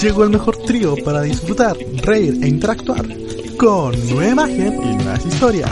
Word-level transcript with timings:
Llegó 0.00 0.24
el 0.24 0.30
mejor 0.30 0.56
trío 0.56 0.96
para 1.04 1.20
disfrutar, 1.20 1.76
reír 2.02 2.42
e 2.42 2.48
interactuar 2.48 3.04
con 3.58 3.92
nueva 4.08 4.48
imagen 4.48 4.82
y 4.82 4.96
nuevas 4.96 5.26
historias. 5.26 5.70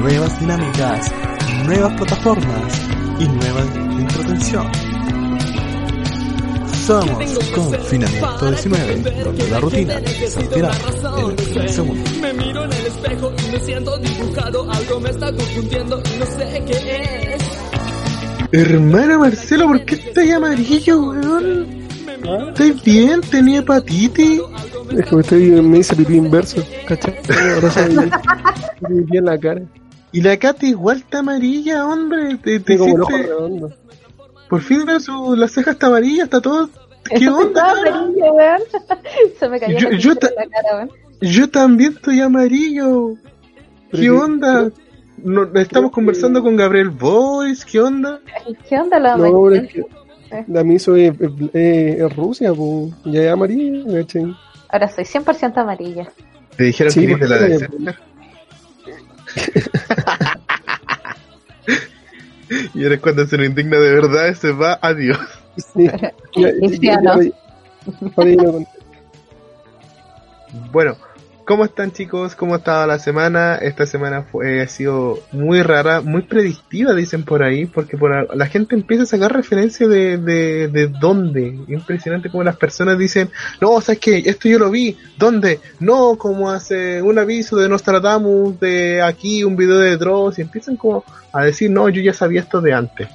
Nuevas 0.00 0.40
dinámicas, 0.40 1.12
nuevas 1.66 1.92
plataformas 1.98 2.80
y 3.18 3.28
nueva 3.28 3.60
entretención. 3.98 4.66
Somos 6.86 7.38
Confinamiento 7.54 8.50
19, 8.50 9.22
donde 9.22 9.50
la 9.50 9.60
rutina 9.60 10.00
se 10.06 10.40
retira 10.40 10.70
en 11.18 11.28
el 11.28 11.34
primer 11.36 11.68
segundo. 11.68 12.10
Me 12.22 12.32
miro 12.32 12.64
en 12.64 12.72
el 12.72 12.86
espejo 12.86 13.32
y 13.36 13.52
me 13.52 13.60
siento 13.60 13.98
dibujado. 13.98 14.70
Algo 14.70 15.00
me 15.00 15.10
está 15.10 15.30
confundiendo 15.30 16.02
y 16.02 16.18
no 16.18 16.26
sé 16.26 16.64
qué 16.66 17.26
es. 17.26 17.29
Hermana 18.52 19.18
Marcelo, 19.18 19.66
¿por 19.68 19.84
qué 19.84 19.94
estás 19.94 20.30
amarillo, 20.30 21.00
weón? 21.10 21.66
¿Estás 22.48 22.82
bien? 22.84 23.20
¿Tenía 23.22 23.60
hepatitis? 23.60 24.40
Es 24.96 25.06
que 25.06 25.14
me, 25.14 25.20
estoy, 25.22 25.50
me 25.62 25.78
hice 25.78 25.94
pipí 25.96 26.16
inverso, 26.16 26.62
¿cachai? 26.86 27.16
Ahora 27.54 27.70
se 27.70 27.88
me 27.88 28.10
pipí 29.02 29.16
en 29.18 29.24
la 29.24 29.38
cara. 29.38 29.62
Y 30.12 30.20
la 30.22 30.36
Katy 30.36 30.70
igual 30.70 30.96
está 30.98 31.20
amarilla, 31.20 31.86
hombre. 31.86 32.36
Te, 32.38 32.58
te 32.58 32.78
ojo 32.80 33.08
redondo. 33.16 33.72
Por 34.48 34.60
fin 34.62 34.84
veo 34.84 34.98
su, 34.98 35.36
la 35.36 35.46
ceja 35.46 35.70
está 35.72 35.86
amarilla, 35.86 36.24
está 36.24 36.40
todo... 36.40 36.68
¿Qué 37.04 37.14
Eso 37.24 37.36
onda? 37.36 37.72
estaba 37.72 37.98
amarillo, 37.98 38.32
weón. 38.34 38.60
Se 39.38 39.48
me 39.48 39.60
cayó 39.60 39.78
Yo- 39.78 39.90
la 39.90 39.96
yo 39.98 40.10
pintura 40.10 40.34
ta- 40.34 40.42
en 40.42 40.50
la 40.50 40.56
cara, 40.62 40.76
weón. 40.76 40.90
Yo 41.20 41.48
también 41.50 41.92
estoy 41.92 42.20
amarillo. 42.20 43.14
¿Qué 43.92 44.10
onda? 44.10 44.70
No, 45.24 45.44
estamos 45.60 45.90
conversando 45.92 46.42
con 46.42 46.56
Gabriel 46.56 46.90
Boyce, 46.90 47.64
¿qué 47.70 47.80
onda? 47.80 48.20
¿Qué 48.68 48.78
onda 48.78 48.98
la 48.98 49.16
No, 49.16 49.50
es 49.50 49.72
que 49.72 49.84
la 50.46 50.62
miso 50.64 50.94
es, 50.96 51.12
es, 51.20 51.30
es- 51.52 52.00
es 52.00 52.16
Rusia, 52.16 52.52
pues, 52.54 52.92
ya 53.06 53.22
es 53.22 53.32
amarilla, 53.32 54.00
¿cachai? 54.00 54.34
Ahora 54.68 54.88
soy 54.88 55.04
100% 55.04 55.56
amarilla. 55.58 56.08
Te 56.56 56.64
dijeron 56.64 56.92
Sí, 56.92 57.00
que 57.00 57.12
eres 57.12 57.20
de 57.20 57.28
la 57.28 57.38
DC. 57.38 57.68
Y 62.74 62.84
eres 62.84 63.00
cuando 63.00 63.26
se 63.26 63.36
lo 63.36 63.44
indigna 63.44 63.78
de 63.78 63.94
verdad, 63.94 64.34
se 64.34 64.52
va, 64.52 64.78
adiós. 64.82 65.18
Sí. 65.74 65.90
Bueno, 70.72 70.96
¿cómo 71.50 71.64
están 71.64 71.90
chicos? 71.90 72.36
¿Cómo 72.36 72.54
ha 72.54 72.58
estado 72.58 72.86
la 72.86 73.00
semana? 73.00 73.56
Esta 73.56 73.84
semana 73.84 74.22
fue, 74.22 74.62
ha 74.62 74.68
sido 74.68 75.18
muy 75.32 75.62
rara, 75.62 76.00
muy 76.00 76.22
predictiva, 76.22 76.94
dicen 76.94 77.24
por 77.24 77.42
ahí, 77.42 77.66
porque 77.66 77.96
por 77.96 78.36
la 78.36 78.46
gente 78.46 78.76
empieza 78.76 79.02
a 79.02 79.06
sacar 79.06 79.32
referencia 79.32 79.88
de, 79.88 80.16
de, 80.16 80.68
de 80.68 80.86
dónde. 80.86 81.58
Impresionante 81.66 82.30
como 82.30 82.44
las 82.44 82.56
personas 82.56 82.96
dicen, 82.96 83.30
no, 83.60 83.80
¿sabes 83.80 83.98
qué? 83.98 84.22
Esto 84.24 84.48
yo 84.48 84.60
lo 84.60 84.70
vi. 84.70 84.96
¿Dónde? 85.18 85.58
No, 85.80 86.14
como 86.16 86.52
hace 86.52 87.02
un 87.02 87.18
aviso 87.18 87.56
de 87.56 87.68
Nostradamus, 87.68 88.60
de 88.60 89.02
aquí, 89.02 89.42
un 89.42 89.56
video 89.56 89.78
de 89.78 89.96
Dross, 89.96 90.38
y 90.38 90.42
empiezan 90.42 90.76
como 90.76 91.02
a 91.32 91.42
decir, 91.46 91.68
no, 91.68 91.88
yo 91.88 92.00
ya 92.00 92.14
sabía 92.14 92.42
esto 92.42 92.60
de 92.60 92.74
antes. 92.74 93.08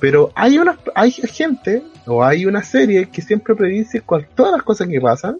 Pero 0.00 0.32
hay 0.34 0.58
una, 0.58 0.76
hay 0.96 1.12
gente, 1.12 1.84
o 2.04 2.24
hay 2.24 2.46
una 2.46 2.64
serie 2.64 3.08
que 3.10 3.22
siempre 3.22 3.54
predice 3.54 4.00
cual- 4.00 4.26
todas 4.34 4.50
las 4.54 4.64
cosas 4.64 4.88
que 4.88 5.00
pasan, 5.00 5.38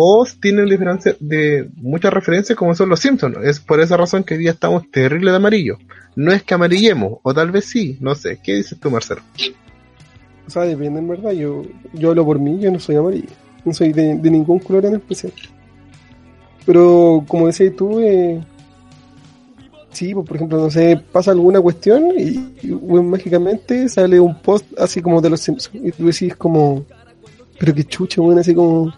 o 0.00 0.24
tienen 0.40 0.66
diferencia 0.66 1.16
de 1.18 1.70
muchas 1.74 2.12
referencias 2.12 2.56
como 2.56 2.72
son 2.72 2.88
los 2.88 3.00
Simpsons. 3.00 3.36
Es 3.42 3.58
por 3.58 3.80
esa 3.80 3.96
razón 3.96 4.22
que 4.22 4.34
hoy 4.34 4.40
día 4.40 4.52
estamos 4.52 4.88
terrible 4.92 5.32
de 5.32 5.38
amarillo. 5.38 5.76
No 6.14 6.30
es 6.30 6.44
que 6.44 6.54
amarillemos, 6.54 7.18
o 7.20 7.34
tal 7.34 7.50
vez 7.50 7.64
sí, 7.64 7.98
no 8.00 8.14
sé. 8.14 8.38
¿Qué 8.40 8.54
dices 8.54 8.78
tú, 8.78 8.92
Marcelo? 8.92 9.22
O 10.46 10.50
sea, 10.50 10.62
depende 10.62 11.00
en 11.00 11.08
verdad. 11.08 11.32
Yo, 11.32 11.62
yo 11.94 12.10
hablo 12.10 12.24
por 12.24 12.38
mí, 12.38 12.60
yo 12.60 12.70
no 12.70 12.78
soy 12.78 12.94
amarillo. 12.94 13.26
No 13.64 13.74
soy 13.74 13.92
de, 13.92 14.14
ningún 14.14 14.60
color 14.60 14.86
en 14.86 14.94
especial. 14.94 15.32
Pero 16.64 17.24
como 17.26 17.48
decías 17.48 17.74
tú, 17.74 17.98
eh, 17.98 18.40
sí, 19.90 20.14
pues, 20.14 20.28
por 20.28 20.36
ejemplo, 20.36 20.58
no 20.58 20.70
sé, 20.70 21.02
pasa 21.10 21.32
alguna 21.32 21.60
cuestión 21.60 22.12
y, 22.16 22.52
y, 22.62 22.70
bueno, 22.70 23.08
mágicamente 23.08 23.88
sale 23.88 24.20
un 24.20 24.40
post 24.42 24.64
así 24.78 25.02
como 25.02 25.20
de 25.20 25.30
los 25.30 25.40
Simpsons. 25.40 25.74
Y 25.74 25.90
tú 25.90 26.06
decís 26.06 26.36
como, 26.36 26.84
pero 27.58 27.74
qué 27.74 27.82
chucha, 27.82 28.20
weón, 28.20 28.38
así 28.38 28.54
como, 28.54 28.94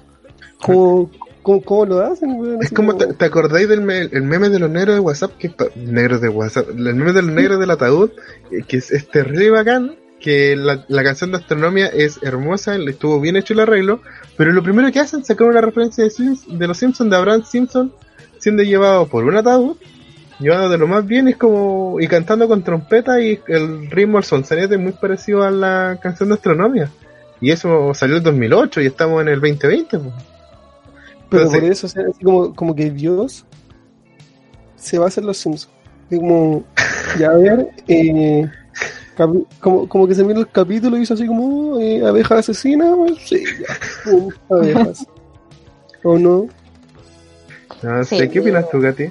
¿cómo, 0.61 1.11
cómo, 1.43 1.63
cómo 1.63 1.87
lo 1.87 2.01
hacen? 2.01 2.59
Es 2.61 2.71
como, 2.71 2.97
¿te, 2.97 3.13
te 3.15 3.25
acordáis 3.25 3.69
del 3.69 3.81
me- 3.81 4.01
el 4.03 4.23
meme 4.23 4.49
de 4.49 4.59
los 4.59 4.71
negros 4.71 4.95
de 4.95 5.01
WhatsApp? 5.01 5.33
Que, 5.39 5.53
negros 5.77 6.21
de 6.21 6.29
WhatsApp, 6.29 6.69
el 6.71 6.95
meme 6.95 7.13
de 7.13 7.23
los 7.23 7.33
negros 7.33 7.59
del 7.61 7.71
ataúd, 7.71 8.11
eh, 8.51 8.63
que 8.67 8.79
es, 8.79 8.91
es 8.91 9.09
terrible 9.09 9.51
bacán, 9.51 9.97
que 10.21 10.55
la, 10.57 10.85
la 10.89 11.03
canción 11.03 11.31
de 11.31 11.39
astronomía 11.39 11.87
es 11.87 12.23
hermosa, 12.23 12.77
le 12.77 12.91
estuvo 12.91 13.21
bien 13.21 13.37
hecho 13.37 13.55
el 13.55 13.61
arreglo, 13.61 14.03
pero 14.37 14.53
lo 14.53 14.63
primero 14.63 14.91
que 14.93 15.01
hacen 15.01 15.21
es 15.21 15.27
sacar 15.27 15.47
una 15.47 15.61
referencia 15.63 16.05
de, 16.05 16.11
Sims- 16.11 16.47
de 16.47 16.67
los 16.67 16.77
Simpsons, 16.77 17.11
de 17.11 17.17
Abraham 17.17 17.43
Simpson, 17.45 17.93
siendo 18.39 18.63
llevado 18.63 19.07
por 19.07 19.25
un 19.25 19.37
ataúd, 19.37 19.77
llevado 20.39 20.69
de 20.69 20.77
lo 20.79 20.87
más 20.87 21.07
bien, 21.07 21.29
es 21.29 21.37
como, 21.37 21.97
y 22.01 22.07
cantando 22.07 22.49
con 22.49 22.63
trompeta 22.63 23.19
y 23.21 23.41
el 23.49 23.91
ritmo 23.91 24.19
al 24.19 24.25
sonsonete 24.25 24.75
es 24.75 24.81
muy 24.81 24.93
parecido 24.93 25.43
a 25.43 25.51
la 25.51 25.99
canción 26.03 26.29
de 26.31 26.35
astronomía. 26.35 26.91
Y 27.43 27.51
eso 27.51 27.93
salió 27.95 28.19
en 28.19 28.23
2008 28.23 28.83
y 28.83 28.87
estamos 28.87 29.23
en 29.23 29.29
el 29.29 29.41
2020. 29.41 29.99
pues. 29.99 30.15
Pero 31.31 31.45
Entonces- 31.45 31.61
por 31.61 31.71
eso, 31.71 31.87
o 31.87 31.91
sea, 31.91 32.03
así 32.11 32.25
como, 32.25 32.55
como 32.55 32.75
que 32.75 32.91
Dios 32.91 33.45
se 34.77 34.99
va 34.99 35.05
a 35.07 35.09
hacer 35.09 35.25
los 35.25 35.37
Simpsons. 35.39 35.73
Como, 36.11 36.65
ya 37.19 37.31
a 37.31 37.35
ver, 37.37 37.71
eh, 37.87 38.51
como, 39.61 39.89
como 39.89 40.09
que 40.09 40.15
se 40.15 40.25
mira 40.25 40.41
el 40.41 40.49
capítulo 40.51 40.97
y 40.97 41.03
hizo 41.03 41.15
así 41.15 41.27
como, 41.27 41.79
eh, 41.79 42.05
abeja 42.05 42.39
asesina, 42.39 42.95
pues, 42.97 43.17
sí, 43.27 43.45
ya, 43.45 44.17
abejas. 44.57 45.07
¿O 46.03 46.19
no? 46.19 46.49
No 47.83 48.05
sé, 48.05 48.19
Sí. 48.19 48.29
¿qué 48.29 48.41
opinas 48.41 48.69
tú, 48.71 48.81
Katy? 48.81 49.11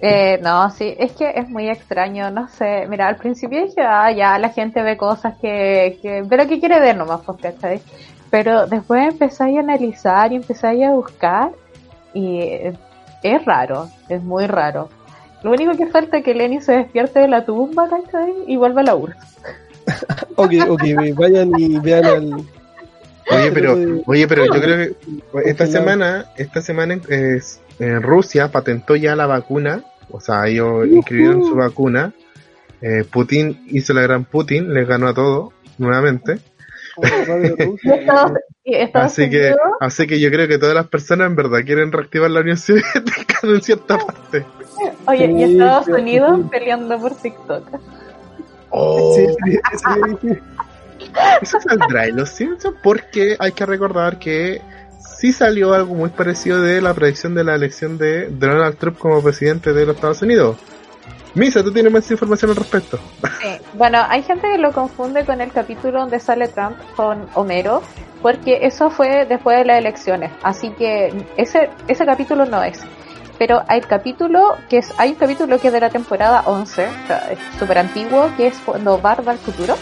Eh, 0.00 0.38
no, 0.42 0.70
sí, 0.70 0.94
es 0.96 1.12
que 1.12 1.28
es 1.34 1.48
muy 1.48 1.68
extraño, 1.68 2.30
no 2.30 2.48
sé. 2.48 2.86
Mira, 2.88 3.08
al 3.08 3.16
principio 3.16 3.64
dije, 3.64 3.80
ah, 3.80 4.12
ya 4.12 4.38
la 4.38 4.50
gente 4.50 4.80
ve 4.82 4.96
cosas 4.96 5.34
que, 5.40 5.98
que 6.00 6.24
pero 6.28 6.46
que 6.46 6.60
quiere 6.60 6.78
ver 6.78 6.96
nomás, 6.96 7.20
pues, 7.26 7.38
¿cachai? 7.40 7.80
Pero 8.30 8.66
después 8.66 9.08
empezáis 9.12 9.56
a 9.56 9.60
analizar 9.60 10.32
y 10.32 10.36
empezáis 10.36 10.84
a 10.84 10.90
buscar 10.92 11.50
y 12.14 12.40
es 13.22 13.44
raro, 13.44 13.88
es 14.08 14.22
muy 14.22 14.46
raro. 14.46 14.88
Lo 15.42 15.52
único 15.52 15.76
que 15.76 15.86
falta 15.86 16.18
es 16.18 16.24
que 16.24 16.34
Lenny 16.34 16.60
se 16.60 16.72
despierte 16.72 17.20
de 17.20 17.28
la 17.28 17.44
tumba, 17.44 17.88
¿cachai? 17.88 18.32
Y 18.46 18.56
vuelva 18.56 18.80
a 18.80 18.84
la 18.84 18.94
URSS. 18.96 19.38
Ok, 20.36 20.52
ok, 20.68 20.82
vayan 21.16 21.50
y 21.58 21.78
vean 21.80 22.04
al... 22.04 22.32
Oye, 23.30 23.52
pero, 23.52 23.76
oye, 24.06 24.28
pero 24.28 24.44
yo 24.46 24.60
creo 24.60 24.76
que 24.76 24.94
esta 25.50 25.66
semana, 25.66 26.26
esta 26.36 26.60
semana 26.62 26.94
en, 26.94 27.02
es- 27.08 27.60
en 27.78 28.02
Rusia 28.02 28.50
patentó 28.52 28.94
ya 28.96 29.16
la 29.16 29.26
vacuna, 29.26 29.82
o 30.10 30.20
sea, 30.20 30.46
ellos 30.46 30.86
inscribieron 30.86 31.44
su 31.44 31.54
vacuna. 31.56 32.12
Eh, 32.80 33.04
Putin 33.10 33.64
hizo 33.66 33.92
la 33.94 34.02
gran 34.02 34.24
Putin, 34.24 34.72
les 34.72 34.86
ganó 34.86 35.08
a 35.08 35.14
todos 35.14 35.52
nuevamente. 35.78 36.38
Radio 37.02 37.54
Y 37.58 37.64
Rusia. 37.64 37.94
Estados, 37.94 38.32
y 38.64 38.74
Estados 38.74 39.12
Así 39.12 39.30
que, 39.30 39.54
así 39.80 40.06
que 40.06 40.20
yo 40.20 40.30
creo 40.30 40.48
que 40.48 40.58
todas 40.58 40.74
las 40.74 40.88
personas 40.88 41.28
en 41.28 41.36
verdad 41.36 41.60
quieren 41.64 41.92
reactivar 41.92 42.30
la 42.30 42.40
Unión 42.40 42.56
Soviética 42.56 43.38
en 43.42 43.62
cierta 43.62 43.98
parte. 43.98 44.44
oye, 45.06 45.26
y 45.32 45.42
Estados 45.42 45.86
sí, 45.86 45.92
Unidos 45.92 46.40
sí. 46.42 46.48
peleando 46.50 46.98
por 46.98 47.14
TikTok. 47.14 47.80
Oh, 48.70 49.14
Sí, 49.16 49.26
sí, 49.26 49.58
sí, 49.72 50.16
sí. 50.20 50.38
Eso 51.42 51.60
saldrá 51.60 52.06
en 52.06 52.16
los 52.16 52.28
Simpsons 52.30 52.76
porque 52.82 53.36
hay 53.38 53.52
que 53.52 53.64
recordar 53.64 54.18
que 54.18 54.60
sí 55.00 55.32
salió 55.32 55.72
algo 55.72 55.94
muy 55.94 56.10
parecido 56.10 56.60
de 56.60 56.80
la 56.80 56.94
predicción 56.94 57.34
de 57.34 57.44
la 57.44 57.54
elección 57.54 57.98
de 57.98 58.28
Donald 58.28 58.76
Trump 58.76 58.98
como 58.98 59.22
presidente 59.22 59.72
de 59.72 59.86
los 59.86 59.96
Estados 59.96 60.22
Unidos. 60.22 60.56
Misa, 61.38 61.62
tú 61.62 61.72
tienes 61.72 61.92
más 61.92 62.10
información 62.10 62.50
al 62.50 62.56
respecto. 62.56 62.98
Sí. 63.40 63.48
Bueno, 63.74 63.98
hay 64.08 64.22
gente 64.22 64.48
que 64.50 64.58
lo 64.58 64.72
confunde 64.72 65.24
con 65.24 65.40
el 65.40 65.52
capítulo 65.52 66.00
donde 66.00 66.18
sale 66.20 66.48
Trump 66.48 66.76
con 66.96 67.26
Homero, 67.34 67.82
porque 68.22 68.58
eso 68.62 68.90
fue 68.90 69.24
después 69.26 69.56
de 69.58 69.64
las 69.64 69.78
elecciones, 69.78 70.30
así 70.42 70.70
que 70.70 71.12
ese, 71.36 71.70
ese 71.86 72.04
capítulo 72.04 72.44
no 72.46 72.62
es. 72.62 72.80
pero 73.38 73.62
hay 73.68 73.80
capítulo 73.82 74.56
que 74.68 74.78
es, 74.78 74.92
hay 74.98 75.10
un 75.10 75.14
capítulo 75.14 75.58
que 75.60 75.68
es 75.68 75.72
de 75.72 75.80
la 75.80 75.90
temporada 75.90 76.42
11, 76.46 76.86
o 76.86 77.06
sea, 77.06 77.18
es 77.30 77.38
súper 77.58 77.78
antiguo, 77.78 78.28
que 78.36 78.48
es 78.48 78.58
cuando 78.64 78.98
Bart 78.98 79.26
va 79.26 79.30
al 79.32 79.38
futuro. 79.38 79.76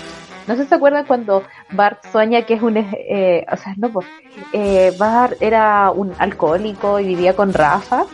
No 0.47 0.55
sé 0.55 0.63
si 0.65 0.69
se 0.69 0.75
acuerdan 0.77 1.07
cuando 1.07 1.43
Bart 1.73 2.05
sueña 2.13 2.43
que 2.43 2.55
es 2.55 2.63
un, 2.63 2.77
eh, 2.77 3.45
o 3.51 3.57
sea, 3.57 3.73
no, 3.79 3.89
pues, 3.91 4.07
eh, 4.53 4.93
Bart 4.99 5.39
era 5.41 5.91
un 5.91 6.13
alcohólico 6.19 7.01
y 7.01 7.07
vivía 7.07 7.35
con 7.35 7.53
Rafa. 7.53 8.05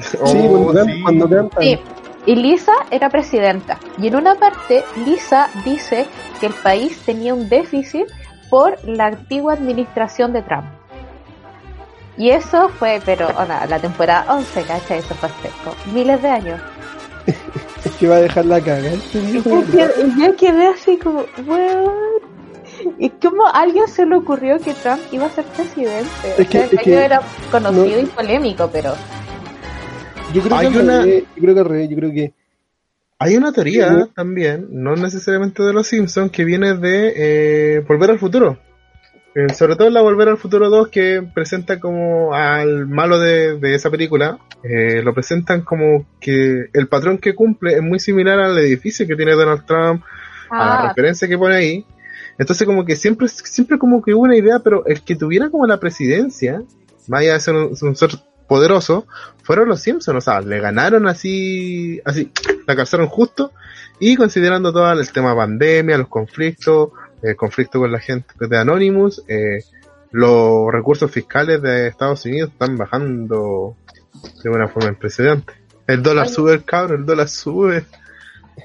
Sí, 0.00 0.18
Oh, 0.20 0.64
cuando, 0.64 0.84
sí. 0.84 1.02
cuando 1.02 1.28
cantan. 1.30 1.62
Sí. 1.62 1.80
Y 2.26 2.36
Lisa 2.36 2.72
era 2.90 3.10
presidenta. 3.10 3.78
Y 3.98 4.06
en 4.08 4.16
una 4.16 4.34
parte, 4.36 4.84
Lisa 5.04 5.48
dice 5.64 6.06
que 6.40 6.46
el 6.46 6.54
país 6.54 6.98
tenía 7.04 7.34
un 7.34 7.48
déficit 7.48 8.06
por 8.50 8.78
la 8.88 9.06
antigua 9.06 9.52
administración 9.54 10.32
de 10.32 10.42
Trump. 10.42 10.64
Y 12.16 12.30
eso 12.30 12.68
fue, 12.68 13.02
pero, 13.04 13.26
o 13.26 13.44
nada, 13.44 13.66
la 13.66 13.78
temporada 13.78 14.32
11, 14.32 14.62
¿cachai? 14.62 14.98
Eso 15.00 15.14
fue 15.16 15.28
como 15.64 15.76
miles 15.94 16.22
de 16.22 16.28
años. 16.28 16.60
Es 17.84 17.92
que 17.96 18.08
va 18.08 18.14
a 18.16 18.20
dejar 18.20 18.46
la 18.46 18.62
caga. 18.62 18.90
yo 19.12 20.36
quedé, 20.36 20.66
así 20.68 20.96
como, 20.96 21.24
weón. 21.46 21.92
¿Y 22.98 23.10
cómo 23.10 23.46
a 23.46 23.50
alguien 23.60 23.86
se 23.88 24.06
le 24.06 24.16
ocurrió 24.16 24.58
que 24.58 24.72
Trump 24.72 25.00
iba 25.12 25.26
a 25.26 25.30
ser 25.30 25.44
presidente? 25.44 26.08
Es 26.38 26.48
que- 26.48 26.58
sea, 26.58 26.64
el 26.64 26.78
es 26.78 26.80
que- 26.82 26.90
gallo 26.90 27.02
era 27.04 27.20
conocido 27.50 27.84
no- 27.84 27.98
y 28.00 28.06
polémico, 28.06 28.70
pero 28.72 28.94
Yo 30.34 30.42
creo 30.42 30.58
que 30.58 30.66
Hay 30.66 30.66
al 30.74 30.82
una- 30.82 31.02
revés, 31.02 31.24
yo 31.36 31.42
creo 31.42 31.54
que 31.54 31.60
al 31.60 31.66
revés, 31.66 31.88
yo 31.90 31.96
creo 31.96 32.12
que 32.12 32.32
Hay 33.18 33.36
una 33.36 33.52
teoría 33.52 34.08
también, 34.14 34.66
no 34.70 34.96
necesariamente 34.96 35.62
de 35.62 35.72
los 35.72 35.86
Simpsons, 35.86 36.30
que 36.32 36.44
viene 36.44 36.74
de 36.74 37.12
eh, 37.76 37.80
Volver 37.86 38.10
al 38.10 38.18
Futuro. 38.18 38.58
Eh, 39.36 39.52
sobre 39.54 39.76
todo 39.76 39.88
la 39.90 40.02
Volver 40.02 40.28
al 40.28 40.36
Futuro 40.36 40.68
2, 40.68 40.88
que 40.88 41.22
presenta 41.34 41.80
como 41.80 42.34
al 42.34 42.86
malo 42.86 43.18
de, 43.18 43.56
de 43.58 43.74
esa 43.74 43.90
película, 43.90 44.38
eh, 44.62 45.00
lo 45.02 45.14
presentan 45.14 45.62
como 45.62 46.06
que 46.20 46.66
el 46.72 46.88
patrón 46.88 47.18
que 47.18 47.34
cumple 47.34 47.74
es 47.74 47.82
muy 47.82 47.98
similar 48.00 48.38
al 48.40 48.58
edificio 48.58 49.06
que 49.06 49.16
tiene 49.16 49.32
Donald 49.32 49.64
Trump, 49.66 50.02
a 50.50 50.56
la 50.58 50.74
ah, 50.82 50.88
referencia 50.88 51.26
que 51.28 51.38
pone 51.38 51.54
ahí. 51.56 51.86
Entonces 52.38 52.66
como 52.66 52.84
que 52.84 52.96
siempre, 52.96 53.28
siempre 53.28 53.78
como 53.78 54.02
que 54.02 54.12
hubo 54.14 54.22
una 54.24 54.36
idea, 54.36 54.58
pero 54.58 54.84
el 54.86 55.02
que 55.02 55.16
tuviera 55.16 55.50
como 55.50 55.66
la 55.66 55.78
presidencia, 55.80 56.62
allá 57.10 57.34
de 57.34 57.40
ser 57.40 57.54
un, 57.54 57.72
un 57.80 57.96
ser 57.96 58.10
poderoso, 58.46 59.06
fueron 59.42 59.68
los 59.68 59.80
Simpsons, 59.80 60.18
o 60.18 60.20
sea, 60.20 60.40
le 60.40 60.60
ganaron 60.60 61.06
así, 61.06 62.00
así, 62.04 62.30
la 62.66 62.76
calzaron 62.76 63.08
justo, 63.08 63.52
y 63.98 64.16
considerando 64.16 64.72
todo 64.72 64.90
el 64.92 65.12
tema 65.12 65.34
pandemia, 65.36 65.98
los 65.98 66.08
conflictos, 66.08 66.90
el 67.22 67.36
conflicto 67.36 67.78
con 67.78 67.92
la 67.92 68.00
gente 68.00 68.34
de 68.38 68.58
Anonymous, 68.58 69.22
eh, 69.28 69.60
los 70.10 70.70
recursos 70.70 71.10
fiscales 71.10 71.60
de 71.62 71.88
Estados 71.88 72.24
Unidos 72.24 72.50
están 72.52 72.76
bajando 72.76 73.76
de 74.42 74.50
una 74.50 74.68
forma 74.68 74.90
impresionante. 74.90 75.54
El 75.86 76.02
dólar 76.02 76.26
Oye. 76.26 76.34
sube, 76.34 76.52
el 76.52 76.64
cabro, 76.64 76.94
el 76.94 77.04
dólar 77.04 77.28
sube. 77.28 77.84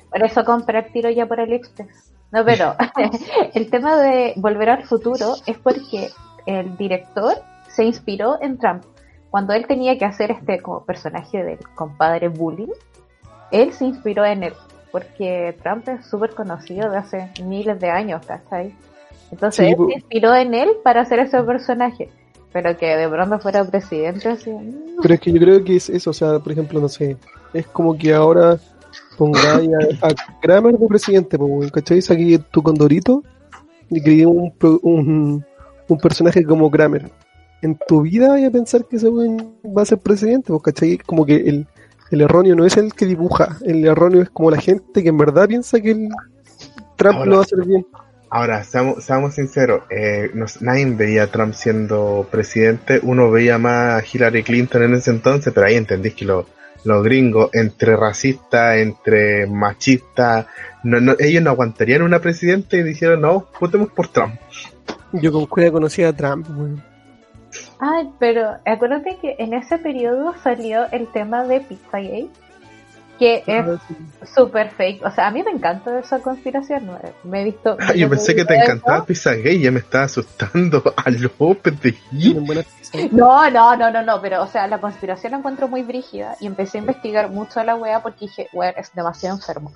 Por 0.10 0.24
eso 0.24 0.46
compré 0.46 0.80
el 0.80 0.92
tiro 0.92 1.10
ya 1.10 1.26
por 1.26 1.40
AliExpress. 1.40 2.14
No, 2.32 2.46
pero 2.46 2.76
el 3.54 3.70
tema 3.70 3.98
de 3.98 4.34
volver 4.36 4.70
al 4.70 4.84
futuro 4.84 5.36
es 5.46 5.58
porque 5.58 6.10
el 6.46 6.78
director 6.78 7.34
se 7.68 7.84
inspiró 7.84 8.38
en 8.42 8.58
Trump. 8.58 8.84
Cuando 9.32 9.54
él 9.54 9.68
tenía 9.68 9.98
que 9.98 10.06
hacer 10.06 10.32
este 10.32 10.60
como 10.60 10.84
personaje 10.84 11.44
del 11.44 11.60
compadre 11.76 12.30
bullying, 12.30 12.72
él 13.52 13.74
se 13.74 13.86
inspiró 13.86 14.26
en 14.26 14.44
él. 14.44 14.54
Porque 14.92 15.56
Trump 15.62 15.88
es 15.88 16.06
súper 16.08 16.32
conocido 16.32 16.90
de 16.90 16.98
hace 16.98 17.32
miles 17.44 17.80
de 17.80 17.90
años, 17.90 18.26
¿cachai? 18.26 18.74
Entonces 19.32 19.68
Sí, 19.68 19.72
él 19.72 19.78
se 19.88 19.94
inspiró 19.94 20.36
en 20.36 20.56
él 20.56 20.70
para 20.84 21.02
hacer 21.02 21.20
ese 21.20 21.42
personaje. 21.44 22.10
Pero 22.52 22.76
que 22.76 22.88
de 22.88 23.08
pronto 23.08 23.38
fuera 23.38 23.64
presidente, 23.64 24.30
así. 24.30 24.52
Pero 25.00 25.14
es 25.14 25.20
que 25.20 25.32
yo 25.32 25.40
creo 25.40 25.64
que 25.64 25.76
es 25.76 25.90
eso, 25.90 26.10
o 26.10 26.14
sea, 26.14 26.40
por 26.40 26.52
ejemplo, 26.52 26.80
no 26.80 26.90
sé, 26.90 27.16
es 27.54 27.68
como 27.68 27.96
que 27.96 28.12
ahora 28.12 28.58
pongáis 29.20 29.70
a, 30.02 30.08
a 30.08 30.40
Kramer 30.42 30.76
de 30.76 30.88
presidente, 30.88 31.38
pues, 31.38 31.72
¿cachai? 31.72 32.02
Saqué 32.02 32.40
tu 32.52 32.64
condorito 32.64 33.22
y 33.90 34.02
creé 34.02 34.26
un, 34.26 34.52
un, 34.82 35.46
un 35.88 35.98
personaje 36.00 36.44
como 36.44 36.72
Kramer. 36.72 37.12
En 37.62 37.78
tu 37.88 38.02
vida 38.02 38.30
vaya 38.30 38.48
a 38.48 38.52
pensar 38.52 38.86
que 38.86 38.96
ese 38.98 39.10
weón 39.10 39.56
va 39.78 39.82
a 39.82 39.86
ser 39.86 39.98
presidente, 39.98 40.48
pues, 40.48 40.64
¿cachai? 40.64 40.98
Como 40.98 41.26
que 41.26 41.36
el, 41.36 41.68
el 42.12 42.22
erróneo 42.22 42.56
no 42.56 42.66
es 42.66 42.78
el 42.78 42.94
que 42.94 43.06
dibuja, 43.06 43.58
el 43.66 43.86
erróneo 43.86 44.22
es 44.22 44.30
como 44.30 44.50
la 44.52 44.60
gente 44.62 45.04
que 45.04 45.10
en 45.10 45.18
verdad 45.18 45.48
piensa 45.48 45.80
que 45.82 45.92
el 45.92 46.10
Trump 46.96 47.16
Ahora. 47.18 47.26
lo 47.30 47.36
va 47.36 47.42
a 47.42 47.44
hacer 47.46 47.66
bien. 47.66 47.86
Ahora, 48.32 48.64
seamos, 48.64 49.04
seamos 49.04 49.34
sinceros, 49.34 49.82
eh, 49.90 50.30
nos- 50.36 50.62
nadie 50.62 50.86
veía 50.86 51.24
a 51.24 51.28
Trump 51.32 51.54
siendo 51.54 52.28
presidente, 52.32 53.00
uno 53.04 53.32
veía 53.32 53.58
más 53.58 54.02
a 54.02 54.06
Hillary 54.06 54.44
Clinton 54.44 54.84
en 54.84 54.94
ese 54.94 55.10
entonces, 55.12 55.52
pero 55.54 55.66
ahí 55.68 55.76
entendís 55.76 56.14
que 56.14 56.26
los 56.26 56.46
los 56.86 57.04
gringos, 57.04 57.50
entre 57.52 57.98
racistas, 57.98 58.78
entre 58.78 59.46
machistas, 59.48 60.46
no, 60.86 61.02
no, 61.02 61.14
ellos 61.20 61.44
no 61.44 61.50
aguantarían 61.50 62.04
una 62.04 62.20
presidenta 62.20 62.78
y 62.78 62.84
dijeron, 62.84 63.20
no, 63.20 63.48
votemos 63.60 63.92
por 63.92 64.08
Trump. 64.08 64.36
Yo 65.12 65.30
con 65.34 65.46
cuida 65.48 65.74
conocía 65.74 66.08
a 66.08 66.14
Trump, 66.14 66.48
weón. 66.50 66.82
Ay, 67.80 68.12
pero 68.20 68.58
acuérdate 68.66 69.18
que 69.22 69.36
en 69.40 69.54
ese 69.54 69.78
periodo 69.78 70.36
salió 70.44 70.92
el 70.92 71.08
tema 71.08 71.46
de 71.46 71.62
Pizzagate, 71.62 72.30
que 73.20 73.44
es 73.46 73.66
súper 74.34 74.72
fake. 74.72 75.06
O 75.06 75.12
sea, 75.12 75.28
a 75.28 75.32
mí 75.32 75.44
me 75.44 75.52
encanta 75.52 76.00
esa 76.00 76.20
conspiración. 76.20 76.88
¿no? 76.88 77.00
Me 77.24 77.42
he 77.42 77.44
visto. 77.46 77.78
Ah, 77.80 77.94
yo 77.94 78.10
pensé 78.10 78.36
que 78.36 78.46
te 78.46 78.56
encantaba 78.56 78.98
eso. 78.98 79.06
Pizza 79.06 79.34
Gay, 79.34 79.62
ya 79.62 79.72
me 79.72 79.80
estaba 79.80 80.06
asustando 80.06 80.82
a 80.96 81.10
López 81.10 81.82
de 81.82 81.92
Gil. 81.92 82.20
Tienen 82.20 82.46
buenas 82.46 82.66
pizzas. 82.66 83.12
No, 83.12 83.50
no, 83.50 83.76
no, 83.76 83.92
no, 83.92 84.02
no, 84.04 84.22
pero 84.22 84.44
o 84.44 84.48
sea, 84.48 84.68
la 84.68 84.80
conspiración 84.80 85.32
la 85.32 85.38
encuentro 85.38 85.68
muy 85.68 85.84
brígida 85.84 86.36
y 86.40 86.48
empecé 86.48 86.80
a 86.80 86.82
investigar 86.82 87.30
mucho 87.30 87.60
a 87.60 87.64
la 87.64 87.76
wea 87.76 88.02
porque 88.02 88.26
dije, 88.26 88.48
bueno, 88.54 88.74
es 88.78 88.94
demasiado 88.94 89.36
enfermo. 89.36 89.74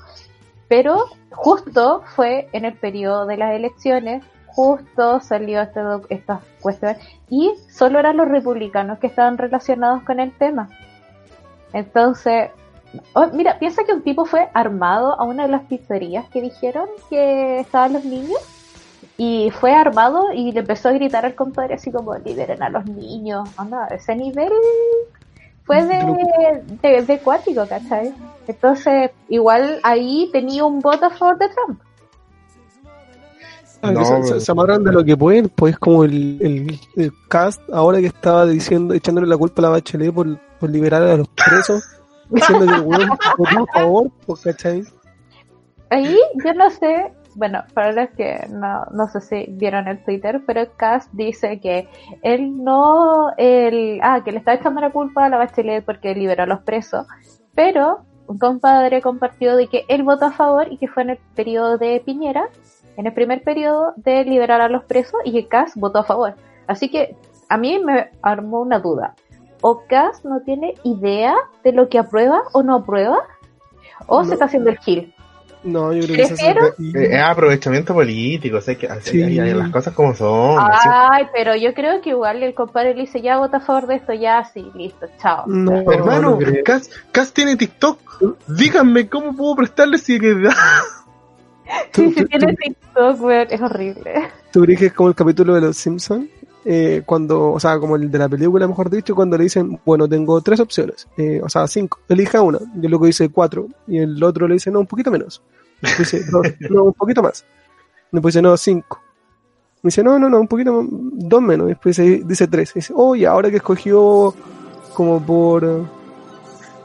Pero 0.67 1.06
justo 1.29 2.03
fue 2.15 2.47
en 2.53 2.65
el 2.65 2.73
periodo 2.73 3.25
de 3.25 3.38
las 3.38 3.53
elecciones, 3.53 4.23
justo 4.55 5.19
salió 5.19 5.61
este 5.61 5.81
esta 6.09 6.41
cuestión 6.61 6.95
y 7.29 7.53
solo 7.69 8.00
eran 8.00 8.17
los 8.17 8.27
republicanos 8.27 9.00
que 9.00 9.07
estaban 9.07 9.38
relacionados 9.38 10.03
con 10.03 10.19
el 10.19 10.31
tema. 10.31 10.69
Entonces, 11.73 12.51
oh, 13.13 13.27
mira, 13.33 13.57
piensa 13.59 13.83
que 13.83 13.94
un 13.94 14.03
tipo 14.03 14.25
fue 14.25 14.50
armado 14.53 15.19
a 15.19 15.23
una 15.23 15.44
de 15.44 15.50
las 15.50 15.63
pizzerías 15.63 16.29
que 16.29 16.41
dijeron 16.41 16.88
que 17.09 17.59
estaban 17.59 17.94
los 17.94 18.05
niños 18.05 18.39
y 19.17 19.51
fue 19.51 19.73
armado 19.73 20.31
y 20.33 20.51
le 20.51 20.61
empezó 20.61 20.89
a 20.89 20.94
gritar 20.94 21.25
al 21.25 21.35
compadre 21.35 21.75
así 21.75 21.91
como 21.91 22.15
liberen 22.15 22.61
a 22.61 22.69
los 22.69 22.85
niños. 22.85 23.49
Anda, 23.57 23.88
ese 23.88 24.15
nivel 24.15 24.51
fue 25.65 25.83
de, 25.83 26.61
de, 26.81 27.01
de 27.01 27.19
cuático, 27.19 27.65
¿cachai? 27.67 28.13
Entonces, 28.47 29.11
igual 29.29 29.79
ahí 29.83 30.30
tenía 30.31 30.66
un 30.66 30.80
voto 30.80 31.06
a 31.06 31.09
favor 31.09 31.37
de 31.37 31.49
Trump. 31.49 31.80
Ah, 33.83 33.92
No, 33.92 34.04
se, 34.06 34.13
pero- 34.13 34.25
se- 34.25 34.40
se 34.40 34.52
amarran 34.52 34.83
de 34.83 34.92
lo 34.94 35.04
que 35.04 35.16
pueden, 35.18 35.49
pues 35.49 35.78
como 35.78 36.04
el, 36.06 36.42
el, 36.42 36.80
el 36.95 37.11
cast 37.30 37.61
ahora 37.71 37.99
que 37.99 38.07
estaba 38.07 38.45
diciendo, 38.45 38.94
echándole 38.94 39.28
la 39.28 39.37
culpa 39.37 39.61
a 39.61 39.63
la 39.63 39.69
Bachelet 39.69 40.13
por, 40.13 40.37
por 40.59 40.69
liberar 40.69 41.04
a 41.04 41.18
los 41.18 41.28
presos, 41.28 41.83
diciendo 42.30 42.66
que 42.66 42.73
el 42.75 42.81
weón 42.81 43.09
votó 43.37 43.59
a 43.63 43.73
favor, 43.73 44.11
pues 44.25 44.42
cachai. 44.42 44.83
Ahí 45.90 46.18
yo 46.44 46.54
no 46.54 46.69
sé, 46.71 47.13
bueno, 47.35 47.63
para 47.73 47.92
los 47.92 48.09
que 48.11 48.47
no, 48.49 48.85
no 48.94 49.07
sé 49.09 49.21
si 49.21 49.45
vieron 49.52 49.87
el 49.87 50.04
Twitter, 50.04 50.42
pero 50.47 50.66
Cass 50.75 51.07
dice 51.11 51.59
que 51.59 51.87
él 52.23 52.63
no, 52.63 53.31
el, 53.37 53.99
ah, 54.02 54.21
que 54.23 54.31
le 54.31 54.37
está 54.40 54.54
echando 54.56 54.81
la 54.81 54.92
culpa 54.92 55.25
a 55.25 55.30
la 55.30 55.37
Bachelet 55.37 55.83
porque 55.85 56.16
liberó 56.16 56.44
a 56.44 56.47
los 56.47 56.61
presos, 56.61 57.06
pero 57.54 57.99
un 58.25 58.40
compadre 58.40 59.02
compartió 59.02 59.56
de 59.57 59.68
que 59.68 59.83
él 59.90 60.04
votó 60.04 60.25
a 60.28 60.31
favor 60.31 60.71
y 60.71 60.78
que 60.78 60.87
fue 60.87 61.04
en 61.04 61.09
el 61.11 61.18
periodo 61.35 61.78
de 61.78 62.02
Piñera, 62.04 62.45
en 62.97 63.07
el 63.07 63.14
primer 63.14 63.44
periodo 63.44 63.94
de 63.97 64.23
liberar 64.26 64.62
a 64.62 64.69
los 64.69 64.83
presos 64.83 65.19
y 65.26 65.31
que 65.33 65.47
Cass 65.47 65.73
votó 65.76 66.00
a 66.00 66.04
favor. 66.04 66.35
Así 66.68 66.90
que 66.90 67.16
a 67.50 67.57
mí 67.57 67.80
me 67.80 68.09
armó 68.21 68.62
una 68.62 68.80
duda. 68.80 69.16
O 69.62 69.83
Cass 69.88 70.23
no 70.26 70.42
tiene 70.42 70.76
idea 70.83 71.35
de 71.64 71.71
lo 71.71 71.88
que 71.90 71.97
aprueba 72.00 72.42
o 72.54 72.64
no 72.64 72.76
aprueba, 72.76 73.19
o 74.07 74.19
No. 74.21 74.26
se 74.28 74.33
está 74.33 74.45
haciendo 74.45 74.69
el 74.69 74.78
kill. 74.80 75.14
No, 75.64 75.94
yo 75.94 76.04
creo 76.04 76.18
que 76.18 76.28
Prefiero- 76.33 76.66
Eh, 76.94 77.16
Es 77.16 77.23
aprovechamiento 77.23 77.94
político, 77.94 78.57
o 78.57 78.62
sea, 78.62 78.76
que 78.76 78.85
así- 78.85 79.12
Sí. 79.12 79.23
hay- 79.23 79.40
hay 79.40 79.54
las 79.54 79.69
cosas 79.69 79.94
como 79.94 80.14
son. 80.14 80.59
así. 80.59 80.90
Ay, 80.92 81.28
pero 81.33 81.56
yo 81.56 81.73
creo 81.73 82.02
que 82.02 82.09
igual 82.09 82.44
el 82.44 82.54
compadre 82.54 82.94
le 82.94 83.02
dice, 83.04 83.21
ya 83.21 83.38
vota 83.38 83.57
a 83.57 83.59
favor 83.62 83.88
de 83.88 83.95
esto, 83.95 84.12
ya, 84.14 84.44
sí, 84.44 84.69
listo, 84.76 85.06
chao. 85.21 85.45
No, 85.47 85.90
Hermano, 85.90 86.31
no 86.31 86.38
creo. 86.38 86.66
Cas, 86.66 86.90
Cas 87.14 87.31
tiene 87.31 87.56
TikTok. 87.56 87.97
Díganme 88.50 89.07
cómo 89.07 89.33
puedo 89.38 89.56
prestarle 89.56 89.97
si 90.00 90.19
que 90.19 90.33
Sí, 91.92 92.03
¿Tú, 92.06 92.09
sí 92.09 92.15
tú- 92.15 92.25
tiene 92.27 92.56
TikTok, 92.56 93.21
weón, 93.21 93.47
es 93.49 93.61
horrible. 93.61 94.13
tú 94.51 94.61
crees 94.61 94.80
que 94.80 94.85
es 94.87 94.94
como 94.94 95.09
el 95.09 95.15
capítulo 95.15 95.56
de 95.56 95.61
los 95.61 95.77
Simpsons? 95.77 96.27
Eh, 96.65 97.03
cuando, 97.06 97.51
o 97.51 97.59
sea, 97.59 97.77
como 97.77 97.97
el 97.97 98.09
de 98.09 98.18
la 98.18 98.30
película, 98.30 98.65
mejor 98.68 98.89
dicho, 98.89 99.13
cuando 99.13 99.37
le 99.37 99.44
dicen, 99.44 99.80
bueno, 99.85 100.07
tengo 100.07 100.39
tres 100.42 100.61
opciones, 100.61 101.07
eh, 101.18 101.42
o 101.44 101.49
sea, 101.49 101.68
cinco, 101.68 101.99
elija 102.07 102.42
una, 102.42 102.57
y 102.81 102.85
el 102.85 102.89
loco 102.92 103.06
dice 103.06 103.27
cuatro, 103.27 103.68
y 103.85 103.97
el 103.97 104.23
otro 104.23 104.47
le 104.47 104.53
dice, 104.53 104.71
no, 104.71 104.80
un 104.80 104.87
poquito 104.87 105.11
menos, 105.11 105.42
después 105.81 106.09
dice, 106.09 106.25
no, 106.69 106.83
un 106.85 106.94
poquito 106.94 107.21
más, 107.21 107.44
después 108.13 108.33
dice, 108.33 108.42
no, 108.42 108.56
cinco, 108.56 109.01
me 109.81 109.89
dice, 109.89 110.06
no, 110.06 110.18
no, 110.18 110.30
no, 110.30 110.39
un 110.39 110.47
poquito, 110.47 110.87
dos 110.89 111.42
menos, 111.42 111.68
después 111.68 111.97
dice, 111.97 112.21
dice 112.25 112.47
tres, 112.47 112.71
y 112.71 112.80
dice, 112.80 112.94
oh, 112.95 113.13
y 113.13 113.25
ahora 113.25 113.49
que 113.49 113.57
escogió 113.57 114.33
como 114.94 115.21
por, 115.21 115.85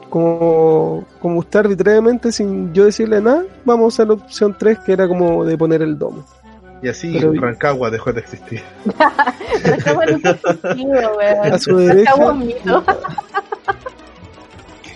como, 0.09 1.05
como 1.21 1.39
usted 1.39 1.59
arbitrariamente, 1.59 2.31
sin 2.31 2.73
yo 2.73 2.85
decirle 2.85 3.21
nada, 3.21 3.43
vamos 3.65 3.99
a 3.99 4.05
la 4.05 4.13
opción 4.13 4.55
3, 4.57 4.79
que 4.79 4.93
era 4.93 5.07
como 5.07 5.45
de 5.45 5.57
poner 5.57 5.81
el 5.81 5.97
domo. 5.97 6.25
Y 6.81 6.87
así 6.87 7.11
Pero- 7.13 7.33
Rancagua 7.33 7.89
dejó 7.89 8.13
de 8.13 8.21
existir. 8.21 8.61
Rancagua 9.63 10.05
no 10.05 10.17
tiene 10.17 10.39
sentido, 10.61 11.17
weón. 11.17 11.53
A 11.53 11.59
su 11.59 11.75
derecha. 11.77 12.11
Rancagua 12.11 12.25
es 12.33 12.39
un 12.41 12.47
mito. 12.47 12.83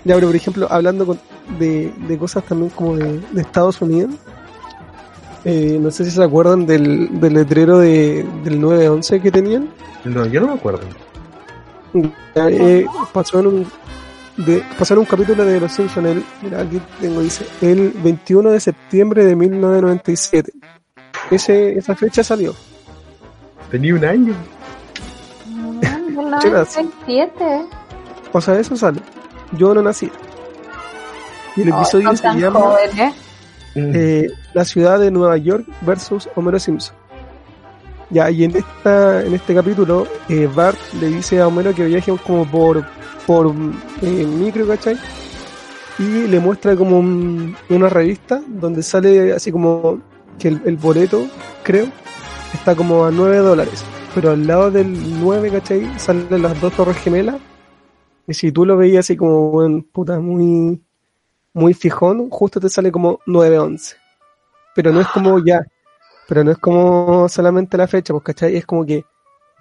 Ya, 0.06 0.16
pero 0.16 0.28
por 0.28 0.36
ejemplo, 0.36 0.68
hablando 0.70 1.06
con- 1.06 1.20
de, 1.60 1.94
de 2.08 2.18
cosas 2.18 2.44
también 2.46 2.70
como 2.72 2.96
de, 2.98 3.20
de 3.32 3.42
Estados 3.42 3.82
Unidos, 3.82 4.12
eh, 5.46 5.78
no 5.82 5.92
sé 5.92 6.06
si 6.06 6.12
se 6.12 6.24
acuerdan 6.24 6.66
del, 6.66 7.20
del 7.20 7.34
letrero 7.34 7.80
de, 7.80 8.26
del 8.44 8.60
911 8.62 9.20
que 9.22 9.32
tenían. 9.32 9.70
No, 10.06 10.26
yo 10.26 10.40
no 10.42 10.48
me 10.48 10.54
acuerdo. 10.54 10.82
Eh, 12.36 12.86
pasó 13.12 13.40
en 13.42 13.48
un 13.48 13.68
de, 14.38 14.64
pasó 14.78 14.94
en 14.94 15.02
un 15.02 15.06
capítulo 15.06 15.46
de 15.46 15.60
Los 15.60 15.72
Simpsons, 15.72 16.08
el, 16.08 16.24
mira, 16.42 16.62
aquí 16.62 16.82
tengo, 17.00 17.22
dice, 17.22 17.46
el 17.62 17.92
21 18.04 18.52
de 18.52 18.60
septiembre 18.60 19.26
de 19.26 19.36
1997. 19.36 20.52
Ese, 21.30 21.78
esa 21.78 21.96
fecha 21.96 22.24
salió. 22.24 22.54
Tenía 23.70 23.96
un 23.96 24.06
año. 24.06 24.34
Mm. 25.48 25.80
97. 26.16 27.66
O 28.32 28.42
sea, 28.42 28.60
eso 28.60 28.76
sale. 28.76 29.00
Yo 29.54 29.74
no 29.74 29.82
nací. 29.82 30.12
Y 31.56 31.62
el 31.62 31.70
episodio 31.70 32.16
se 32.16 32.24
llama 32.36 32.76
eh, 33.76 34.28
La 34.54 34.66
ciudad 34.66 35.00
de 35.00 35.12
Nueva 35.12 35.38
York 35.38 35.66
versus 35.82 36.28
Homero 36.36 36.60
Simpson. 36.60 36.96
Ya, 38.10 38.30
y 38.30 38.44
en 38.44 38.56
esta, 38.56 39.24
en 39.24 39.34
este 39.34 39.56
capítulo, 39.56 40.08
eh, 40.30 40.50
Bart 40.54 40.78
le 41.00 41.08
dice 41.08 41.40
a 41.40 41.48
Homero 41.48 41.74
que 41.74 41.86
viaje 41.86 42.16
como 42.26 42.46
por, 42.46 42.86
por 43.26 43.54
eh, 44.02 44.26
micro, 44.26 44.68
¿cachai? 44.68 44.98
Y 46.00 46.28
le 46.28 46.40
muestra 46.40 46.76
como 46.76 47.00
un- 47.00 47.56
una 47.70 47.90
revista 47.90 48.42
donde 48.48 48.82
sale 48.84 49.34
así 49.34 49.52
como 49.52 50.02
que 50.40 50.48
el, 50.50 50.62
el 50.66 50.78
boleto, 50.78 51.28
creo, 51.64 51.88
está 52.54 52.76
como 52.76 53.06
a 53.06 53.12
9 53.12 53.38
dólares. 53.38 53.84
Pero 54.16 54.32
al 54.32 54.46
lado 54.48 54.72
del 54.72 54.96
9, 55.22 55.52
¿cachai? 55.52 55.88
Salen 56.00 56.42
las 56.42 56.60
dos 56.62 56.74
torres 56.74 56.98
gemelas. 56.98 57.38
Y 58.28 58.34
si 58.34 58.52
tú 58.52 58.66
lo 58.66 58.78
veías 58.78 59.06
así 59.06 59.18
como, 59.18 59.52
bueno, 59.52 59.84
puta, 59.92 60.20
muy, 60.20 60.82
muy 61.54 61.74
fijón, 61.74 62.30
justo 62.30 62.60
te 62.60 62.70
sale 62.70 62.92
como 62.92 63.20
911. 63.26 63.98
Pero 64.76 64.92
no 64.94 65.02
es 65.02 65.08
como 65.10 65.44
ya, 65.46 65.66
pero 66.28 66.44
no 66.44 66.52
es 66.52 66.58
como 66.60 67.30
solamente 67.30 67.78
la 67.78 67.88
fecha, 67.88 68.14
pues, 68.14 68.24
¿cachai? 68.26 68.56
Es 68.58 68.66
como 68.66 68.86
que 68.86 69.06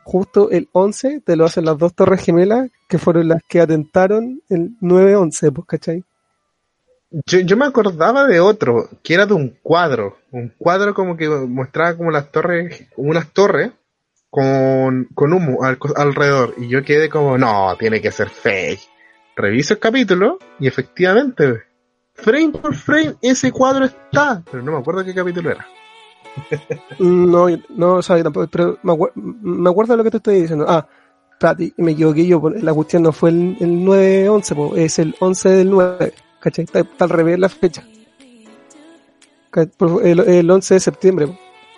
justo 0.04 0.50
el 0.50 0.68
11 0.72 1.20
te 1.20 1.36
lo 1.36 1.44
hacen 1.44 1.64
las 1.64 1.78
dos 1.78 1.94
torres 1.94 2.22
gemelas 2.24 2.70
que 2.88 2.98
fueron 2.98 3.28
las 3.28 3.42
que 3.48 3.60
atentaron 3.60 4.42
el 4.48 4.70
911, 4.80 5.52
pues, 5.52 5.66
¿cachai? 5.66 6.04
Yo, 7.26 7.40
yo 7.40 7.56
me 7.56 7.66
acordaba 7.66 8.26
de 8.26 8.40
otro, 8.40 8.88
que 9.02 9.14
era 9.14 9.26
de 9.26 9.34
un 9.34 9.58
cuadro. 9.62 10.16
Un 10.30 10.52
cuadro 10.56 10.94
como 10.94 11.16
que 11.16 11.28
mostraba 11.28 11.96
como 11.96 12.10
las 12.10 12.30
torres, 12.32 12.86
unas 12.96 13.28
torres 13.32 13.70
con, 14.30 15.08
con 15.14 15.32
humo 15.34 15.62
al- 15.62 15.78
alrededor. 15.96 16.54
Y 16.56 16.68
yo 16.68 16.82
quedé 16.82 17.10
como, 17.10 17.36
no, 17.36 17.76
tiene 17.78 18.00
que 18.00 18.10
ser 18.12 18.30
fake. 18.30 18.80
Reviso 19.36 19.74
el 19.74 19.80
capítulo 19.80 20.38
y 20.58 20.66
efectivamente, 20.68 21.62
frame 22.14 22.50
por 22.50 22.74
frame, 22.74 23.14
ese 23.20 23.52
cuadro 23.52 23.84
está. 23.84 24.42
Pero 24.50 24.62
no 24.62 24.72
me 24.72 24.78
acuerdo 24.78 25.04
qué 25.04 25.14
capítulo 25.14 25.50
era. 25.50 25.66
No, 26.98 27.46
no, 27.70 27.94
o 27.96 28.02
sea, 28.02 28.16
yo 28.18 28.24
tampoco, 28.24 28.46
pero 28.50 28.78
me, 28.82 28.92
acuer- 28.92 29.12
me 29.14 29.70
acuerdo 29.70 29.92
de 29.94 29.96
lo 29.98 30.04
que 30.04 30.10
te 30.10 30.16
estoy 30.18 30.40
diciendo. 30.42 30.64
Ah, 30.68 30.86
espérate, 31.32 31.72
me 31.76 31.92
equivoqué 31.92 32.26
yo, 32.26 32.40
la 32.60 32.72
cuestión 32.74 33.02
no 33.02 33.12
fue 33.12 33.30
el, 33.30 33.56
el 33.60 33.80
9-11, 33.84 34.54
po, 34.54 34.76
es 34.76 34.98
el 34.98 35.14
11 35.20 35.48
del 35.50 35.70
9, 35.70 36.12
¿cachai? 36.40 36.64
Está, 36.64 36.80
está 36.80 37.04
al 37.04 37.10
revés 37.10 37.38
la 37.38 37.48
fecha. 37.48 37.84
El, 40.02 40.20
el 40.20 40.50
11 40.50 40.74
de 40.74 40.80
septiembre, 40.80 41.28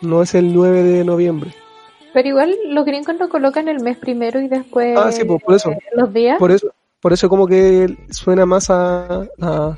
no 0.03 0.23
es 0.23 0.35
el 0.35 0.55
9 0.55 0.83
de 0.83 1.05
noviembre. 1.05 1.53
Pero 2.13 2.29
igual 2.29 2.55
los 2.69 2.85
gringos 2.85 3.17
lo 3.19 3.29
colocan 3.29 3.67
el 3.67 3.81
mes 3.83 3.99
primero 3.99 4.41
y 4.41 4.47
después 4.47 4.97
Ah, 4.97 5.11
sí, 5.11 5.25
pues, 5.25 5.43
por 5.43 5.55
eso. 5.57 5.71
eh, 5.73 5.79
los 5.97 6.13
días. 6.13 6.39
Por 6.39 6.53
eso, 6.53 6.69
por 7.01 7.13
eso 7.13 7.29
como 7.29 7.49
que 7.49 7.97
suena 8.11 8.47
más 8.47 8.71
a, 8.71 9.27
a, 9.41 9.77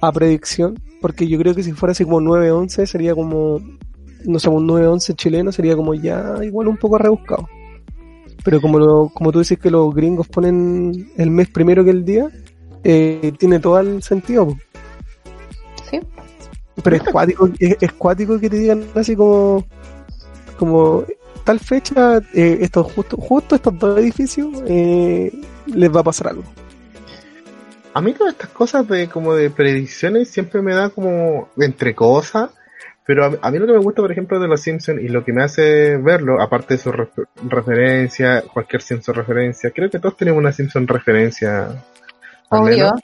a 0.00 0.12
predicción, 0.12 0.78
porque 1.00 1.26
yo 1.26 1.36
creo 1.38 1.54
que 1.54 1.64
si 1.64 1.72
fuera 1.72 1.90
así 1.90 2.04
como 2.04 2.20
9-11 2.20 2.86
sería 2.86 3.16
como, 3.16 3.60
no 4.24 4.38
sé, 4.38 4.48
un 4.48 4.66
9-11 4.68 5.14
chileno 5.16 5.52
sería 5.52 5.76
como 5.76 5.94
ya 5.94 6.36
igual 6.42 6.68
un 6.68 6.76
poco 6.76 6.98
rebuscado. 6.98 7.48
Pero 8.44 8.60
como 8.60 8.78
lo, 8.78 9.10
como 9.14 9.32
tú 9.32 9.38
dices 9.38 9.58
que 9.58 9.70
los 9.70 9.94
gringos 9.94 10.28
ponen 10.28 11.10
el 11.16 11.30
mes 11.30 11.48
primero 11.48 11.84
que 11.84 11.90
el 11.90 12.04
día, 12.04 12.28
eh, 12.82 13.32
tiene 13.38 13.58
todo 13.58 13.78
el 13.80 14.02
sentido. 14.02 14.48
po. 14.48 14.58
Sí. 15.90 16.00
Pero 16.82 16.96
es 16.96 17.02
cuático, 17.02 17.48
es, 17.58 17.76
es 17.80 17.92
cuático 17.92 18.38
que 18.38 18.50
te 18.50 18.56
digan 18.56 18.84
así 18.94 19.16
como, 19.16 19.64
como 20.58 21.04
tal 21.44 21.60
fecha, 21.60 22.18
eh, 22.32 22.58
estos 22.60 22.90
justo, 22.92 23.16
justo 23.16 23.54
estos 23.54 23.78
dos 23.78 23.98
edificios 23.98 24.48
eh, 24.66 25.32
les 25.66 25.94
va 25.94 26.00
a 26.00 26.04
pasar 26.04 26.28
algo. 26.28 26.44
A 27.92 28.00
mí 28.00 28.12
todas 28.12 28.32
estas 28.32 28.50
cosas 28.50 28.88
de 28.88 29.08
como 29.08 29.34
de 29.34 29.50
predicciones 29.50 30.28
siempre 30.28 30.62
me 30.62 30.74
da 30.74 30.90
como 30.90 31.48
entre 31.56 31.94
cosas, 31.94 32.50
pero 33.06 33.24
a, 33.24 33.32
a 33.42 33.50
mí 33.50 33.58
lo 33.58 33.66
que 33.66 33.72
me 33.72 33.78
gusta, 33.78 34.02
por 34.02 34.10
ejemplo, 34.12 34.38
de 34.40 34.48
los 34.48 34.60
Simpsons 34.60 35.00
y 35.02 35.08
lo 35.08 35.24
que 35.24 35.32
me 35.32 35.42
hace 35.42 35.96
verlo, 35.98 36.40
aparte 36.40 36.74
de 36.74 36.78
su 36.78 36.90
refer- 36.92 37.28
referencia, 37.48 38.42
cualquier 38.52 38.82
Simpson 38.82 39.14
referencia, 39.14 39.70
creo 39.70 39.90
que 39.90 39.98
todos 39.98 40.16
tenemos 40.16 40.38
una 40.40 40.52
Simpson 40.52 40.86
referencia. 40.88 41.68
Obvio. 42.48 42.76
menos. 42.86 43.00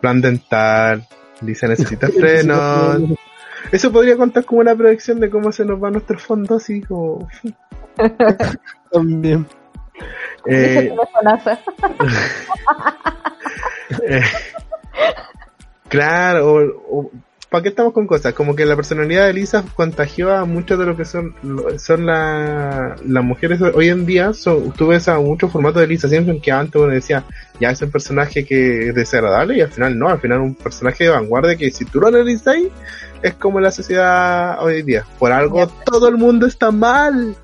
Plan 0.00 0.20
dental, 0.20 1.06
Lisa 1.42 1.68
necesita 1.68 2.08
frenos. 2.18 3.02
Eso 3.72 3.92
podría 3.92 4.16
contar 4.16 4.44
como 4.44 4.60
una 4.62 4.74
predicción 4.74 5.20
de 5.20 5.28
cómo 5.30 5.52
se 5.52 5.64
nos 5.64 5.82
va 5.82 5.90
nuestro 5.90 6.18
fondo, 6.18 6.56
así 6.56 6.80
como... 6.82 7.28
También. 8.92 9.46
Eh. 10.46 10.92
Eh, 14.06 14.22
claro, 15.88 16.72
o, 16.88 17.10
¿para 17.50 17.62
qué 17.62 17.68
estamos 17.70 17.92
con 17.92 18.06
cosas? 18.06 18.32
Como 18.32 18.54
que 18.54 18.64
la 18.64 18.76
personalidad 18.76 19.26
de 19.26 19.32
Lisa 19.32 19.64
contagió 19.74 20.32
a 20.34 20.44
muchos 20.44 20.78
de 20.78 20.86
lo 20.86 20.96
que 20.96 21.04
son 21.04 21.34
son 21.78 22.06
la- 22.06 22.96
las 23.06 23.24
mujeres 23.24 23.60
hoy 23.60 23.88
en 23.88 24.06
día. 24.06 24.32
Son, 24.32 24.70
tú 24.72 24.86
ves 24.88 25.08
a 25.08 25.18
muchos 25.18 25.50
formatos 25.52 25.80
de 25.82 25.88
Lisa 25.88 26.08
Simpson 26.08 26.40
que 26.40 26.52
antes 26.52 26.80
uno 26.80 26.92
decía, 26.92 27.24
ya 27.60 27.70
es 27.70 27.82
un 27.82 27.90
personaje 27.90 28.44
que 28.44 28.88
es 28.90 28.94
desagradable 28.94 29.56
y 29.58 29.60
al 29.60 29.70
final 29.70 29.98
no, 29.98 30.08
al 30.08 30.20
final 30.20 30.40
un 30.40 30.54
personaje 30.54 31.04
de 31.04 31.10
vanguardia 31.10 31.56
que 31.56 31.70
si 31.70 31.84
tú 31.84 32.00
lo 32.00 32.06
analizas 32.08 32.46
ahí, 32.48 32.70
es 33.22 33.34
como 33.34 33.60
la 33.60 33.70
sociedad 33.70 34.62
hoy 34.62 34.80
en 34.80 34.86
día. 34.86 35.04
Por 35.18 35.32
algo 35.32 35.66
todo 35.84 36.08
el 36.08 36.16
mundo 36.16 36.46
está 36.46 36.70
mal. 36.70 37.34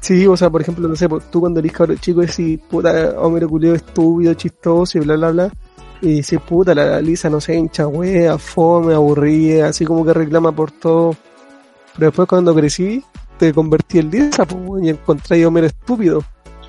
Sí, 0.00 0.26
o 0.26 0.36
sea, 0.36 0.50
por 0.50 0.60
ejemplo, 0.60 0.86
no 0.86 0.94
sé, 0.94 1.08
tú 1.30 1.40
cuando 1.40 1.58
eres 1.60 1.72
cabrón 1.72 1.98
chico 1.98 2.20
decís, 2.20 2.60
puta, 2.70 3.14
Homero 3.18 3.48
culeo 3.48 3.74
estúpido, 3.74 4.34
chistoso 4.34 4.98
y 4.98 5.00
bla, 5.00 5.16
bla, 5.16 5.30
bla. 5.32 5.52
Y 6.02 6.16
dices, 6.16 6.40
puta, 6.40 6.74
la 6.74 7.00
Lisa 7.00 7.30
no 7.30 7.40
sé, 7.40 7.54
hincha 7.54 7.86
wea, 7.86 8.36
fome, 8.38 8.94
aburrida, 8.94 9.68
así 9.68 9.84
como 9.84 10.04
que 10.04 10.12
reclama 10.12 10.52
por 10.52 10.70
todo. 10.70 11.16
Pero 11.94 12.06
después 12.08 12.28
cuando 12.28 12.54
crecí, 12.54 13.02
te 13.38 13.52
convertí 13.54 13.98
en 14.00 14.10
Lisa, 14.10 14.44
pues, 14.44 14.84
y 14.84 14.90
encontré 14.90 15.42
a 15.42 15.48
Homero 15.48 15.66
estúpido. 15.66 16.22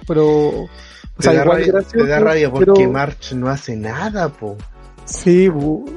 Pero, 0.07 0.25
o 0.27 0.69
Te 1.17 1.23
sea, 1.23 1.33
da, 1.33 1.41
igual 1.43 1.57
rabia, 1.59 1.73
gracioso, 1.73 1.97
te 2.05 2.07
da 2.07 2.19
rabia 2.19 2.49
porque 2.51 2.71
pero- 2.73 2.91
March 2.91 3.33
no 3.33 3.49
hace 3.49 3.75
nada, 3.75 4.29
po. 4.29 4.55
Sí, 5.05 5.49
pues, 5.49 5.91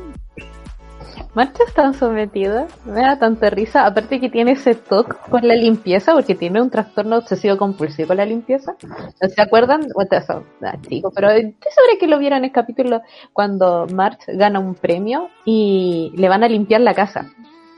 Marcha 1.32 1.62
está 1.64 1.92
sometida, 1.92 2.66
me 2.84 3.02
da 3.02 3.16
tanta 3.16 3.50
risa, 3.50 3.86
aparte 3.86 4.18
que 4.18 4.28
tiene 4.28 4.52
ese 4.52 4.74
toque 4.74 5.16
con 5.30 5.46
la 5.46 5.54
limpieza, 5.54 6.12
porque 6.12 6.34
tiene 6.34 6.60
un 6.60 6.70
trastorno 6.70 7.18
obsesivo 7.18 7.56
compulsivo 7.56 8.08
con 8.08 8.16
la 8.16 8.26
limpieza. 8.26 8.74
¿No 8.82 9.28
¿Se 9.28 9.40
acuerdan? 9.40 9.86
Bueno, 9.94 10.10
eso, 10.10 10.44
ah, 10.62 10.76
chico, 10.88 11.12
pero 11.14 11.30
estoy 11.30 11.72
segura 11.72 12.00
que 12.00 12.08
lo 12.08 12.18
vieron 12.18 12.38
en 12.38 12.46
el 12.46 12.52
capítulo 12.52 13.02
cuando 13.32 13.86
March 13.94 14.22
gana 14.26 14.58
un 14.58 14.74
premio 14.74 15.28
y 15.44 16.12
le 16.16 16.28
van 16.28 16.42
a 16.42 16.48
limpiar 16.48 16.80
la 16.80 16.94
casa. 16.94 17.30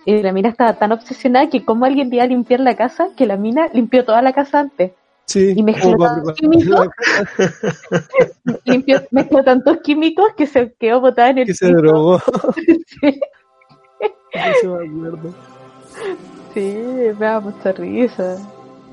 Y 0.06 0.23
la 0.23 0.32
mina 0.32 0.49
estaba 0.49 0.78
tan 0.78 0.92
obsesionada 0.92 1.50
que 1.50 1.62
como 1.62 1.85
alguien 1.85 2.12
iba 2.12 2.25
a 2.25 2.26
limpiar 2.26 2.61
la 2.61 2.75
casa, 2.75 3.09
que 3.16 3.26
la 3.26 3.37
mina 3.37 3.68
limpió 3.75 4.02
toda 4.06 4.23
la 4.23 4.32
casa 4.32 4.61
antes. 4.61 4.92
sí. 5.26 5.52
Y 5.54 5.62
mezcló 5.62 5.99
para 5.99 6.14
tantos 6.14 6.37
químicos, 6.37 6.88
limpió, 8.64 9.02
mezcló 9.11 9.44
tantos 9.44 9.76
químicos 9.82 10.32
que 10.38 10.47
se 10.47 10.73
quedó 10.73 11.02
botada 11.02 11.28
en 11.30 11.38
el 11.38 11.47
que 11.47 11.54
se 11.54 11.68
drogó. 11.68 12.18
Sí. 13.02 13.21
Eso 14.32 14.76
me 14.76 14.87
acuerdo. 14.88 15.35
Sí, 16.54 16.78
me 16.87 17.12
da 17.14 17.40
mucha 17.40 17.73
risa. 17.73 18.37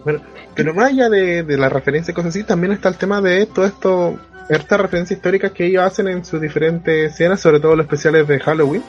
Bueno, 0.04 0.22
pero 0.56 0.74
más 0.74 0.90
allá 0.92 1.10
de, 1.10 1.44
de 1.44 1.58
la 1.58 1.70
referencia 1.70 2.12
y 2.12 2.16
cosas 2.16 2.30
así, 2.30 2.44
también 2.44 2.74
está 2.74 2.90
el 2.90 2.98
tema 2.98 3.22
de 3.22 3.46
todo 3.46 3.66
esto, 3.66 4.18
estas 4.50 4.80
referencias 4.80 5.18
históricas 5.18 5.52
que 5.52 5.66
ellos 5.66 5.84
hacen 5.84 6.08
en 6.08 6.24
sus 6.24 6.40
diferentes 6.42 7.12
escenas, 7.14 7.40
sobre 7.42 7.60
todo 7.60 7.76
los 7.76 7.86
especiales 7.86 8.28
de 8.28 8.40
Halloween, 8.40 8.84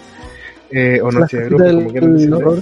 eh, 0.70 1.00
o 1.02 1.10
Noche 1.10 1.38
de 1.38 1.46
Brujas, 1.48 1.66
Del- 1.66 1.76
como 1.76 1.90
quieran 1.90 2.14
decirle. 2.14 2.36
horror. 2.36 2.58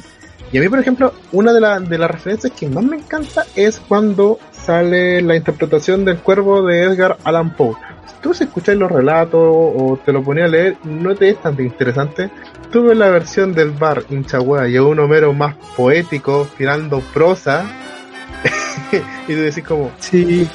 Y 0.50 0.56
a 0.56 0.60
mí, 0.62 0.68
por 0.70 0.78
ejemplo, 0.78 1.12
una 1.32 1.52
de, 1.52 1.60
la- 1.60 1.78
de 1.80 1.98
las 1.98 2.10
referencias 2.10 2.52
que 2.58 2.68
más 2.68 2.82
me 2.84 2.96
encanta 2.96 3.44
es 3.54 3.80
cuando 3.86 4.38
sale 4.50 5.20
la 5.20 5.36
interpretación 5.36 6.06
del 6.06 6.16
cuervo 6.18 6.62
de 6.62 6.84
Edgar 6.84 7.18
Allan 7.24 7.54
Poe. 7.54 7.74
Tú 8.22 8.34
si 8.34 8.44
escucháis 8.44 8.78
los 8.78 8.90
relatos 8.90 9.40
o 9.42 9.98
te 10.04 10.12
lo 10.12 10.22
ponía 10.22 10.44
a 10.44 10.48
leer, 10.48 10.76
no 10.84 11.14
te 11.14 11.30
es 11.30 11.40
tan 11.40 11.58
interesante. 11.60 12.30
Tuve 12.70 12.94
la 12.94 13.08
versión 13.10 13.52
del 13.54 13.70
bar 13.70 14.02
hinchagüea 14.10 14.68
y 14.68 14.78
un 14.78 14.98
Homero 14.98 15.32
más 15.32 15.54
poético, 15.76 16.48
tirando 16.58 17.00
prosa. 17.12 17.64
y 19.28 19.32
tú 19.34 19.40
decís 19.40 19.64
como, 19.64 19.90
Sí, 19.98 20.48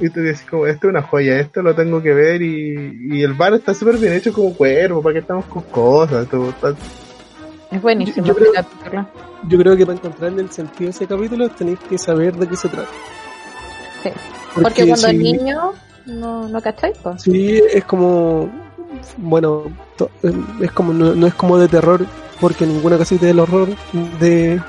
y 0.00 0.10
tú 0.10 0.20
decís 0.20 0.44
como, 0.48 0.66
esto 0.66 0.86
es 0.88 0.90
una 0.92 1.02
joya, 1.02 1.38
esto 1.40 1.62
lo 1.62 1.74
tengo 1.74 2.02
que 2.02 2.12
ver 2.14 2.42
y, 2.42 2.98
y 3.10 3.22
el 3.22 3.34
bar 3.34 3.54
está 3.54 3.74
súper 3.74 3.96
bien 3.96 4.12
hecho 4.12 4.32
como 4.32 4.54
cuervo, 4.54 5.02
para 5.02 5.14
que 5.14 5.18
estamos 5.20 5.44
con 5.46 5.62
cosas, 5.64 6.26
todo, 6.28 6.52
Es 7.70 7.82
buenísimo 7.82 8.26
Yo- 8.26 8.32
yo 8.34 8.38
creo- 8.38 8.52
capítulo. 8.52 9.08
yo 9.48 9.58
creo 9.58 9.76
que 9.76 9.86
para 9.86 9.98
encontrarle 9.98 10.42
el 10.42 10.50
sentido 10.50 10.84
de 10.86 10.90
ese 10.90 11.06
capítulo 11.06 11.48
tenéis 11.50 11.78
que 11.88 11.98
saber 11.98 12.34
de 12.36 12.46
qué 12.48 12.56
se 12.56 12.68
trata. 12.68 12.88
Sí. 14.02 14.10
Porque, 14.54 14.86
cuando 14.86 15.08
si- 15.08 15.16
niño 15.18 15.72
no, 16.08 16.48
no 16.48 16.60
cacháis, 16.60 16.96
pues. 17.02 17.22
Sí, 17.22 17.60
es 17.72 17.84
como. 17.84 18.50
Bueno, 19.16 19.64
to- 19.96 20.10
es 20.60 20.72
como 20.72 20.92
no, 20.92 21.14
no 21.14 21.26
es 21.26 21.34
como 21.34 21.58
de 21.58 21.68
terror, 21.68 22.06
porque 22.40 22.66
ninguna 22.66 22.98
casita 22.98 23.26
del 23.26 23.38
horror 23.40 23.68
de, 24.18 24.60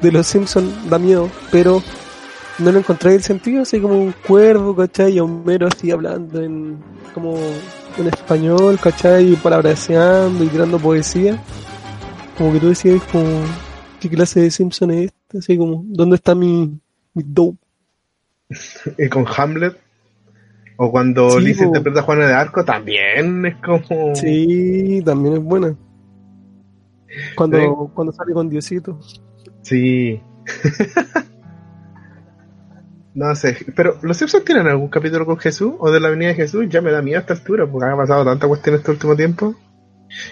de 0.00 0.12
los 0.12 0.26
Simpsons 0.26 0.88
da 0.90 0.98
miedo, 0.98 1.28
pero 1.50 1.82
no 2.58 2.72
le 2.72 2.78
encontré 2.80 3.14
el 3.14 3.22
sentido, 3.22 3.62
así 3.62 3.80
como 3.80 3.94
un 3.98 4.12
cuervo, 4.26 4.74
¿cachai? 4.76 5.12
Y 5.14 5.18
a 5.18 5.24
Homero 5.24 5.68
así 5.68 5.90
hablando 5.90 6.42
en 6.42 6.78
como 7.14 7.36
en 7.98 8.06
español, 8.08 8.78
¿cachai? 8.82 9.32
Y 9.32 9.36
palabreando 9.36 10.44
y 10.44 10.48
tirando 10.48 10.78
poesía. 10.78 11.40
Como 12.36 12.52
que 12.52 12.60
tú 12.60 12.68
decías, 12.70 13.02
como, 13.12 13.24
¿qué 14.00 14.08
clase 14.10 14.40
de 14.40 14.50
Simpson 14.50 14.90
es 14.90 15.04
este? 15.06 15.38
Así 15.38 15.56
como, 15.56 15.82
¿dónde 15.86 16.16
está 16.16 16.34
mi, 16.34 16.78
mi 17.14 17.22
dope? 17.26 17.58
y 18.98 19.08
con 19.10 19.24
Hamlet. 19.36 19.76
O 20.76 20.90
cuando 20.90 21.30
Sí, 21.32 21.40
Liz 21.44 21.60
interpreta 21.60 22.00
a 22.00 22.02
Juana 22.02 22.26
de 22.26 22.34
Arco, 22.34 22.64
también 22.64 23.46
es 23.46 23.56
como. 23.56 24.14
Sí, 24.14 25.02
también 25.04 25.34
es 25.34 25.42
buena. 25.42 25.76
Cuando, 27.36 27.58
Sí. 27.58 27.64
cuando 27.94 28.12
sale 28.12 28.32
con 28.32 28.48
Diosito. 28.48 28.98
Sí. 29.62 30.20
no 33.14 33.34
sé, 33.36 33.58
pero 33.76 33.98
¿los 34.02 34.16
Simpsons 34.16 34.44
tienen 34.44 34.66
algún 34.66 34.88
capítulo 34.88 35.26
con 35.26 35.36
Jesús 35.36 35.74
o 35.78 35.90
de 35.90 36.00
la 36.00 36.08
venida 36.08 36.28
de 36.28 36.34
Jesús? 36.34 36.66
Ya 36.70 36.80
me 36.80 36.90
da 36.90 37.02
miedo 37.02 37.18
a 37.18 37.20
esta 37.20 37.34
altura 37.34 37.66
porque 37.70 37.86
ha 37.90 37.96
pasado 37.96 38.24
tanta 38.24 38.48
cuestión 38.48 38.76
este 38.76 38.90
último 38.90 39.14
tiempo. 39.14 39.54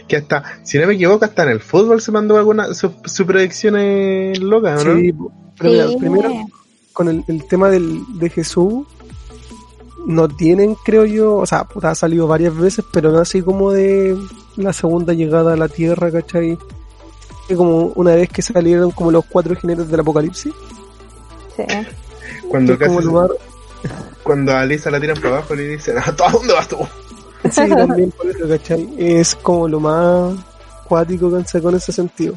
Que 0.08 0.16
hasta, 0.16 0.42
si 0.62 0.78
no 0.78 0.86
me 0.86 0.94
equivoco, 0.94 1.24
hasta 1.24 1.42
en 1.44 1.50
el 1.50 1.60
fútbol 1.60 2.00
se 2.00 2.12
mandó 2.12 2.36
alguna 2.38 2.72
su, 2.74 2.92
su 3.04 3.26
predicciones 3.26 4.38
locas, 4.40 4.84
¿no? 4.84 4.96
Sí, 4.96 5.14
pero 5.58 5.70
mira, 5.72 5.88
Sí. 5.88 5.96
primero 5.98 6.30
con 6.92 7.08
el, 7.08 7.24
el 7.28 7.46
tema 7.46 7.68
del, 7.70 8.00
de 8.18 8.28
Jesús, 8.30 8.86
no 10.06 10.28
tienen, 10.28 10.74
creo 10.84 11.04
yo, 11.04 11.36
o 11.36 11.46
sea, 11.46 11.64
puta, 11.64 11.90
ha 11.90 11.94
salido 11.94 12.26
varias 12.26 12.56
veces, 12.56 12.84
pero 12.92 13.10
no 13.12 13.18
así 13.18 13.42
como 13.42 13.70
de 13.72 14.16
la 14.56 14.72
segunda 14.72 15.12
llegada 15.12 15.52
a 15.52 15.56
la 15.56 15.68
tierra, 15.68 16.10
¿cachai? 16.10 16.58
Que 17.48 17.56
Como 17.56 17.92
una 17.96 18.14
vez 18.14 18.28
que 18.30 18.42
salieron 18.42 18.90
como 18.92 19.10
los 19.10 19.24
cuatro 19.26 19.54
jinetes 19.56 19.88
del 19.90 20.00
apocalipsis, 20.00 20.52
Sí. 21.56 21.64
Cuando, 22.48 22.78
como 22.78 22.96
casi- 22.96 23.06
lugar, 23.06 23.30
cuando 24.22 24.52
a 24.56 24.64
Lisa 24.64 24.90
la 24.90 25.00
tiran 25.00 25.16
para 25.20 25.36
abajo 25.38 25.54
le 25.54 25.68
dicen, 25.68 25.96
¿a 25.98 26.10
dónde 26.12 26.54
vas 26.54 26.68
tú? 26.68 26.76
sí, 27.50 27.68
también 27.68 28.10
por 28.12 28.26
eso, 28.28 28.48
¿cachai? 28.48 28.88
Es 28.98 29.34
como 29.34 29.68
lo 29.68 29.80
más 29.80 30.34
cuático 30.88 31.30
que 31.30 31.44
se 31.44 31.60
con 31.60 31.74
ese 31.74 31.92
sentido. 31.92 32.34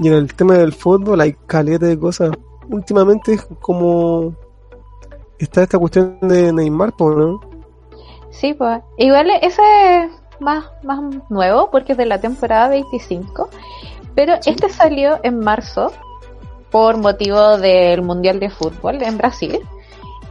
Y 0.00 0.08
en 0.08 0.14
el 0.14 0.34
tema 0.34 0.54
del 0.58 0.72
fútbol 0.72 1.20
hay 1.20 1.34
caleta 1.46 1.86
de 1.86 1.98
cosas. 1.98 2.30
Últimamente 2.68 3.34
es 3.34 3.46
como 3.60 4.34
está 5.44 5.62
esta 5.62 5.78
cuestión 5.78 6.18
de 6.20 6.52
Neymar, 6.52 6.92
¿no? 6.98 7.40
Sí, 8.30 8.54
pues. 8.54 8.80
Igual 8.98 9.30
ese 9.42 9.62
es 10.04 10.10
más, 10.40 10.64
más 10.82 11.00
nuevo 11.28 11.70
porque 11.70 11.92
es 11.92 11.98
de 11.98 12.06
la 12.06 12.20
temporada 12.20 12.68
25. 12.68 13.48
Pero 14.14 14.34
este 14.44 14.68
salió 14.68 15.18
en 15.22 15.40
marzo 15.40 15.92
por 16.70 16.96
motivo 16.96 17.58
del 17.58 18.02
Mundial 18.02 18.40
de 18.40 18.50
Fútbol 18.50 19.02
en 19.02 19.18
Brasil. 19.18 19.60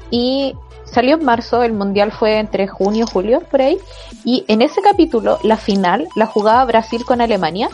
Y 0.09 0.55
salió 0.83 1.15
en 1.15 1.25
marzo, 1.25 1.63
el 1.63 1.73
Mundial 1.73 2.11
fue 2.11 2.39
entre 2.39 2.67
junio 2.67 3.05
y 3.07 3.11
julio, 3.11 3.41
por 3.49 3.61
ahí. 3.61 3.77
Y 4.25 4.43
en 4.47 4.61
ese 4.61 4.81
capítulo, 4.81 5.39
la 5.43 5.57
final 5.57 6.07
la 6.15 6.25
jugaba 6.25 6.65
Brasil 6.65 7.05
con 7.05 7.21
Alemania, 7.21 7.69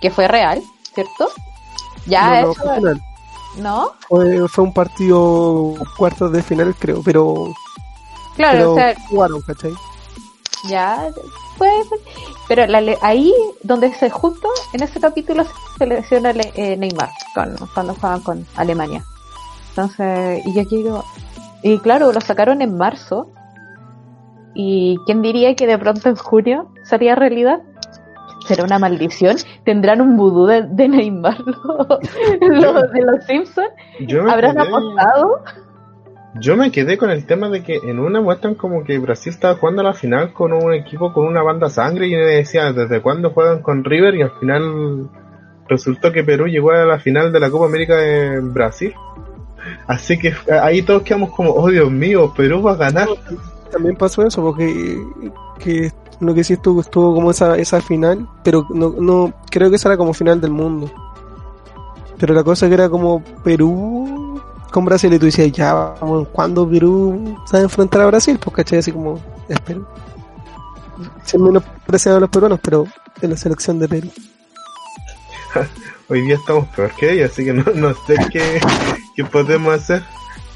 que 0.00 0.10
fue 0.10 0.26
real, 0.28 0.62
¿cierto? 0.94 1.28
Ya 2.06 2.42
No, 2.42 2.46
no, 2.46 2.52
eso. 2.52 3.00
¿No? 3.58 3.92
Fue, 4.08 4.46
fue 4.48 4.64
un 4.64 4.72
partido 4.72 5.74
cuartos 5.96 6.32
de 6.32 6.42
final, 6.42 6.74
creo, 6.78 7.02
pero, 7.04 7.52
Claro, 8.36 8.58
pero 8.58 8.72
o 8.72 8.74
sea, 8.76 8.94
jugaron, 9.08 9.40
¿cachai? 9.42 9.72
Ya, 10.68 11.08
puede 11.58 11.84
ser. 11.84 11.98
Pero 12.48 12.66
la 12.66 12.82
ahí 13.02 13.32
donde 13.62 13.92
se 13.94 14.10
justo 14.10 14.48
en 14.72 14.82
ese 14.82 15.00
capítulo 15.00 15.44
se 15.78 15.86
lesiona 15.86 16.32
Le- 16.32 16.52
eh, 16.54 16.76
Neymar 16.76 17.10
con- 17.34 17.56
cuando 17.74 17.94
jugaban 17.94 18.20
con 18.22 18.46
Alemania. 18.56 19.04
Entonces, 19.70 20.42
y 20.46 20.54
yo 20.54 20.62
aquí 20.62 20.76
digo, 20.78 21.04
y 21.62 21.78
claro, 21.78 22.12
lo 22.12 22.20
sacaron 22.20 22.62
en 22.62 22.76
marzo. 22.76 23.30
¿Y 24.54 24.98
quién 25.04 25.20
diría 25.20 25.54
que 25.54 25.66
de 25.66 25.76
pronto 25.78 26.08
en 26.08 26.16
junio 26.16 26.68
sería 26.84 27.14
realidad? 27.14 27.60
¿Será 28.46 28.64
una 28.64 28.78
maldición? 28.78 29.36
¿Tendrán 29.64 30.00
un 30.00 30.16
vudú 30.16 30.46
de, 30.46 30.62
de 30.62 30.88
Neymar 30.88 31.38
los, 31.40 31.88
los 32.40 32.92
de 32.92 33.02
los 33.02 33.24
Simpsons? 33.24 33.70
¿Habrán 34.28 34.56
quedé, 34.56 34.68
apostado? 34.68 35.42
yo 36.40 36.56
me 36.56 36.70
quedé 36.70 36.98
con 36.98 37.10
el 37.10 37.26
tema 37.26 37.48
de 37.48 37.62
que 37.62 37.76
en 37.76 37.98
una 37.98 38.20
muestran 38.20 38.54
como 38.54 38.84
que 38.84 38.98
Brasil 38.98 39.32
estaba 39.32 39.56
jugando 39.56 39.80
a 39.80 39.84
la 39.84 39.94
final 39.94 40.32
con 40.32 40.52
un 40.52 40.74
equipo 40.74 41.12
con 41.12 41.26
una 41.26 41.42
banda 41.42 41.70
sangre 41.70 42.08
y 42.08 42.14
me 42.14 42.24
decía, 42.24 42.72
¿desde 42.72 43.00
cuándo 43.00 43.30
juegan 43.30 43.62
con 43.62 43.84
River? 43.84 44.14
Y 44.14 44.22
al 44.22 44.32
final 44.38 45.08
resultó 45.68 46.12
que 46.12 46.24
Perú 46.24 46.46
llegó 46.46 46.72
a 46.72 46.84
la 46.84 46.98
final 46.98 47.32
de 47.32 47.40
la 47.40 47.50
Copa 47.50 47.66
América 47.66 47.96
de 47.96 48.40
Brasil. 48.40 48.94
Así 49.86 50.18
que 50.18 50.34
ahí 50.62 50.82
todos 50.82 51.02
quedamos 51.02 51.34
como, 51.34 51.52
oh 51.52 51.68
Dios 51.68 51.90
mío, 51.90 52.32
Perú 52.36 52.62
va 52.62 52.72
a 52.72 52.76
ganar. 52.76 53.08
También 53.70 53.96
pasó 53.96 54.26
eso, 54.26 54.42
porque 54.42 55.02
que 55.58 55.92
lo 56.20 56.34
que 56.34 56.44
sí 56.44 56.54
estuvo, 56.54 56.80
estuvo 56.80 57.14
como 57.14 57.30
esa, 57.30 57.56
esa 57.56 57.80
final, 57.80 58.28
pero 58.42 58.66
no, 58.70 58.94
no, 58.98 59.32
creo 59.50 59.70
que 59.70 59.76
esa 59.76 59.88
era 59.88 59.96
como 59.96 60.14
final 60.14 60.40
del 60.40 60.50
mundo. 60.50 60.90
Pero 62.18 62.34
la 62.34 62.42
cosa 62.42 62.68
que 62.68 62.74
era 62.74 62.88
como 62.88 63.22
Perú 63.44 64.40
con 64.70 64.84
Brasil 64.84 65.12
y 65.12 65.18
tú 65.18 65.26
decías, 65.26 65.52
ya, 65.52 65.72
vamos, 65.72 66.28
¿cuándo 66.28 66.68
Perú 66.68 67.36
se 67.46 67.56
va 67.56 67.60
a 67.60 67.62
enfrentar 67.64 68.00
a 68.02 68.06
Brasil? 68.06 68.38
Pues 68.42 68.56
cachai, 68.56 68.78
así 68.78 68.92
como, 68.92 69.20
es 69.48 69.60
Perú. 69.60 69.86
Sin 71.24 71.42
menos 71.42 71.62
a 71.62 72.20
los 72.20 72.30
peruanos, 72.30 72.60
pero 72.62 72.86
de 73.20 73.28
la 73.28 73.36
selección 73.36 73.78
de 73.78 73.88
Perú. 73.88 74.10
Hoy 76.08 76.22
día 76.22 76.36
estamos 76.36 76.66
peor 76.68 76.92
que 76.94 77.12
ellos, 77.12 77.32
así 77.32 77.44
que 77.44 77.52
no, 77.52 77.64
no 77.74 77.92
sé 78.06 78.16
qué, 78.30 78.60
qué 79.16 79.24
podemos 79.24 79.74
hacer 79.74 80.04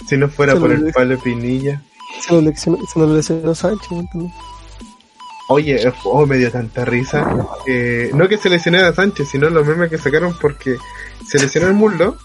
si 0.07 0.17
no 0.17 0.29
fuera 0.29 0.55
Se 0.55 0.61
por 0.61 0.73
el 0.73 0.81
dije. 0.81 0.93
Pablo 0.93 1.19
Pinilla. 1.19 1.83
Se 2.21 2.35
nos 2.35 2.43
lesionó, 2.43 2.79
se 2.93 2.99
nos 2.99 3.11
lesionó 3.11 3.55
Sánchez, 3.55 3.91
weón, 3.91 4.09
también. 4.09 4.33
Oye, 5.49 5.83
eh, 5.83 5.93
oh, 6.05 6.27
me 6.27 6.39
dio 6.39 6.51
tanta 6.51 6.85
risa. 6.85 7.49
Eh, 7.67 8.11
no 8.15 8.29
que 8.29 8.39
se 8.39 8.49
lesionara 8.49 8.89
a 8.89 8.95
Sánchez, 8.95 9.29
sino 9.29 9.51
los 9.51 9.67
memes 9.67 9.91
que 9.91 9.99
sacaron 9.99 10.35
porque 10.41 10.77
se 11.29 11.39
lesionó 11.39 11.67
el 11.69 11.75
muslo. 11.75 12.17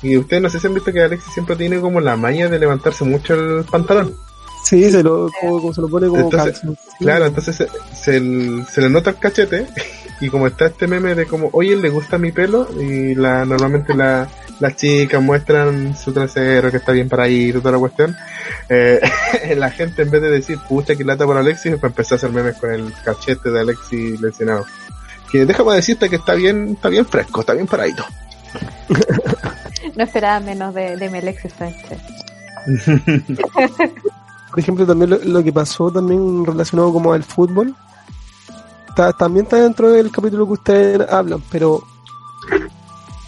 Y 0.00 0.16
ustedes 0.16 0.42
no 0.42 0.48
sé 0.48 0.60
si 0.60 0.68
han 0.68 0.74
visto 0.74 0.92
que 0.92 1.02
Alexis 1.02 1.32
siempre 1.32 1.56
tiene 1.56 1.80
como 1.80 2.00
la 2.00 2.16
maña 2.16 2.48
de 2.48 2.58
levantarse 2.58 3.04
mucho 3.04 3.34
el 3.34 3.64
pantalón. 3.64 4.14
Sí, 4.62 4.90
se 4.90 5.02
lo, 5.02 5.28
como, 5.40 5.60
como 5.60 5.74
se 5.74 5.80
lo 5.80 5.88
pone 5.88 6.06
como 6.06 6.20
Entonces. 6.20 6.60
Claro, 7.00 7.26
entonces 7.26 7.56
se, 7.56 7.68
se, 7.94 8.64
se 8.70 8.80
le 8.80 8.90
nota 8.90 9.10
el 9.10 9.18
cachete. 9.18 9.66
Y 10.20 10.30
como 10.30 10.48
está 10.48 10.66
este 10.66 10.88
meme 10.88 11.14
de 11.14 11.26
como, 11.26 11.48
oye, 11.52 11.76
le 11.76 11.90
gusta 11.90 12.18
mi 12.18 12.32
pelo. 12.32 12.68
Y 12.80 13.14
la 13.14 13.44
normalmente 13.44 13.94
la, 13.94 14.28
las 14.58 14.76
chicas 14.76 15.22
muestran 15.22 15.96
su 15.96 16.12
trasero 16.12 16.70
que 16.70 16.78
está 16.78 16.92
bien 16.92 17.08
para 17.08 17.28
ir, 17.28 17.60
toda 17.60 17.72
la 17.72 17.78
cuestión. 17.78 18.16
Eh, 18.68 19.00
la 19.56 19.70
gente 19.70 20.02
en 20.02 20.10
vez 20.10 20.22
de 20.22 20.30
decir, 20.30 20.58
pucha, 20.68 20.94
que 20.96 21.04
lata 21.04 21.24
por 21.26 21.36
Alexis, 21.36 21.72
pues 21.80 21.90
empezó 21.90 22.14
a 22.14 22.16
hacer 22.16 22.30
memes 22.30 22.56
con 22.56 22.70
el 22.70 22.92
cachete 23.04 23.50
de 23.50 23.60
Alexis 23.60 24.20
lesionado. 24.20 24.64
Que 25.30 25.44
déjame 25.44 25.74
decirte 25.74 26.08
que 26.08 26.16
está 26.16 26.34
bien, 26.34 26.70
está 26.74 26.88
bien 26.88 27.04
fresco, 27.06 27.40
está 27.40 27.52
bien 27.54 27.66
paradito. 27.66 28.04
No 29.96 30.04
esperaba 30.04 30.38
menos 30.40 30.74
de, 30.74 30.96
de 30.96 31.08
mi 31.10 31.18
Alexis 31.18 31.52
Sánchez. 31.58 31.98
Por 34.50 34.58
ejemplo, 34.58 34.86
también 34.86 35.10
lo, 35.10 35.18
lo 35.18 35.42
que 35.42 35.52
pasó 35.52 35.90
también 35.90 36.44
relacionado 36.44 36.92
como 36.92 37.12
al 37.12 37.22
fútbol, 37.24 37.74
ta- 38.96 39.12
también 39.12 39.44
está 39.46 39.56
dentro 39.56 39.90
del 39.90 40.10
capítulo 40.10 40.46
que 40.46 40.52
ustedes 40.52 41.10
hablan, 41.10 41.42
pero 41.50 41.82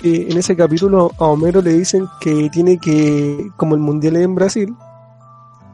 eh, 0.02 0.26
en 0.30 0.38
ese 0.38 0.56
capítulo 0.56 1.12
a 1.18 1.24
Homero 1.26 1.60
le 1.60 1.72
dicen 1.74 2.08
que 2.20 2.48
tiene 2.50 2.78
que, 2.78 3.50
como 3.56 3.74
el 3.74 3.80
mundial 3.80 4.16
es 4.16 4.24
en 4.24 4.34
Brasil, 4.34 4.74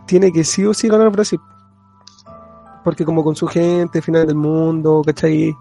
tiene 0.06 0.32
que 0.32 0.44
sí 0.44 0.64
o 0.64 0.72
sí 0.74 0.88
ganar 0.88 1.10
Brasil. 1.10 1.40
Porque 2.84 3.04
como 3.04 3.24
con 3.24 3.34
su 3.34 3.46
gente, 3.46 4.00
final 4.00 4.26
del 4.26 4.36
mundo, 4.36 5.02
¿cachai? 5.04 5.54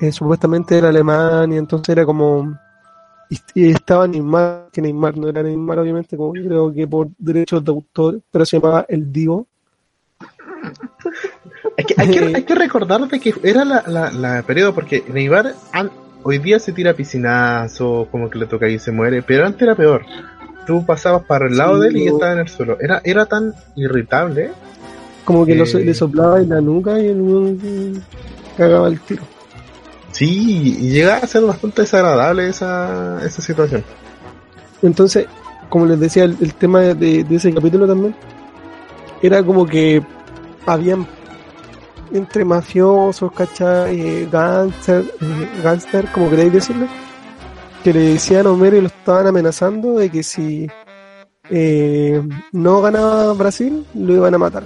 Eh, 0.00 0.12
supuestamente 0.12 0.78
era 0.78 0.88
Alemania, 0.88 1.58
entonces 1.58 1.90
era 1.90 2.04
como... 2.06 2.58
Y, 3.30 3.38
y 3.54 3.70
estaba 3.70 4.06
Neymar, 4.06 4.68
que 4.72 4.82
Neymar 4.82 5.16
no 5.16 5.28
era 5.28 5.42
Neymar 5.42 5.78
obviamente, 5.78 6.16
como 6.16 6.34
yo 6.34 6.44
creo 6.44 6.72
que 6.72 6.86
por 6.86 7.08
derechos 7.18 7.64
de 7.64 7.70
autor, 7.70 8.20
pero 8.30 8.44
se 8.44 8.58
llamaba 8.58 8.84
El 8.88 9.10
Divo. 9.12 9.46
Hay 11.76 11.84
que, 11.84 11.94
hay 11.98 12.10
que, 12.10 12.18
hay 12.36 12.42
que 12.44 12.54
recordar 12.54 13.08
de 13.08 13.20
que 13.20 13.34
era 13.42 13.64
la, 13.64 13.82
la, 13.86 14.10
la 14.10 14.42
periodo, 14.42 14.74
porque 14.74 15.04
Neymar 15.12 15.54
an- 15.72 15.90
hoy 16.22 16.38
día 16.38 16.58
se 16.58 16.72
tira 16.72 16.94
piscinazo, 16.94 18.08
como 18.10 18.30
que 18.30 18.38
le 18.38 18.46
toca 18.46 18.68
y 18.68 18.78
se 18.78 18.92
muere, 18.92 19.22
pero 19.22 19.46
antes 19.46 19.62
era 19.62 19.74
peor. 19.74 20.04
Tú 20.66 20.84
pasabas 20.86 21.22
para 21.24 21.46
el 21.46 21.56
lado 21.56 21.76
Sí, 21.76 21.82
de 21.82 21.88
él 21.88 21.96
y 21.96 22.06
estaba 22.08 22.32
en 22.32 22.38
el 22.40 22.48
suelo. 22.48 22.78
Era, 22.80 23.00
era 23.04 23.26
tan 23.26 23.54
irritable. 23.76 24.50
Como 25.24 25.44
que 25.46 25.54
lo 25.54 25.64
so- 25.66 25.78
Eh. 25.78 25.84
le 25.84 25.94
soplaba 25.94 26.40
en 26.40 26.48
la 26.50 26.60
nuca 26.60 26.98
y 26.98 27.06
el 27.08 27.20
weón 27.20 28.02
cagaba 28.56 28.88
el 28.88 29.00
tiro. 29.00 29.22
Sí, 30.12 30.76
y 30.80 30.90
llega 30.90 31.16
a 31.16 31.26
ser 31.26 31.42
bastante 31.42 31.82
desagradable 31.82 32.48
esa, 32.48 33.18
esa 33.24 33.42
situación. 33.42 33.82
Entonces, 34.82 35.26
como 35.68 35.86
les 35.86 35.98
decía, 35.98 36.24
el, 36.24 36.36
el 36.40 36.54
tema 36.54 36.80
de, 36.80 37.24
de 37.24 37.36
ese 37.36 37.52
capítulo 37.52 37.86
también 37.86 38.14
era 39.22 39.42
como 39.42 39.66
que 39.66 40.02
habían 40.66 41.06
entre 42.12 42.44
mafiosos, 42.44 43.32
¿cachai? 43.32 43.98
Eh, 44.00 44.28
gangster, 44.30 45.00
eh, 45.20 45.48
gangster, 45.64 46.06
como 46.12 46.30
queréis 46.30 46.52
decirlo, 46.52 46.86
que 47.84 47.92
le 47.92 48.00
decían 48.14 48.46
a 48.46 48.50
Homero 48.50 48.78
y 48.78 48.80
lo 48.80 48.86
estaban 48.86 49.26
amenazando 49.26 49.98
de 49.98 50.08
que 50.08 50.22
si 50.22 50.66
eh, 51.50 52.22
no 52.52 52.80
ganaba 52.80 53.34
Brasil, 53.34 53.84
lo 53.92 54.14
iban 54.14 54.34
a 54.34 54.38
matar. 54.38 54.64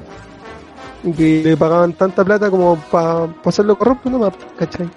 Y 1.02 1.12
que 1.12 1.42
le 1.42 1.56
pagaban 1.56 1.94
tanta 1.94 2.24
plata 2.24 2.48
como 2.48 2.76
para 2.92 3.28
hacerlo 3.44 3.76
corrupto 3.76 4.08
nomás, 4.08 4.34
¿cachai? 4.56 4.88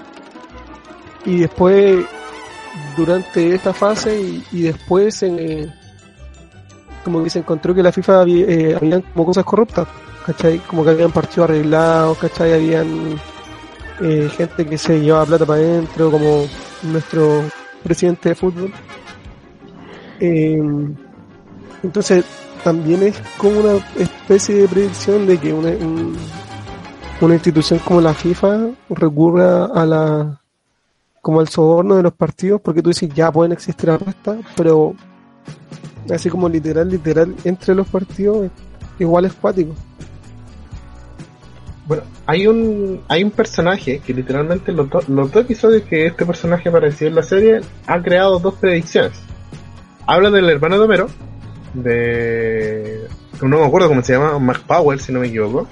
Y 1.26 1.40
después 1.40 2.06
durante 2.96 3.56
esta 3.56 3.74
fase 3.74 4.22
y, 4.22 4.44
y 4.52 4.62
después 4.64 5.24
eh, 5.24 5.68
como 7.04 7.24
que 7.24 7.30
se 7.32 7.40
encontró 7.40 7.74
que 7.74 7.82
la 7.82 7.92
FIFA 7.92 8.22
había, 8.22 8.46
eh, 8.46 8.76
habían 8.76 9.02
como 9.02 9.26
cosas 9.26 9.44
corruptas, 9.44 9.88
¿cachai? 10.28 10.60
Como 10.60 10.84
que 10.84 10.92
habían 10.92 11.12
partidos 11.12 11.50
arreglados, 11.50 12.20
¿cachai? 12.20 12.54
Habían 12.54 13.20
eh, 14.02 14.30
gente 14.38 14.64
que 14.68 14.78
se 14.78 15.00
llevaba 15.00 15.26
plata 15.26 15.46
para 15.48 15.60
adentro, 15.60 16.12
como 16.12 16.46
nuestro 16.84 17.44
presidente 17.84 18.30
de 18.30 18.36
fútbol. 18.36 18.72
Eh, 20.20 20.62
entonces 21.84 22.26
también 22.64 23.04
es 23.04 23.20
como 23.38 23.60
una 23.60 23.74
especie 23.98 24.56
de 24.56 24.68
predicción 24.68 25.26
de 25.26 25.38
que 25.38 25.52
una, 25.54 25.70
un- 25.70 26.16
una 27.22 27.34
institución 27.36 27.80
como 27.80 28.02
la 28.02 28.14
FIFA 28.14 28.70
recurra 28.90 29.66
a 29.66 29.86
la 29.86 30.38
como 31.22 31.40
al 31.40 31.48
soborno 31.50 31.96
de 31.98 32.04
los 32.04 32.14
partidos, 32.14 32.60
porque 32.62 32.82
tú 32.82 32.90
dices 32.90 33.08
ya 33.14 33.32
pueden 33.32 33.52
existir 33.52 33.92
apuestas, 33.92 34.38
pero 34.56 34.96
así 36.12 36.30
como 36.32 36.50
literal, 36.50 36.90
literal, 36.90 37.36
entre 37.44 37.76
los 37.76 37.88
partidos 37.88 38.50
igual 38.98 39.26
es 39.26 39.34
cuático. 39.34 39.74
Bueno, 41.86 42.04
hay 42.26 42.48
un, 42.48 43.02
hay 43.08 43.24
un 43.24 43.32
personaje 43.32 44.00
que 44.00 44.14
literalmente 44.14 44.72
los, 44.72 44.90
do- 44.90 45.04
los 45.08 45.32
dos 45.32 45.44
episodios 45.44 45.82
que 45.84 46.06
este 46.06 46.26
personaje 46.26 46.70
apareció 46.70 47.08
en 47.08 47.16
la 47.16 47.24
serie 47.24 47.62
ha 47.88 48.02
creado 48.02 48.40
dos 48.40 48.54
predicciones. 48.56 49.20
Habla 50.06 50.30
del 50.30 50.50
hermano 50.50 50.78
de 50.78 50.84
Homero, 50.86 51.08
de... 51.74 53.08
no 53.42 53.60
me 53.60 53.66
acuerdo 53.66 53.88
cómo 53.88 54.04
se 54.04 54.14
llama, 54.14 54.38
Mark 54.40 54.62
Powell, 54.68 55.00
si 55.00 55.12
no 55.12 55.20
me 55.20 55.28
equivoco. 55.28 55.68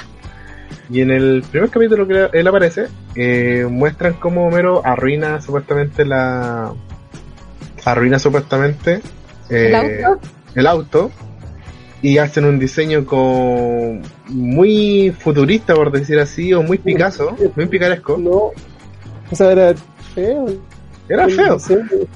Y 0.90 1.02
en 1.02 1.12
el 1.12 1.44
primer 1.52 1.70
capítulo 1.70 2.08
que 2.08 2.30
él 2.34 2.48
aparece, 2.48 2.88
eh, 3.16 3.68
muestran 3.70 4.14
cómo 4.14 4.48
Homero 4.48 4.82
arruina 4.84 5.40
supuestamente 5.42 6.06
la... 6.06 6.74
Arruina 7.86 8.18
supuestamente... 8.18 9.02
¿El 9.50 9.74
eh, 9.74 10.04
auto? 10.04 10.28
el 10.56 10.68
auto 10.68 11.12
y 12.02 12.18
hacen 12.18 12.46
un 12.46 12.60
diseño 12.60 13.06
con 13.06 14.02
muy 14.28 15.12
futurista 15.12 15.74
por 15.74 15.92
decir 15.92 16.20
así 16.20 16.54
o 16.54 16.64
muy 16.64 16.78
Picasso, 16.78 17.36
muy 17.56 17.66
picaresco. 17.66 18.18
No, 18.18 18.52
o 19.32 19.36
sea, 19.36 19.52
era 19.52 19.74
feo. 20.14 20.46
Era 21.08 21.28
feo. 21.28 21.58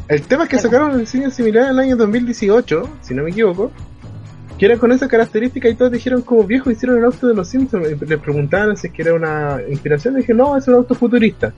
El 0.08 0.22
tema 0.22 0.43
es 0.43 0.50
que 0.50 0.60
sacaron 0.60 0.91
un 0.91 1.00
diseño 1.00 1.30
similar 1.32 1.65
en 1.65 1.69
el 1.72 1.80
año 1.80 1.96
2018, 1.96 2.89
si 3.02 3.13
no 3.13 3.24
me 3.24 3.32
equivoco, 3.32 3.72
que 4.58 4.67
era 4.67 4.78
con 4.78 4.91
esa 4.91 5.08
característica 5.08 5.67
y 5.67 5.76
todos 5.76 5.91
dijeron 5.91 6.22
como 6.22 6.43
viejo 6.43 6.69
hicieron 6.69 7.00
el 7.00 7.06
auto 7.06 7.28
de 7.28 7.34
los 7.34 7.48
Simpsons. 7.48 7.88
Les 8.02 8.19
preguntaban 8.19 8.78
si 8.78 8.88
es 8.88 8.93
que 8.93 9.02
era 9.02 9.13
una 9.13 9.60
inspiración 9.67 10.15
dije 10.15 10.34
no, 10.34 10.56
es 10.56 10.67
un 10.67 10.76
auto 10.76 10.96
futurista. 10.96 11.54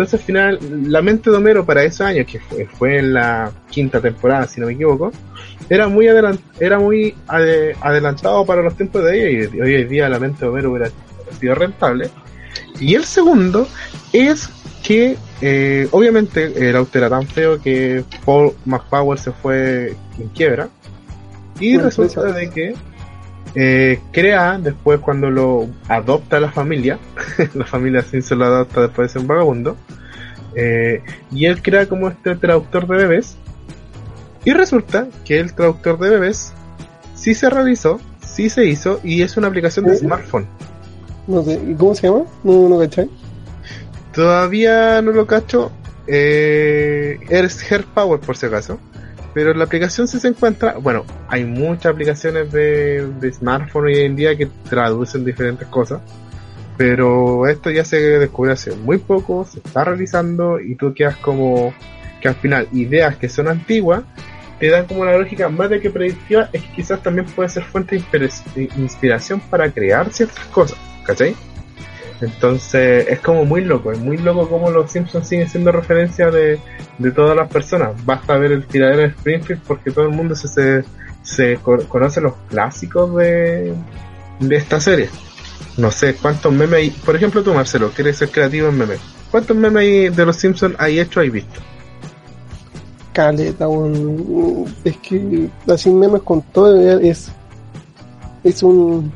Entonces 0.00 0.18
al 0.20 0.26
final, 0.26 0.58
la 0.90 1.02
mente 1.02 1.30
de 1.30 1.36
Homero 1.36 1.66
para 1.66 1.84
esos 1.84 2.00
años, 2.00 2.26
que 2.26 2.40
fue, 2.40 2.66
fue 2.66 2.98
en 3.00 3.12
la 3.12 3.52
quinta 3.68 4.00
temporada, 4.00 4.46
si 4.48 4.58
no 4.58 4.66
me 4.66 4.72
equivoco, 4.72 5.12
era 5.68 5.88
muy 5.88 6.08
adelant 6.08 6.40
era 6.58 6.78
muy 6.78 7.14
ade- 7.28 7.76
adelantado 7.82 8.46
para 8.46 8.62
los 8.62 8.74
tiempos 8.76 9.04
de 9.04 9.28
ella 9.42 9.50
y 9.52 9.60
hoy 9.60 9.74
en 9.74 9.88
día 9.90 10.08
la 10.08 10.18
mente 10.18 10.40
de 10.40 10.48
Homero 10.50 10.70
hubiera 10.70 10.90
sido 11.38 11.54
rentable. 11.54 12.08
Y 12.80 12.94
el 12.94 13.04
segundo 13.04 13.68
es 14.14 14.48
que 14.82 15.18
eh, 15.42 15.86
obviamente 15.90 16.50
el 16.70 16.74
auto 16.76 16.96
era 16.96 17.10
tan 17.10 17.26
feo 17.26 17.60
que 17.60 18.02
Paul 18.24 18.54
McPower 18.64 19.18
se 19.18 19.32
fue 19.32 19.94
en 20.18 20.28
quiebra 20.28 20.70
y 21.58 21.74
Bueno, 21.74 21.90
resulta 21.90 22.22
de 22.32 22.48
que 22.48 22.74
eh, 23.54 24.00
crea 24.12 24.58
después 24.58 25.00
cuando 25.00 25.30
lo 25.30 25.68
adopta 25.88 26.38
la 26.40 26.50
familia 26.52 26.98
la 27.54 27.66
familia 27.66 28.02
Simpson 28.02 28.38
lo 28.38 28.46
adopta 28.46 28.82
después 28.82 29.08
de 29.08 29.12
ser 29.12 29.22
un 29.22 29.28
vagabundo 29.28 29.76
eh, 30.54 31.02
y 31.32 31.46
él 31.46 31.62
crea 31.62 31.86
como 31.86 32.08
este 32.08 32.36
traductor 32.36 32.86
de 32.86 32.96
bebés 32.96 33.36
y 34.44 34.52
resulta 34.52 35.08
que 35.24 35.38
el 35.38 35.54
traductor 35.54 35.98
de 35.98 36.10
bebés 36.10 36.52
sí 37.14 37.34
se 37.34 37.50
realizó 37.50 38.00
sí 38.24 38.48
se 38.48 38.66
hizo 38.66 39.00
y 39.02 39.22
es 39.22 39.36
una 39.36 39.48
aplicación 39.48 39.86
de 39.86 39.96
¿Sí? 39.96 40.04
smartphone 40.04 40.46
No 41.26 41.42
sé, 41.42 41.60
¿y 41.68 41.74
cómo 41.74 41.94
se 41.94 42.08
llama? 42.08 42.24
No, 42.44 42.68
no 42.68 42.78
cachai. 42.78 43.08
Todavía 44.12 45.00
no 45.02 45.12
lo 45.12 45.26
cacho. 45.26 45.70
Eh, 46.06 47.18
es 47.28 47.70
Hair 47.70 47.84
Power 47.94 48.20
por 48.20 48.36
si 48.36 48.46
acaso. 48.46 48.78
Pero 49.32 49.54
la 49.54 49.64
aplicación 49.64 50.08
sí 50.08 50.18
se 50.18 50.28
encuentra. 50.28 50.74
Bueno, 50.78 51.04
hay 51.28 51.44
muchas 51.44 51.92
aplicaciones 51.92 52.50
de, 52.50 53.06
de 53.20 53.32
smartphone 53.32 53.86
hoy 53.86 54.00
en 54.00 54.16
día 54.16 54.36
que 54.36 54.48
traducen 54.68 55.24
diferentes 55.24 55.68
cosas. 55.68 56.00
Pero 56.76 57.46
esto 57.46 57.70
ya 57.70 57.84
se 57.84 57.98
descubrió 58.18 58.54
hace 58.54 58.74
muy 58.74 58.98
poco, 58.98 59.44
se 59.44 59.58
está 59.58 59.84
realizando 59.84 60.58
y 60.58 60.76
tú 60.76 60.94
quedas 60.94 61.16
como 61.16 61.74
que 62.20 62.28
al 62.28 62.34
final 62.36 62.68
ideas 62.72 63.16
que 63.16 63.28
son 63.28 63.48
antiguas 63.48 64.02
te 64.58 64.68
dan 64.68 64.86
como 64.86 65.04
la 65.04 65.16
lógica 65.16 65.48
más 65.48 65.70
de 65.70 65.80
que 65.80 65.90
predictiva 65.90 66.50
es 66.52 66.62
que 66.62 66.72
quizás 66.76 67.02
también 67.02 67.26
puede 67.26 67.48
ser 67.48 67.64
fuente 67.64 68.02
de 68.12 68.68
inspiración 68.76 69.40
para 69.40 69.70
crear 69.70 70.12
ciertas 70.12 70.44
cosas, 70.46 70.78
¿cachai? 71.04 71.34
Entonces 72.20 73.06
es 73.08 73.20
como 73.20 73.44
muy 73.46 73.62
loco, 73.64 73.92
es 73.92 73.98
muy 73.98 74.18
loco 74.18 74.48
como 74.48 74.70
los 74.70 74.90
Simpsons 74.90 75.26
siguen 75.26 75.48
siendo 75.48 75.72
referencia 75.72 76.30
de, 76.30 76.58
de 76.98 77.10
todas 77.12 77.34
las 77.34 77.48
personas. 77.48 77.92
Basta 78.04 78.36
ver 78.36 78.52
el 78.52 78.66
tiradero 78.66 79.00
de 79.02 79.06
Springfield 79.08 79.62
porque 79.66 79.90
todo 79.90 80.04
el 80.04 80.10
mundo 80.10 80.34
se, 80.34 80.48
se, 80.48 80.84
se 81.22 81.56
co- 81.56 81.82
conoce 81.88 82.20
los 82.20 82.34
clásicos 82.50 83.16
de, 83.16 83.74
de 84.38 84.56
esta 84.56 84.78
serie. 84.80 85.08
No 85.78 85.90
sé 85.90 86.14
cuántos 86.16 86.52
memes 86.52 86.74
hay. 86.78 86.90
Por 86.90 87.16
ejemplo, 87.16 87.42
tú, 87.42 87.54
Marcelo, 87.54 87.90
que 87.94 88.02
eres 88.02 88.18
ser 88.18 88.30
creativo 88.30 88.68
en 88.68 88.76
memes. 88.76 89.00
¿Cuántos 89.30 89.56
memes 89.56 90.14
de 90.14 90.26
los 90.26 90.36
Simpsons 90.36 90.74
hay 90.78 91.00
hecho, 91.00 91.20
hay 91.20 91.30
visto? 91.30 91.60
Caleta, 93.14 93.66
weón. 93.66 94.66
Es 94.84 94.96
que 94.98 95.48
así 95.68 95.90
memes 95.90 96.22
con 96.22 96.42
todo 96.42 96.98
es. 97.00 97.30
Es 98.44 98.62
un. 98.62 99.10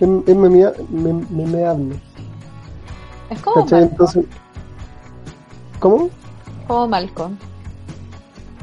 Es, 0.00 0.08
memea- 0.08 0.74
mem- 0.90 1.28
memeable. 1.28 1.94
Es 3.30 3.40
como 3.42 3.62
¿Cachai? 3.64 3.80
Malcolm. 3.80 3.90
Entonces. 3.90 4.24
¿Cómo? 5.78 6.10
Como 6.66 6.88
Malcolm. 6.88 7.36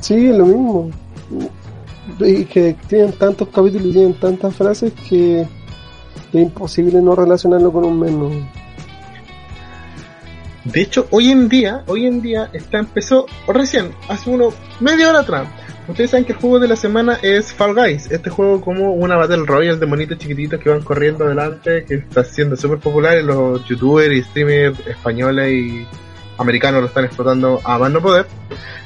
Sí, 0.02 0.28
es 0.28 0.36
lo 0.38 0.46
mismo. 0.46 0.90
Y 2.20 2.46
que 2.46 2.76
tienen 2.88 3.12
tantos 3.14 3.48
capítulos 3.50 3.88
y 3.88 3.92
tienen 3.92 4.14
tantas 4.20 4.56
frases 4.56 4.94
que 5.10 5.42
es 5.42 5.48
imposible 6.34 7.02
no 7.02 7.16
relacionarlo 7.16 7.72
con 7.72 7.86
un 7.86 8.00
meme. 8.00 8.50
De 10.66 10.82
hecho, 10.82 11.08
hoy 11.12 11.32
en 11.32 11.48
día, 11.48 11.84
hoy 11.88 12.06
en 12.06 12.22
día 12.22 12.50
está 12.52 12.80
empezó 12.80 13.26
recién, 13.48 13.92
hace 14.10 14.30
uno 14.30 14.50
media 14.82 15.10
hora 15.10 15.20
atrás. 15.22 15.48
Ustedes 15.88 16.12
saben 16.12 16.26
que 16.26 16.34
el 16.34 16.40
juego 16.40 16.60
de 16.60 16.68
la 16.68 16.76
semana 16.76 17.18
es 17.22 17.54
Fall 17.54 17.74
Guys, 17.74 18.12
este 18.12 18.30
juego 18.30 18.60
como 18.60 18.92
una 18.94 19.16
Battle 19.16 19.46
Royale 19.46 19.78
de 19.78 19.86
monitos 19.86 20.18
chiquititos 20.18 20.60
que 20.60 20.70
van 20.70 20.82
corriendo 20.82 21.24
adelante, 21.26 21.86
que 21.86 21.96
está 21.96 22.26
siendo 22.26 22.58
súper 22.58 22.80
popular 22.80 23.18
y 23.18 23.24
los 23.24 23.66
youtubers 23.66 24.14
y 24.14 24.22
streamers 24.22 24.86
españoles 24.86 25.50
y 25.54 25.88
americanos 26.38 26.82
lo 26.82 26.88
están 26.88 27.06
explotando 27.06 27.62
a 27.64 27.78
más 27.78 27.90
no 27.92 28.02
poder. 28.02 28.26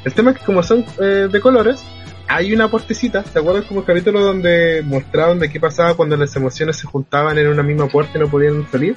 El 0.05 0.13
tema 0.13 0.31
es 0.31 0.37
que 0.37 0.45
como 0.45 0.61
son 0.61 0.85
eh, 0.99 1.27
de 1.31 1.39
colores, 1.41 1.83
hay 2.27 2.53
una 2.53 2.69
puertecita, 2.69 3.23
¿te 3.23 3.39
acuerdas 3.39 3.65
como 3.65 3.79
el 3.79 3.85
capítulo 3.85 4.21
donde 4.23 4.83
mostraban 4.85 5.39
de 5.39 5.49
qué 5.49 5.59
pasaba 5.59 5.95
cuando 5.95 6.15
las 6.17 6.35
emociones 6.35 6.77
se 6.77 6.85
juntaban 6.87 7.37
en 7.37 7.47
una 7.47 7.63
misma 7.63 7.87
puerta 7.87 8.17
y 8.17 8.21
no 8.21 8.29
podían 8.29 8.65
salir? 8.71 8.95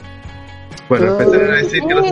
Bueno, 0.91 1.07
Ah. 1.07 1.23
empezaron 1.23 1.53
a 1.53 1.57
decir 1.57 1.83
que 1.89 1.95
los, 1.95 2.07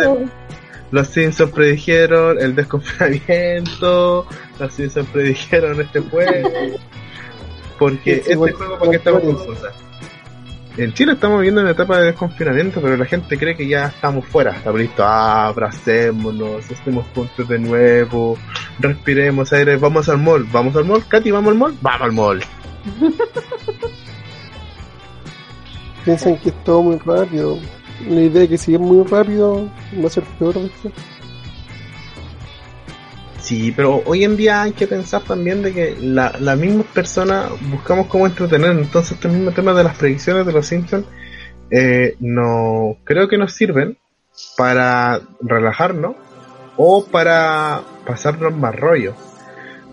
los 0.93 1.09
Simpsons 1.09 1.51
predijeron 1.51 2.41
el 2.41 2.55
desconfinamiento, 2.55 4.27
los 4.59 4.73
Simpsons 4.75 5.09
predijeron 5.09 5.81
este 5.81 6.01
juego. 6.01 6.79
Porque 7.79 8.13
este 8.17 8.37
juego, 8.37 8.79
porque 8.79 8.99
confusa. 8.99 9.73
en 10.77 10.93
Chile 10.93 11.15
estamos 11.15 11.39
viviendo 11.41 11.63
una 11.63 11.71
etapa 11.71 11.99
de 11.99 12.07
desconfinamiento, 12.07 12.81
pero 12.81 12.97
la 12.99 13.07
gente 13.07 13.39
cree 13.39 13.57
que 13.57 13.67
ya 13.67 13.87
estamos 13.87 14.27
fuera. 14.27 14.53
Estamos 14.53 14.81
listos, 14.81 15.05
ah, 15.09 15.47
abracémonos, 15.47 16.71
estemos 16.71 17.07
juntos 17.15 17.49
de 17.49 17.59
nuevo, 17.59 18.39
respiremos 18.79 19.53
aire, 19.55 19.77
vamos 19.77 20.11
al 20.11 20.19
mall, 20.19 20.45
vamos 20.53 20.77
al 20.77 20.85
mall, 20.85 21.03
Katy, 21.09 21.31
vamos 21.31 21.53
al 21.53 21.59
mall, 21.59 21.75
vamos 21.81 22.03
al 22.03 22.13
mall. 22.13 22.43
Piensan 26.05 26.37
que 26.37 26.51
es 26.51 26.65
todo 26.65 26.83
muy 26.83 26.99
rápido. 26.99 27.59
La 28.09 28.21
idea 28.21 28.43
es 28.43 28.49
que 28.49 28.59
si 28.59 28.77
muy 28.79 29.07
rápido 29.07 29.69
va 30.03 30.07
a 30.07 30.11
ser 30.11 30.25
peor. 30.39 30.55
Sí, 33.41 33.73
pero 33.75 34.03
hoy 34.07 34.25
en 34.25 34.37
día 34.37 34.63
hay 34.63 34.73
que 34.73 34.87
pensar 34.87 35.23
también 35.23 35.63
de 35.63 35.73
que 35.73 35.97
la, 36.01 36.37
las 36.39 36.57
mismas 36.57 36.87
personas 36.87 37.51
buscamos 37.71 38.07
cómo 38.07 38.27
entretener. 38.27 38.71
Entonces, 38.71 39.13
este 39.13 39.29
mismo 39.29 39.51
tema 39.51 39.75
de 39.75 39.85
las 39.85 39.97
predicciones 39.97 40.47
de 40.47 40.53
los 40.53 40.67
Simpsons, 40.67 41.07
eh, 41.71 42.17
no 42.21 42.99
creo 43.05 43.29
que 43.29 43.39
nos 43.39 43.53
sirven 43.53 43.99
para 44.57 45.21
relajarnos 45.41 46.15
o 46.77 47.05
para 47.05 47.83
pasarnos 48.07 48.55
más 48.57 48.77
rollo. 48.77 49.15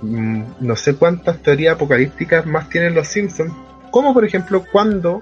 Mm, 0.01 0.43
no 0.59 0.75
sé 0.75 0.95
cuántas 0.95 1.41
teorías 1.41 1.75
apocalípticas 1.75 2.45
más 2.45 2.69
tienen 2.69 2.95
los 2.95 3.07
Simpsons, 3.07 3.51
como 3.91 4.13
por 4.13 4.25
ejemplo 4.25 4.63
cuando 4.71 5.21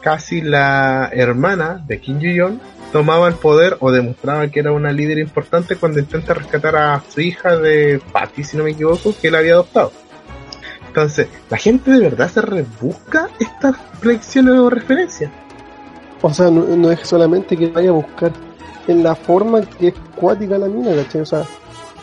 casi 0.00 0.40
la 0.40 1.10
hermana 1.12 1.82
de 1.86 2.00
Kim 2.00 2.18
Jong 2.20 2.58
tomaba 2.92 3.28
el 3.28 3.34
poder 3.34 3.76
o 3.80 3.92
demostraba 3.92 4.48
que 4.48 4.60
era 4.60 4.72
una 4.72 4.92
líder 4.92 5.18
importante 5.18 5.76
cuando 5.76 6.00
intenta 6.00 6.34
rescatar 6.34 6.76
a 6.76 7.02
su 7.08 7.20
hija 7.20 7.56
de 7.56 8.00
Patty, 8.12 8.44
si 8.44 8.56
no 8.56 8.64
me 8.64 8.70
equivoco, 8.70 9.14
que 9.20 9.28
él 9.28 9.34
había 9.36 9.52
adoptado. 9.52 9.92
Entonces, 10.88 11.28
¿la 11.48 11.56
gente 11.56 11.92
de 11.92 12.00
verdad 12.00 12.28
se 12.28 12.42
rebusca 12.42 13.28
estas 13.38 13.76
predicciones 14.00 14.54
o 14.54 14.70
referencias? 14.70 15.30
O 16.20 16.34
sea, 16.34 16.50
no, 16.50 16.64
no 16.76 16.90
es 16.90 17.00
solamente 17.06 17.56
que 17.56 17.68
vaya 17.68 17.90
a 17.90 17.92
buscar 17.92 18.32
en 18.88 19.04
la 19.04 19.14
forma 19.14 19.60
que 19.62 19.88
es 19.88 19.94
cuática 20.16 20.58
la 20.58 20.66
mina, 20.66 20.94
¿cachai? 20.94 21.20
O 21.20 21.26
sea, 21.26 21.44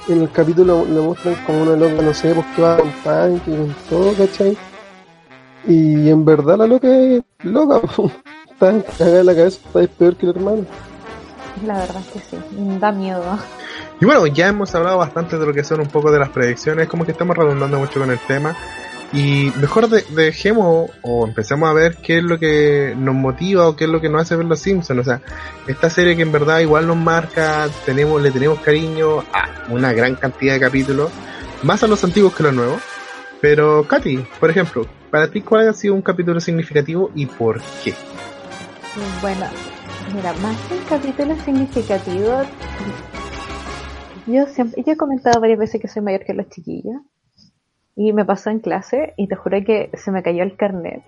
en 0.08 0.22
el 0.22 0.32
capítulo 0.32 0.86
le 0.86 1.02
muestran 1.02 1.36
como 1.46 1.64
una 1.64 1.76
loca, 1.76 2.02
no 2.02 2.14
sé, 2.14 2.34
porque 2.34 2.62
va 2.62 2.78
con 2.78 2.92
tanque 3.04 3.52
con 3.52 3.76
todo, 3.90 4.14
¿cachai? 4.14 4.58
Y 5.68 6.10
en 6.10 6.24
verdad 6.26 6.58
la 6.58 6.68
loca 6.68 6.88
es 6.88 7.22
loca, 7.44 7.82
está 8.52 8.82
cagada 8.98 9.20
en 9.20 9.26
la 9.26 9.36
cabeza, 9.36 9.60
está 9.66 9.94
peor 9.98 10.16
que 10.16 10.26
el 10.28 10.36
hermano. 10.36 10.66
La 11.66 11.80
verdad 11.80 12.02
es 12.02 12.08
que 12.14 12.20
sí, 12.20 12.38
da 12.80 12.92
miedo. 12.92 13.24
Y 14.00 14.06
bueno, 14.06 14.28
ya 14.28 14.48
hemos 14.48 14.74
hablado 14.76 15.00
bastante 15.00 15.38
de 15.38 15.46
lo 15.46 15.54
que 15.54 15.64
son 15.64 15.80
un 15.82 15.88
poco 15.88 16.12
de 16.12 16.20
las 16.20 16.30
predicciones, 16.30 16.88
como 16.88 17.04
que 17.06 17.12
estamos 17.12 17.36
redundando 17.36 17.80
mucho 17.80 18.00
con 18.00 18.12
el 18.12 18.20
tema. 18.20 18.56
Y 19.14 19.52
mejor 19.60 19.88
de- 19.90 20.04
dejemos 20.16 20.92
o 21.02 21.26
empecemos 21.26 21.70
a 21.70 21.74
ver 21.74 21.96
qué 21.98 22.18
es 22.18 22.24
lo 22.24 22.38
que 22.38 22.94
nos 22.98 23.16
motiva 23.16 23.68
o 23.68 23.76
qué 23.76 23.86
es 23.86 23.90
lo 23.90 24.00
que 24.02 24.10
nos 24.10 24.22
hace 24.22 24.36
ver 24.36 24.46
los 24.46 24.60
Simpsons. 24.60 25.00
O 25.00 25.04
sea, 25.04 25.22
esta 25.66 25.90
serie 25.90 26.16
que 26.16 26.22
en 26.22 26.32
verdad 26.32 26.60
igual 26.60 26.86
nos 26.88 26.98
marca, 26.98 27.68
tenemos, 27.86 28.22
le 28.22 28.32
tenemos 28.32 28.60
cariño 28.60 29.20
a 29.34 29.50
una 29.70 29.94
gran 29.94 30.16
cantidad 30.16 30.54
de 30.56 30.60
capítulos, 30.60 31.10
más 31.64 31.82
a 31.84 31.88
los 31.88 32.04
antiguos 32.04 32.36
que 32.36 32.44
a 32.44 32.48
los 32.48 32.56
nuevos. 32.56 32.82
Pero, 33.42 33.84
Katy, 33.88 34.26
por 34.40 34.50
ejemplo, 34.50 34.86
para 35.12 35.30
ti, 35.30 35.42
¿cuál 35.42 35.70
ha 35.70 35.74
sido 35.74 35.94
un 35.94 36.02
capítulo 36.02 36.40
significativo 36.40 37.12
y 37.16 37.26
por 37.26 37.62
qué? 37.84 37.94
Bueno, 39.22 39.46
mira, 40.14 40.34
más 40.42 40.58
que 40.68 40.74
un 40.76 40.84
capítulo 40.90 41.36
significativo, 41.44 42.42
yo 44.28 44.46
siempre, 44.48 44.84
yo 44.86 44.94
he 44.94 44.98
comentado 44.98 45.40
varias 45.40 45.60
veces 45.60 45.82
que 45.82 45.88
soy 45.88 46.02
mayor 46.02 46.26
que 46.26 46.34
los 46.34 46.50
chiquillos. 46.50 47.02
Y 47.96 48.14
me 48.14 48.26
pasó 48.26 48.50
en 48.52 48.60
clase 48.60 49.14
y 49.18 49.28
te 49.28 49.36
juro 49.36 49.58
que 49.66 49.90
se 49.96 50.12
me 50.12 50.22
cayó 50.22 50.44
el 50.44 50.56
carnet. 50.56 51.02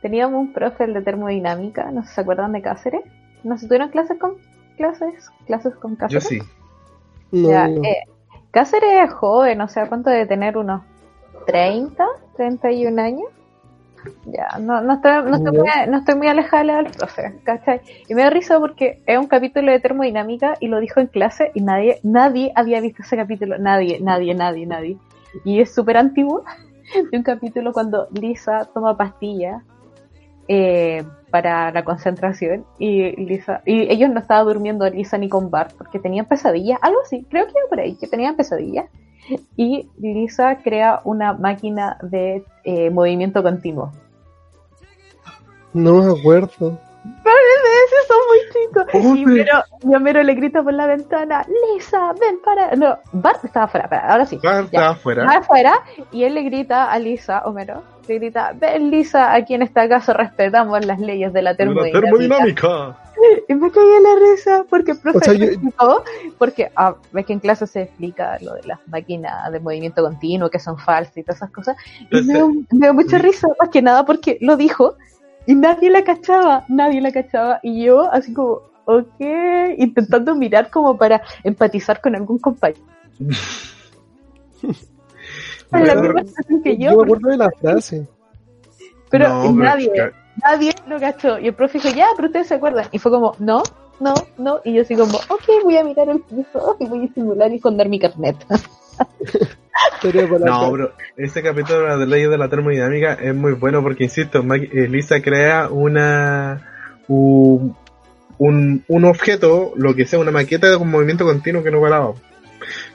Teníamos 0.00 0.40
un 0.40 0.52
profe 0.52 0.84
el 0.84 0.94
de 0.94 1.02
termodinámica, 1.02 1.90
no 1.90 2.02
sé 2.02 2.08
si 2.08 2.14
se 2.14 2.20
acuerdan 2.22 2.52
de 2.52 2.62
Cáceres. 2.62 3.02
¿No 3.44 3.58
se 3.58 3.66
tuvieron 3.66 3.90
clases 3.90 4.18
con 4.18 4.36
clases? 4.78 5.30
¿Clases 5.46 5.74
con 5.74 5.92
Yo 5.92 5.98
Cáceres? 5.98 6.24
sí. 6.28 6.38
No, 7.32 7.50
Ya, 7.50 7.68
no. 7.68 7.82
eh, 7.82 8.04
Cáceres 8.50 9.04
es 9.08 9.12
joven, 9.12 9.60
o 9.60 9.68
sea, 9.68 9.88
¿cuánto 9.88 10.08
debe 10.08 10.26
tener? 10.26 10.56
¿Unos 10.56 10.82
30, 11.46 12.06
31 12.36 13.02
años? 13.02 13.28
Ya, 14.26 14.58
no, 14.60 14.80
no, 14.80 14.94
estoy, 14.94 15.12
no, 15.24 15.36
estoy 15.36 15.52
muy, 15.52 15.68
no 15.88 15.98
estoy 15.98 16.14
muy 16.14 16.28
alejada 16.28 16.76
del 16.76 16.92
profe, 16.92 17.40
¿cachai? 17.44 17.80
Y 18.08 18.14
me 18.14 18.22
da 18.22 18.30
risa 18.30 18.58
porque 18.58 19.02
es 19.06 19.18
un 19.18 19.26
capítulo 19.26 19.72
de 19.72 19.80
termodinámica 19.80 20.54
y 20.60 20.68
lo 20.68 20.80
dijo 20.80 21.00
en 21.00 21.08
clase 21.08 21.50
y 21.54 21.60
nadie, 21.60 21.98
nadie 22.02 22.52
había 22.54 22.80
visto 22.80 23.02
ese 23.02 23.16
capítulo, 23.16 23.58
nadie, 23.58 23.98
nadie, 24.00 24.34
nadie, 24.34 24.66
nadie. 24.66 24.96
Y 25.44 25.60
es 25.60 25.74
súper 25.74 25.96
antiguo, 25.96 26.44
de 27.10 27.16
un 27.16 27.24
capítulo 27.24 27.72
cuando 27.72 28.08
Lisa 28.12 28.68
toma 28.72 28.96
pastillas 28.96 29.62
eh, 30.48 31.04
para 31.30 31.72
la 31.72 31.84
concentración 31.84 32.64
y 32.78 33.10
Lisa 33.16 33.62
y 33.66 33.92
ellos 33.92 34.10
no 34.10 34.20
estaban 34.20 34.46
durmiendo 34.46 34.88
Lisa 34.88 35.18
ni 35.18 35.28
con 35.28 35.50
Bart 35.50 35.72
porque 35.76 35.98
tenían 35.98 36.26
pesadillas, 36.26 36.78
algo 36.82 37.00
así, 37.02 37.26
creo 37.28 37.46
que 37.46 37.50
iba 37.52 37.68
por 37.68 37.80
ahí, 37.80 37.96
que 37.96 38.06
tenían 38.06 38.36
pesadillas 38.36 38.86
y 39.56 39.88
Lisa 39.98 40.58
crea 40.62 41.00
una 41.04 41.32
máquina 41.32 41.98
de 42.02 42.44
eh, 42.64 42.90
movimiento 42.90 43.42
continuo. 43.42 43.92
No 45.72 46.02
me 46.02 46.18
acuerdo. 46.18 46.78
Esos 47.24 48.06
son 48.08 48.18
muy 48.28 48.38
chicos. 48.52 48.84
Y. 48.94 49.24
Homero, 49.24 49.62
y 49.82 49.94
Homero 49.94 50.22
le 50.22 50.34
grita 50.34 50.62
por 50.62 50.74
la 50.74 50.86
ventana, 50.86 51.46
Lisa, 51.74 52.12
ven 52.20 52.40
para... 52.44 52.74
No, 52.74 52.98
Bart 53.12 53.44
estaba 53.44 53.66
afuera, 53.66 53.88
ahora 54.08 54.26
sí. 54.26 54.38
Bart 54.42 54.66
estaba 54.66 54.90
afuera. 54.90 55.24
Va 55.24 55.36
afuera 55.38 55.82
y 56.10 56.24
él 56.24 56.34
le 56.34 56.42
grita 56.42 56.90
a 56.90 56.98
Lisa, 56.98 57.42
Homero, 57.44 57.82
le 58.08 58.14
grita, 58.16 58.52
ven 58.54 58.90
Lisa, 58.90 59.34
aquí 59.34 59.54
en 59.54 59.62
esta 59.62 59.88
casa 59.88 60.12
respetamos 60.14 60.84
las 60.84 60.98
leyes 60.98 61.32
de 61.32 61.42
la 61.42 61.54
termodinámica. 61.54 62.00
termodinámica. 62.00 62.96
Y 63.48 63.54
me 63.54 63.70
caí 63.70 63.88
en 63.96 64.02
la 64.02 64.14
risa 64.32 64.64
porque 64.68 64.92
el 64.92 64.98
profe 64.98 65.18
O 65.18 65.20
sea, 65.20 65.32
yo- 65.32 65.40
me 65.40 65.46
explicó, 65.46 66.04
porque 66.38 66.70
ah, 66.76 66.96
ves 67.12 67.26
que 67.26 67.32
en 67.32 67.40
clase 67.40 67.66
se 67.66 67.82
explica 67.82 68.38
lo 68.40 68.54
de 68.54 68.62
las 68.64 68.78
máquinas 68.88 69.50
de 69.52 69.60
movimiento 69.60 70.02
continuo 70.02 70.50
que 70.50 70.58
son 70.58 70.78
falsas 70.78 71.16
y 71.16 71.22
todas 71.22 71.36
esas 71.36 71.50
cosas. 71.50 71.76
Y 72.10 72.22
me 72.22 72.34
dio, 72.34 72.48
me 72.48 72.86
dio 72.86 72.94
mucha 72.94 73.18
risa, 73.18 73.48
más 73.58 73.68
que 73.70 73.82
nada 73.82 74.04
porque 74.04 74.38
lo 74.40 74.56
dijo 74.56 74.96
y 75.46 75.54
nadie 75.54 75.90
la 75.90 76.02
cachaba, 76.04 76.64
nadie 76.68 77.00
la 77.00 77.12
cachaba. 77.12 77.60
Y 77.62 77.84
yo 77.84 78.10
así 78.12 78.34
como, 78.34 78.62
ok, 78.84 79.20
intentando 79.78 80.34
mirar 80.34 80.70
como 80.70 80.96
para 80.96 81.22
empatizar 81.44 82.00
con 82.00 82.14
algún 82.16 82.38
compañero. 82.38 82.80
la 85.72 85.94
misma 85.94 86.24
situación 86.24 86.62
que 86.62 86.76
Yo, 86.76 86.90
yo, 86.90 86.96
me 86.98 87.02
acuerdo 87.04 87.28
de 87.30 87.36
la 87.36 87.50
frase. 87.60 88.06
pero 89.10 89.28
no, 89.28 89.52
nadie, 89.52 89.90
es 89.94 90.12
nadie 90.42 90.72
lo 90.86 90.98
cachó. 91.00 91.38
Y 91.38 91.48
el 91.48 91.54
profe 91.54 91.78
dijo, 91.78 91.94
ya, 91.96 92.06
pero 92.16 92.28
ustedes 92.28 92.48
se 92.48 92.54
acuerdan. 92.54 92.86
Y 92.92 92.98
fue 92.98 93.10
como, 93.12 93.34
no, 93.38 93.62
no, 94.00 94.14
no. 94.38 94.60
Y 94.64 94.74
yo 94.74 94.82
así 94.82 94.94
como, 94.94 95.16
ok, 95.16 95.44
voy 95.64 95.76
a 95.76 95.84
mirar 95.84 96.08
el 96.08 96.20
piso 96.20 96.76
y 96.78 96.86
voy 96.86 97.06
a 97.06 97.14
simular 97.14 97.50
y 97.52 97.56
esconder 97.56 97.88
mi 97.88 97.98
carnet. 97.98 98.36
No, 100.46 100.70
bro, 100.72 100.92
ese 101.16 101.42
capítulo 101.42 101.98
de 101.98 102.06
leyes 102.06 102.30
de 102.30 102.38
la 102.38 102.48
termodinámica 102.48 103.14
es 103.14 103.34
muy 103.34 103.52
bueno 103.52 103.82
porque, 103.82 104.04
insisto, 104.04 104.42
eh, 104.54 104.88
Lisa 104.88 105.20
crea 105.20 105.68
una 105.70 106.72
un, 107.08 107.76
un, 108.38 108.84
un 108.88 109.04
objeto, 109.04 109.72
lo 109.76 109.94
que 109.94 110.06
sea, 110.06 110.18
una 110.18 110.30
maqueta 110.30 110.76
con 110.78 110.90
movimiento 110.90 111.24
continuo 111.24 111.62
que 111.62 111.70
no 111.70 111.80
paraba. 111.80 112.14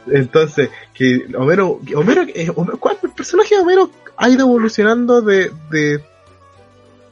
Entonces, 0.07 0.69
que 0.93 1.25
Homero, 1.37 1.79
que 1.85 1.95
Homero, 1.95 2.23
eh, 2.23 2.49
Homero- 2.55 2.79
¿cuál 2.79 2.97
personaje 3.15 3.55
de 3.55 3.61
Homero 3.61 3.89
ha 4.17 4.29
ido 4.29 4.41
evolucionando 4.47 5.21
de, 5.21 5.51
de 5.69 6.01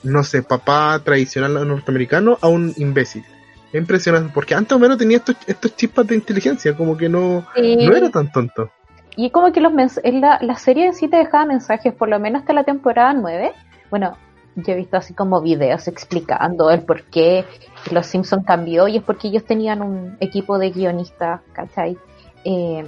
no 0.03 0.23
sé, 0.23 0.43
papá 0.43 0.99
tradicional 1.03 1.67
norteamericano 1.67 2.37
a 2.41 2.47
un 2.47 2.73
imbécil? 2.77 3.23
Es 3.71 3.79
impresionante, 3.79 4.31
porque 4.33 4.55
antes 4.55 4.73
Homero 4.73 4.97
tenía 4.97 5.17
estos, 5.17 5.35
estos 5.45 5.75
chispas 5.75 6.07
de 6.07 6.15
inteligencia, 6.15 6.75
como 6.75 6.97
que 6.97 7.07
no, 7.07 7.45
no 7.55 7.95
era 7.95 8.09
tan 8.09 8.31
tonto. 8.31 8.71
Y 9.15 9.29
como 9.31 9.51
que 9.51 9.61
los 9.61 9.73
en 10.03 10.21
la, 10.21 10.39
la 10.41 10.55
serie 10.55 10.87
en 10.87 10.93
sí 10.93 11.07
te 11.07 11.17
dejaba 11.17 11.45
mensajes, 11.45 11.93
por 11.93 12.09
lo 12.09 12.19
menos 12.19 12.41
hasta 12.41 12.53
la 12.53 12.63
temporada 12.63 13.13
9. 13.13 13.51
Bueno, 13.89 14.17
yo 14.55 14.73
he 14.73 14.75
visto 14.75 14.97
así 14.97 15.13
como 15.13 15.41
videos 15.41 15.87
explicando 15.87 16.69
el 16.71 16.81
por 16.81 17.03
qué 17.03 17.45
los 17.91 18.05
Simpsons 18.05 18.45
cambió 18.45 18.87
y 18.87 18.97
es 18.97 19.03
porque 19.03 19.27
ellos 19.27 19.45
tenían 19.45 19.81
un 19.81 20.17
equipo 20.19 20.57
de 20.57 20.71
guionistas, 20.71 21.41
¿cachai? 21.53 21.97
Eh, 22.43 22.85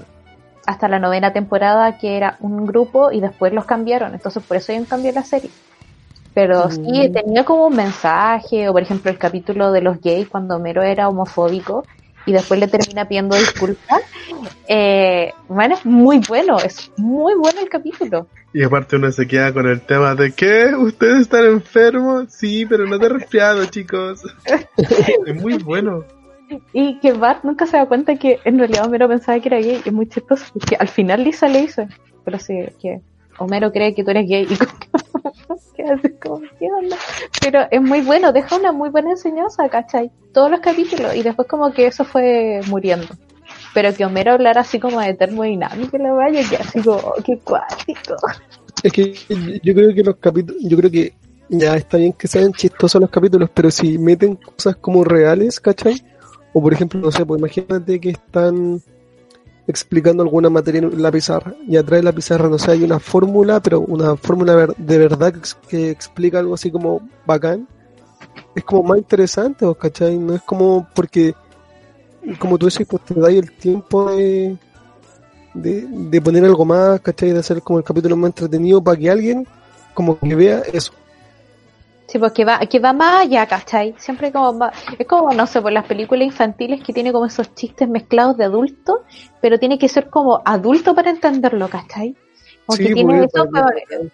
hasta 0.66 0.88
la 0.88 1.00
novena 1.00 1.34
temporada 1.34 1.98
que 1.98 2.18
era 2.18 2.38
un 2.40 2.66
grupo 2.66 3.12
y 3.12 3.20
después 3.20 3.54
los 3.54 3.66
cambiaron, 3.66 4.14
entonces 4.14 4.44
por 4.44 4.58
eso 4.58 4.72
hay 4.72 4.80
un 4.80 4.86
cambio 4.86 5.10
en 5.10 5.16
la 5.16 5.24
serie. 5.24 5.50
Pero 6.34 6.72
sí, 6.72 7.12
tenía 7.14 7.44
como 7.44 7.68
un 7.68 7.76
mensaje, 7.76 8.70
o 8.70 8.74
por 8.74 8.82
ejemplo 8.82 9.12
el 9.12 9.18
capítulo 9.18 9.72
de 9.72 9.82
los 9.82 10.00
gays 10.00 10.30
cuando 10.30 10.56
Homero 10.56 10.82
era 10.82 11.10
homofóbico 11.10 11.84
y 12.26 12.32
después 12.32 12.60
le 12.60 12.68
termina 12.68 13.08
pidiendo 13.08 13.36
disculpas. 13.36 14.02
Eh, 14.68 15.34
bueno, 15.50 15.76
es 15.76 15.86
muy 15.86 16.20
bueno, 16.28 16.58
es 16.58 16.92
muy 16.96 17.36
bueno 17.36 17.60
el 17.60 17.68
capítulo. 17.68 18.28
Y 18.54 18.64
aparte 18.64 18.96
uno 18.96 19.12
se 19.12 19.28
queda 19.28 19.54
con 19.54 19.68
el 19.68 19.82
tema 19.82 20.16
de 20.16 20.32
que 20.32 20.74
ustedes 20.76 21.22
están 21.22 21.46
enfermos, 21.46 22.32
sí, 22.32 22.66
pero 22.66 22.88
no 22.88 22.98
de 22.98 23.10
resfriado, 23.10 23.66
chicos. 23.66 24.22
es 25.26 25.42
muy 25.42 25.58
bueno. 25.58 26.06
Y 26.74 27.00
que 27.00 27.14
Bart 27.14 27.44
nunca 27.44 27.66
se 27.66 27.78
da 27.78 27.86
cuenta 27.86 28.16
que 28.16 28.40
en 28.44 28.58
realidad 28.58 28.86
Homero 28.86 29.08
pensaba 29.08 29.40
que 29.40 29.50
era 29.50 29.60
gay, 29.60 29.82
es 29.86 29.94
muy 29.94 30.08
chistoso, 30.08 30.46
porque 30.54 30.76
al 30.76 30.88
final 30.88 31.24
Lisa 31.24 31.48
le 31.48 31.62
dice, 31.62 31.88
pero 32.24 32.40
sí, 32.40 32.56
que 32.82 33.02
Homero 33.38 33.72
cree 33.72 33.94
que 33.94 34.04
tú 34.04 34.12
eres 34.12 34.28
gay 34.28 34.44
y 34.50 34.58
que, 34.58 35.31
Pero 37.42 37.68
es 37.70 37.82
muy 37.82 38.02
bueno, 38.02 38.32
deja 38.32 38.56
una 38.58 38.72
muy 38.72 38.90
buena 38.90 39.12
enseñanza, 39.12 39.68
¿cachai? 39.70 40.12
Todos 40.34 40.52
los 40.52 40.60
capítulos, 40.60 41.16
y 41.16 41.24
después 41.24 41.48
como 41.48 41.72
que 41.72 41.88
eso 41.88 42.04
fue 42.04 42.62
muriendo. 42.68 43.08
Pero 43.74 43.94
que 43.94 44.06
Homero 44.06 44.34
hablara 44.34 44.62
así 44.62 44.80
como 44.80 45.00
de 45.00 45.14
termodinámica 45.14 45.98
la 45.98 46.14
vaya, 46.14 46.42
que 46.48 46.58
así 46.58 46.82
como, 46.82 46.98
oh, 46.98 47.16
qué 47.24 47.38
cuático. 47.40 48.16
Es 48.84 48.92
que 48.92 49.14
yo 49.64 49.74
creo 49.74 49.94
que 49.94 50.04
los 50.04 50.16
capítulos, 50.18 50.62
yo 50.64 50.78
creo 50.78 50.92
que 50.92 51.14
ya 51.50 51.76
está 51.76 51.98
bien 51.98 52.14
que 52.14 52.28
sean 52.28 52.54
chistosos 52.54 53.02
los 53.02 53.10
capítulos, 53.10 53.50
pero 53.54 53.70
si 53.70 53.98
meten 53.98 54.36
cosas 54.36 54.78
como 54.78 55.04
reales, 55.04 55.60
¿cachai? 55.60 56.02
O 56.54 56.62
por 56.62 56.74
ejemplo, 56.74 57.00
no 57.00 57.12
sé, 57.12 57.26
pues 57.26 57.40
imagínate 57.40 58.00
que 58.00 58.12
están 58.12 58.82
explicando 59.68 60.24
alguna 60.24 60.50
materia 60.50 60.80
en 60.82 61.02
la 61.02 61.12
pizarra 61.12 61.54
y 61.68 61.78
atrás 61.78 62.00
de 62.00 62.04
la 62.04 62.12
pizarra, 62.12 62.50
no 62.50 62.58
sé, 62.60 62.72
hay 62.72 62.84
una 62.84 63.00
fórmula, 63.00 63.60
pero 63.62 63.80
una 63.82 64.16
fórmula 64.18 64.68
de 64.78 64.98
verdad 64.98 65.32
que, 65.34 65.40
ex- 65.40 65.58
que 65.68 65.90
explica 65.92 66.40
algo 66.40 66.54
así 66.56 66.72
como 66.72 67.02
bacán. 67.26 67.68
Es 68.56 68.64
como 68.64 68.84
más 68.84 68.98
interesante, 68.98 69.66
¿vos 69.66 69.78
¿cachai? 69.78 70.18
No 70.18 70.36
es 70.36 70.42
como 70.44 70.88
porque, 70.94 71.34
como 72.40 72.58
tú 72.58 72.68
decís, 72.68 72.88
pues 72.90 73.04
te 73.06 73.14
da 73.16 73.30
el 73.30 73.52
tiempo 73.54 74.12
de, 74.12 74.58
de, 75.54 75.88
de 75.90 76.22
poner 76.22 76.44
algo 76.46 76.66
más, 76.66 77.00
¿cachai? 77.02 77.32
De 77.32 77.40
hacer 77.40 77.62
como 77.62 77.80
el 77.80 77.86
capítulo 77.86 78.16
más 78.18 78.30
entretenido 78.30 78.84
para 78.84 78.98
que 78.98 79.10
alguien 79.10 79.48
como 79.94 80.18
que 80.20 80.36
vea 80.36 80.60
eso. 80.72 80.94
Sí, 82.12 82.20
pues 82.20 82.34
que 82.34 82.44
va, 82.44 82.60
que 82.60 82.80
va 82.80 82.92
más 82.92 83.22
allá, 83.22 83.46
¿cachai? 83.46 83.96
Siempre 83.98 84.34
como 84.34 84.60
va- 84.60 84.74
es 85.00 85.08
como, 85.08 85.32
no 85.32 85.48
sé, 85.48 85.62
por 85.62 85.72
las 85.72 85.86
películas 85.86 86.26
infantiles 86.26 86.84
que 86.84 86.92
tiene 86.92 87.14
como 87.14 87.26
esos 87.26 87.56
chistes 87.56 87.88
mezclados 87.88 88.36
de 88.36 88.44
adulto, 88.44 89.04
pero 89.40 89.58
tiene 89.58 89.80
que 89.80 89.88
ser 89.88 90.10
como 90.10 90.42
adulto 90.44 90.94
para 90.94 91.10
entenderlo, 91.10 91.70
¿cachai? 91.70 92.14
Como 92.66 92.76
Sí, 92.76 92.88
que 92.88 92.94
tiene 92.96 93.14
porque- 93.14 93.26
eso, 93.34 93.50
pero- 93.90 94.10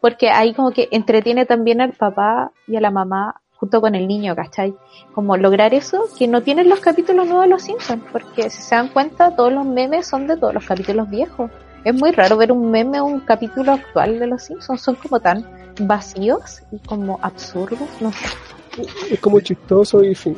porque 0.00 0.30
ahí 0.30 0.54
como 0.54 0.70
que 0.70 0.86
entretiene 0.92 1.44
también 1.44 1.80
al 1.80 1.94
papá 1.94 2.52
y 2.68 2.76
a 2.76 2.80
la 2.80 2.92
mamá 2.92 3.40
junto 3.56 3.80
con 3.80 3.96
el 3.96 4.06
niño, 4.06 4.36
¿cachai? 4.36 4.72
Como 5.12 5.36
lograr 5.36 5.74
eso 5.74 6.04
que 6.16 6.28
no 6.28 6.42
tienen 6.42 6.68
los 6.68 6.78
capítulos 6.78 7.26
nuevos 7.26 7.44
de 7.46 7.50
Los 7.50 7.62
Simpsons, 7.62 8.04
porque 8.12 8.50
si 8.50 8.62
se 8.62 8.76
dan 8.76 8.86
cuenta, 8.86 9.34
todos 9.34 9.52
los 9.52 9.66
memes 9.66 10.06
son 10.06 10.28
de 10.28 10.36
todos 10.36 10.54
los 10.54 10.64
capítulos 10.64 11.10
viejos. 11.10 11.50
Es 11.84 11.94
muy 12.00 12.12
raro 12.12 12.36
ver 12.36 12.52
un 12.52 12.70
meme 12.70 13.00
o 13.00 13.04
un 13.06 13.18
capítulo 13.18 13.72
actual 13.72 14.20
de 14.20 14.28
Los 14.28 14.44
Simpsons, 14.44 14.80
son 14.80 14.94
como 14.94 15.18
tan 15.18 15.44
vacíos 15.80 16.62
y 16.70 16.78
como 16.78 17.18
absurdos, 17.22 17.88
no 18.00 18.12
sé. 18.12 18.26
Es 19.10 19.20
como 19.20 19.40
chistoso 19.40 20.02
y 20.02 20.14
fin. 20.14 20.36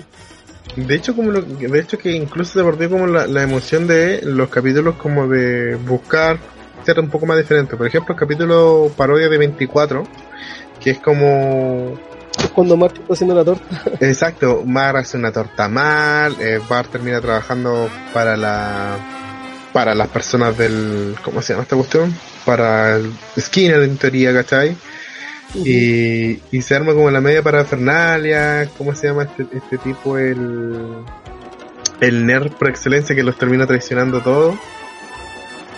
De 0.77 0.95
hecho, 0.97 1.15
como 1.15 1.31
lo, 1.31 1.43
de 1.43 1.79
hecho 1.79 1.99
que 1.99 2.11
incluso 2.11 2.59
se 2.59 2.65
perdió 2.65 2.91
como 2.91 3.07
la, 3.07 3.27
la 3.27 3.43
emoción 3.43 3.87
de 3.87 4.23
los 4.23 4.49
capítulos 4.49 4.97
como 4.97 5.29
de 5.29 5.77
buscar 5.77 6.39
ser 6.85 7.01
un 7.01 7.09
poco 7.09 7.27
más 7.27 7.39
diferente. 7.39 7.77
Por 7.77 7.87
ejemplo, 7.87 8.15
el 8.15 8.21
capítulo 8.21 8.91
parodia 8.97 9.29
de 9.29 9.39
24, 9.39 10.05
que 10.81 10.91
es 10.91 10.99
como 10.99 11.95
Es 12.39 12.51
cuando 12.51 12.77
Marty 12.77 13.01
está 13.01 13.15
haciendo 13.15 13.35
la 13.35 13.45
torta. 13.45 13.83
Exacto, 14.01 14.63
Mar 14.65 14.97
hace 14.97 15.17
una 15.17 15.33
torta 15.33 15.69
mal, 15.69 16.37
eh, 16.41 16.61
Bart 16.69 16.91
termina 16.91 17.21
trabajando 17.21 17.89
para 18.13 18.37
la 18.37 18.97
para 19.73 19.95
las 19.95 20.07
personas 20.09 20.57
del 20.57 21.17
¿cómo 21.25 21.43
se 21.43 21.53
llama 21.53 21.65
esta 21.65 21.77
cuestión? 21.77 22.15
Para 22.45 22.97
el 22.97 23.13
Skinner 23.39 23.83
en 23.83 23.97
teoría, 23.97 24.33
¿cachai? 24.33 24.77
Y, 25.55 26.41
y 26.51 26.63
se 26.63 26.75
arma 26.75 26.95
como 26.95 27.11
la 27.11 27.21
media 27.21 27.43
parafernalia, 27.43 28.69
¿cómo 28.77 28.95
se 28.95 29.07
llama 29.07 29.25
este, 29.25 29.47
este 29.57 29.79
tipo? 29.79 30.19
El 30.19 31.05
el 32.01 32.27
nerd 32.27 32.53
por 32.53 32.69
excelencia 32.69 33.15
que 33.15 33.23
los 33.23 33.37
termina 33.37 33.67
traicionando 33.67 34.21
todo. 34.21 34.59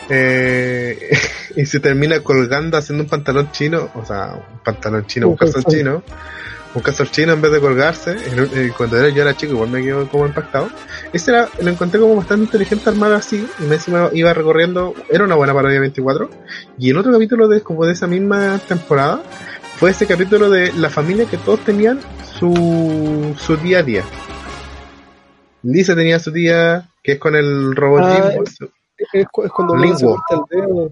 Eh, 0.08 1.10
y 1.56 1.66
se 1.66 1.80
termina 1.80 2.20
colgando 2.20 2.76
haciendo 2.76 3.04
un 3.04 3.10
pantalón 3.10 3.50
chino, 3.52 3.90
o 3.94 4.04
sea, 4.04 4.34
un 4.34 4.58
pantalón 4.60 5.06
chino, 5.06 5.28
un 5.28 5.36
calzón 5.36 5.64
chino, 5.64 6.02
un 6.74 6.82
calzón 6.82 7.08
chino 7.08 7.32
en 7.32 7.40
vez 7.40 7.52
de 7.52 7.60
colgarse. 7.60 8.16
Eh, 8.54 8.72
cuando 8.76 8.98
era, 8.98 9.08
yo 9.08 9.22
era 9.22 9.36
chico, 9.36 9.54
igual 9.54 9.70
me 9.70 9.82
quedo 9.82 10.08
como 10.08 10.26
impactado. 10.26 10.68
Ese 11.12 11.32
era, 11.32 11.48
lo 11.60 11.70
encontré 11.70 12.00
como 12.00 12.16
bastante 12.16 12.44
inteligente 12.44 12.88
armado 12.88 13.16
así, 13.16 13.46
y 13.58 13.62
me 13.64 13.76
encima 13.76 14.10
iba 14.12 14.32
recorriendo, 14.32 14.94
era 15.10 15.24
una 15.24 15.34
buena 15.34 15.54
parodia 15.54 15.80
24. 15.80 16.30
Y 16.78 16.90
el 16.90 16.98
otro 16.98 17.12
capítulo 17.12 17.48
de, 17.48 17.62
como 17.62 17.84
de 17.84 17.92
esa 17.92 18.06
misma 18.06 18.60
temporada, 18.60 19.22
fue 19.78 19.90
ese 19.90 20.06
capítulo 20.06 20.48
de 20.50 20.72
la 20.72 20.90
familia 20.90 21.26
que 21.26 21.36
todos 21.38 21.60
tenían 21.60 22.00
su, 22.38 23.34
su 23.38 23.56
día 23.56 23.80
a 23.80 23.82
día. 23.82 24.02
Lisa 25.62 25.94
tenía 25.94 26.18
su 26.18 26.30
día, 26.30 26.88
que 27.02 27.12
es 27.12 27.18
con 27.18 27.34
el 27.34 27.74
robot 27.74 28.02
Ah, 28.04 28.32
Es, 29.12 29.26
cu- 29.28 29.44
es 29.44 29.50
cuando 29.52 29.74
Homero 29.74 29.96
se 29.98 30.06
corta 30.06 30.34
el 30.34 30.40
dedo. 30.60 30.90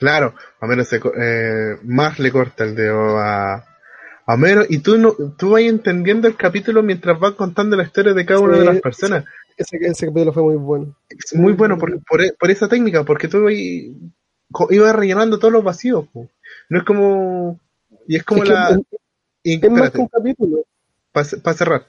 Claro, 0.00 0.34
a 0.60 0.66
menos 0.66 0.88
se, 0.88 0.96
eh, 1.16 1.76
más 1.84 2.18
le 2.18 2.32
corta 2.32 2.64
el 2.64 2.74
dedo 2.74 3.18
a, 3.18 3.54
a 3.54 4.34
Homero 4.34 4.64
y 4.68 4.78
tú 4.78 4.98
no, 4.98 5.12
tú 5.38 5.50
vas 5.50 5.62
entendiendo 5.62 6.26
el 6.26 6.36
capítulo 6.36 6.82
mientras 6.82 7.18
vas 7.20 7.32
contando 7.32 7.76
la 7.76 7.84
historia 7.84 8.12
de 8.12 8.26
cada 8.26 8.40
una 8.40 8.58
de 8.58 8.64
las 8.64 8.80
personas. 8.80 9.24
Ese, 9.56 9.76
ese 9.80 10.06
capítulo 10.06 10.32
fue 10.32 10.42
muy 10.42 10.56
bueno. 10.56 10.96
Es 11.08 11.34
muy 11.34 11.52
bueno 11.52 11.78
por, 11.78 12.02
por, 12.04 12.20
por 12.36 12.50
esa 12.50 12.66
técnica, 12.68 13.04
porque 13.04 13.28
tú 13.28 13.48
ibas, 13.48 14.96
rellenando 14.96 15.38
todos 15.38 15.52
los 15.52 15.62
vacíos. 15.62 16.06
po. 16.12 16.28
No 16.68 16.78
es 16.78 16.84
como... 16.84 17.60
Y 18.06 18.16
es 18.16 18.22
como 18.24 18.42
Es 18.42 18.48
que 18.48 18.54
la... 18.54 18.70
es- 19.42 19.70
más 19.70 19.90
que 19.90 19.98
un 19.98 20.08
capítulo. 20.08 20.64
para 21.12 21.56
cerrar. 21.56 21.86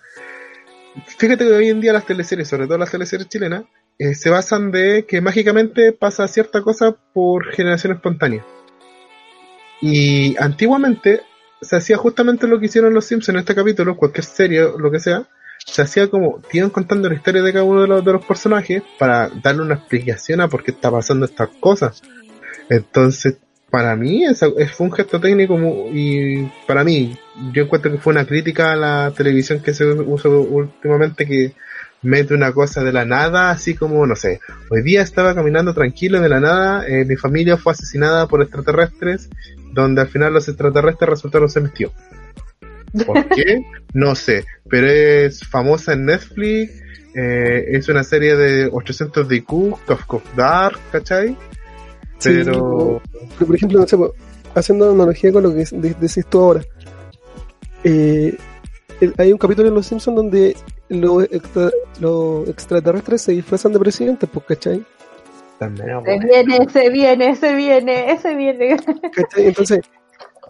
Fíjate 1.17 1.45
que 1.45 1.51
hoy 1.51 1.69
en 1.69 1.81
día 1.81 1.93
las 1.93 2.05
teleseries, 2.05 2.47
sobre 2.47 2.67
todo 2.67 2.77
las 2.77 2.91
teleseries 2.91 3.27
chilenas, 3.29 3.65
eh, 3.97 4.13
se 4.15 4.29
basan 4.29 4.71
de 4.71 5.05
que 5.05 5.21
mágicamente 5.21 5.91
pasa 5.93 6.27
cierta 6.27 6.61
cosa 6.61 6.95
por 7.13 7.51
generación 7.53 7.93
espontánea. 7.93 8.45
Y 9.81 10.35
antiguamente 10.37 11.21
se 11.61 11.75
hacía 11.77 11.97
justamente 11.97 12.47
lo 12.47 12.59
que 12.59 12.67
hicieron 12.67 12.93
los 12.93 13.05
Simpsons 13.05 13.35
en 13.35 13.39
este 13.39 13.55
capítulo, 13.55 13.95
cualquier 13.97 14.23
serie, 14.25 14.61
lo 14.77 14.91
que 14.91 14.99
sea, 14.99 15.27
se 15.65 15.81
hacía 15.81 16.09
como, 16.09 16.39
te 16.41 16.59
iban 16.59 16.69
contando 16.69 17.09
la 17.09 17.15
historia 17.15 17.41
de 17.41 17.51
cada 17.53 17.65
uno 17.65 17.81
de 17.81 17.87
los, 17.87 18.05
de 18.05 18.13
los 18.13 18.25
personajes 18.25 18.83
para 18.99 19.29
darle 19.41 19.63
una 19.63 19.75
explicación 19.75 20.41
a 20.41 20.47
por 20.47 20.63
qué 20.63 20.71
está 20.71 20.91
pasando 20.91 21.25
estas 21.25 21.49
cosas. 21.59 22.01
Entonces, 22.69 23.37
para 23.75 23.93
mí 23.97 24.23
es- 24.23 24.39
fue 24.39 24.87
un 24.87 24.93
gesto 24.93 25.19
técnico 25.19 25.57
y 25.91 26.49
para 26.65 26.85
mí 26.85 27.13
yo 27.51 27.63
encuentro 27.63 27.91
que 27.91 27.97
fue 27.97 28.13
una 28.13 28.23
crítica 28.25 28.71
a 28.71 28.77
la 28.77 29.11
televisión 29.13 29.59
que 29.61 29.73
se 29.73 29.83
usa 29.85 30.31
últimamente 30.31 31.25
que 31.25 31.51
mete 32.01 32.33
una 32.33 32.53
cosa 32.53 32.85
de 32.85 32.93
la 32.93 33.03
nada 33.03 33.49
así 33.49 33.75
como 33.75 34.07
no 34.07 34.15
sé 34.15 34.39
hoy 34.69 34.81
día 34.81 35.01
estaba 35.01 35.35
caminando 35.35 35.73
tranquilo 35.73 36.21
de 36.21 36.29
la 36.29 36.39
nada 36.39 36.87
eh, 36.87 37.03
mi 37.03 37.17
familia 37.17 37.57
fue 37.57 37.73
asesinada 37.73 38.29
por 38.29 38.41
extraterrestres 38.41 39.29
donde 39.73 39.99
al 39.99 40.07
final 40.07 40.31
los 40.31 40.47
extraterrestres 40.47 41.09
resultaron 41.09 41.49
ser 41.49 41.63
mis 41.63 41.73
tíos 41.73 41.91
¿por 43.05 43.27
qué? 43.27 43.61
no 43.93 44.15
sé 44.15 44.45
pero 44.69 44.87
es 44.87 45.45
famosa 45.45 45.91
en 45.91 46.05
Netflix 46.05 46.81
eh, 47.13 47.65
es 47.71 47.89
una 47.89 48.05
serie 48.05 48.37
de 48.37 48.69
800 48.71 49.27
de 49.27 49.35
IQ 49.35 49.79
Kafka 49.85 50.19
Dark 50.37 50.79
¿cachai? 50.93 51.35
Sí, 52.17 52.29
pero 52.43 53.01
por 53.45 53.55
ejemplo, 53.55 53.79
no 53.79 53.87
sé, 53.87 53.97
haciendo 54.55 54.91
analogía 54.91 55.31
con 55.31 55.43
lo 55.43 55.49
que 55.53 55.65
de- 55.71 55.95
decís 55.99 56.25
tú 56.29 56.39
ahora, 56.39 56.61
eh, 57.83 58.35
el- 59.01 59.13
hay 59.17 59.31
un 59.31 59.37
capítulo 59.37 59.67
en 59.67 59.75
Los 59.75 59.85
Simpsons 59.87 60.15
donde 60.15 60.55
los, 60.89 61.23
extra- 61.25 61.71
los 61.99 62.47
extraterrestres 62.49 63.21
se 63.21 63.31
disfrazan 63.33 63.73
de 63.73 63.79
presidentes, 63.79 64.29
pues, 64.31 64.45
¿cachai? 64.45 64.83
también 65.57 65.87
Se 66.05 66.19
viene, 66.19 66.69
se 66.69 66.89
viene, 66.89 67.35
se 67.35 67.55
viene, 67.55 68.17
se 68.19 68.35
viene. 68.35 68.77
¿Cachai? 69.13 69.47
Entonces, 69.47 69.79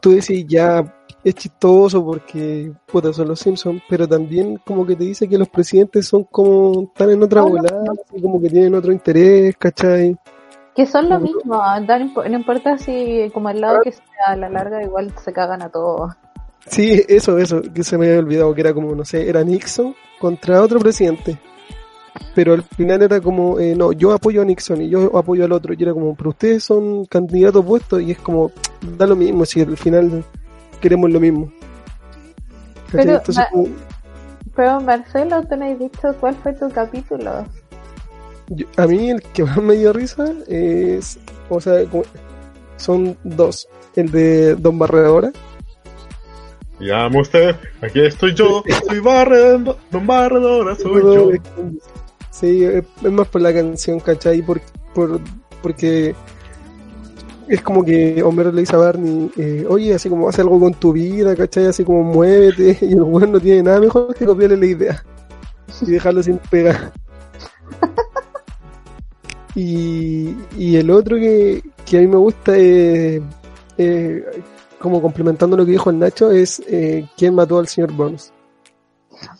tú 0.01 0.11
decís, 0.11 0.45
ya 0.47 0.83
es 1.23 1.35
chistoso 1.35 2.03
porque 2.03 2.71
puta, 2.87 3.13
son 3.13 3.27
los 3.27 3.39
Simpsons, 3.39 3.81
pero 3.89 4.07
también 4.07 4.59
como 4.65 4.85
que 4.85 4.95
te 4.95 5.03
dice 5.03 5.27
que 5.27 5.37
los 5.37 5.49
presidentes 5.49 6.07
son 6.07 6.23
como, 6.25 6.83
están 6.93 7.11
en 7.11 7.21
otra 7.23 7.41
No, 7.41 7.49
no, 7.49 7.55
volada, 7.55 7.83
como 8.21 8.41
que 8.41 8.49
tienen 8.49 8.73
otro 8.75 8.91
interés, 8.91 9.55
¿cachai? 9.57 10.15
Que 10.75 10.85
son 10.85 11.07
lo 11.09 11.19
mismo, 11.19 11.57
da- 11.57 11.79
no 11.79 12.05
imp- 12.05 12.29
no 12.29 12.35
importa 12.37 12.77
si 12.77 13.29
como 13.33 13.49
el 13.49 13.61
lado 13.61 13.81
que 13.81 13.91
sea, 13.93 14.03
a 14.27 14.35
la 14.35 14.49
larga 14.49 14.83
igual 14.83 15.13
se 15.23 15.31
cagan 15.31 15.61
a 15.61 15.69
todos. 15.69 16.13
Sí, 16.67 17.01
eso, 17.07 17.37
eso, 17.37 17.61
que 17.61 17.83
se 17.83 17.97
me 17.97 18.07
había 18.07 18.19
olvidado, 18.19 18.53
que 18.53 18.61
era 18.61 18.73
como, 18.73 18.93
no 18.95 19.05
sé, 19.05 19.29
era 19.29 19.43
Nixon 19.43 19.95
contra 20.19 20.61
otro 20.61 20.79
presidente. 20.79 21.37
Pero 22.33 22.53
al 22.53 22.63
final 22.63 23.01
era 23.03 23.21
como, 23.21 23.59
eh, 23.59 23.75
no, 23.75 23.91
yo 23.91 24.11
apoyo 24.11 24.41
a 24.41 24.45
Nixon 24.45 24.81
y 24.81 24.89
yo 24.89 25.15
apoyo 25.17 25.45
al 25.45 25.51
otro. 25.51 25.73
Y 25.73 25.81
era 25.83 25.93
como, 25.93 26.15
pero 26.15 26.31
ustedes 26.31 26.63
son 26.63 27.05
candidatos 27.05 27.61
opuestos 27.63 28.01
y 28.01 28.11
es 28.11 28.17
como, 28.19 28.51
da 28.97 29.05
lo 29.05 29.15
mismo, 29.15 29.45
si 29.45 29.61
al 29.61 29.77
final 29.77 30.23
queremos 30.81 31.09
lo 31.11 31.19
mismo. 31.19 31.51
Pero, 32.91 33.13
Entonces, 33.13 33.37
ma- 33.37 33.47
como, 33.49 33.67
Pero 34.55 34.81
Marcelo, 34.81 35.43
tú 35.43 35.55
no 35.55 35.65
has 35.65 35.77
dicho 35.79 36.15
cuál 36.19 36.35
fue 36.35 36.53
tu 36.53 36.69
capítulo. 36.69 37.45
Yo- 38.49 38.67
a 38.77 38.87
mí 38.87 39.09
el 39.11 39.21
que 39.21 39.43
más 39.45 39.57
me 39.57 39.75
dio 39.75 39.93
risa 39.93 40.25
es, 40.47 41.17
o 41.49 41.59
sea, 41.61 41.83
como- 41.85 42.03
son 42.77 43.17
dos. 43.23 43.67
El 43.95 44.11
de 44.11 44.55
Don 44.55 44.77
Barredora, 44.77 45.31
Llama 46.77 47.21
usted, 47.21 47.55
aquí 47.81 48.01
estoy 48.01 48.33
yo, 48.33 48.61
soy 48.87 48.99
barredora, 48.99 49.77
don 49.91 50.05
barredora 50.05 50.75
soy 50.75 51.01
yo. 51.01 51.31
Sí, 52.31 52.65
es 52.65 52.83
es 53.01 53.11
más 53.13 53.29
por 53.29 53.39
la 53.39 53.53
canción, 53.53 54.01
¿cachai? 54.01 54.41
Por, 54.41 54.59
por, 54.93 55.21
porque 55.63 56.13
es 57.47 57.61
como 57.61 57.85
que 57.85 58.21
Homero 58.21 58.51
le 58.51 58.59
dice 58.59 58.75
a 58.75 58.79
Barney, 58.79 59.31
eh, 59.37 59.65
oye, 59.69 59.93
así 59.93 60.09
como 60.09 60.27
hace 60.27 60.41
algo 60.41 60.59
con 60.59 60.73
tu 60.73 60.91
vida, 60.91 61.33
¿cachai? 61.33 61.67
Así 61.67 61.85
como 61.85 62.03
muévete, 62.03 62.77
y 62.85 62.91
el 62.91 63.03
weón 63.03 63.31
no 63.31 63.39
tiene 63.39 63.63
nada 63.63 63.79
mejor 63.79 64.13
que 64.13 64.25
copiarle 64.25 64.57
la 64.57 64.65
idea 64.65 65.05
y 65.81 65.91
dejarlo 65.91 66.21
sin 66.23 66.39
pegar. 66.39 66.91
Y, 69.55 70.35
y 70.57 70.75
el 70.75 70.89
otro 70.91 71.17
que, 71.17 71.61
que 71.85 71.97
a 71.97 72.01
mí 72.01 72.07
me 72.07 72.17
gusta 72.17 72.55
es, 72.57 73.21
eh, 73.77 74.25
como 74.79 75.01
complementando 75.01 75.55
lo 75.57 75.65
que 75.65 75.71
dijo 75.71 75.89
el 75.89 75.99
Nacho, 75.99 76.31
es 76.31 76.61
eh, 76.67 77.07
quién 77.17 77.35
mató 77.35 77.57
al 77.59 77.67
señor 77.67 77.91
Burns. 77.93 78.31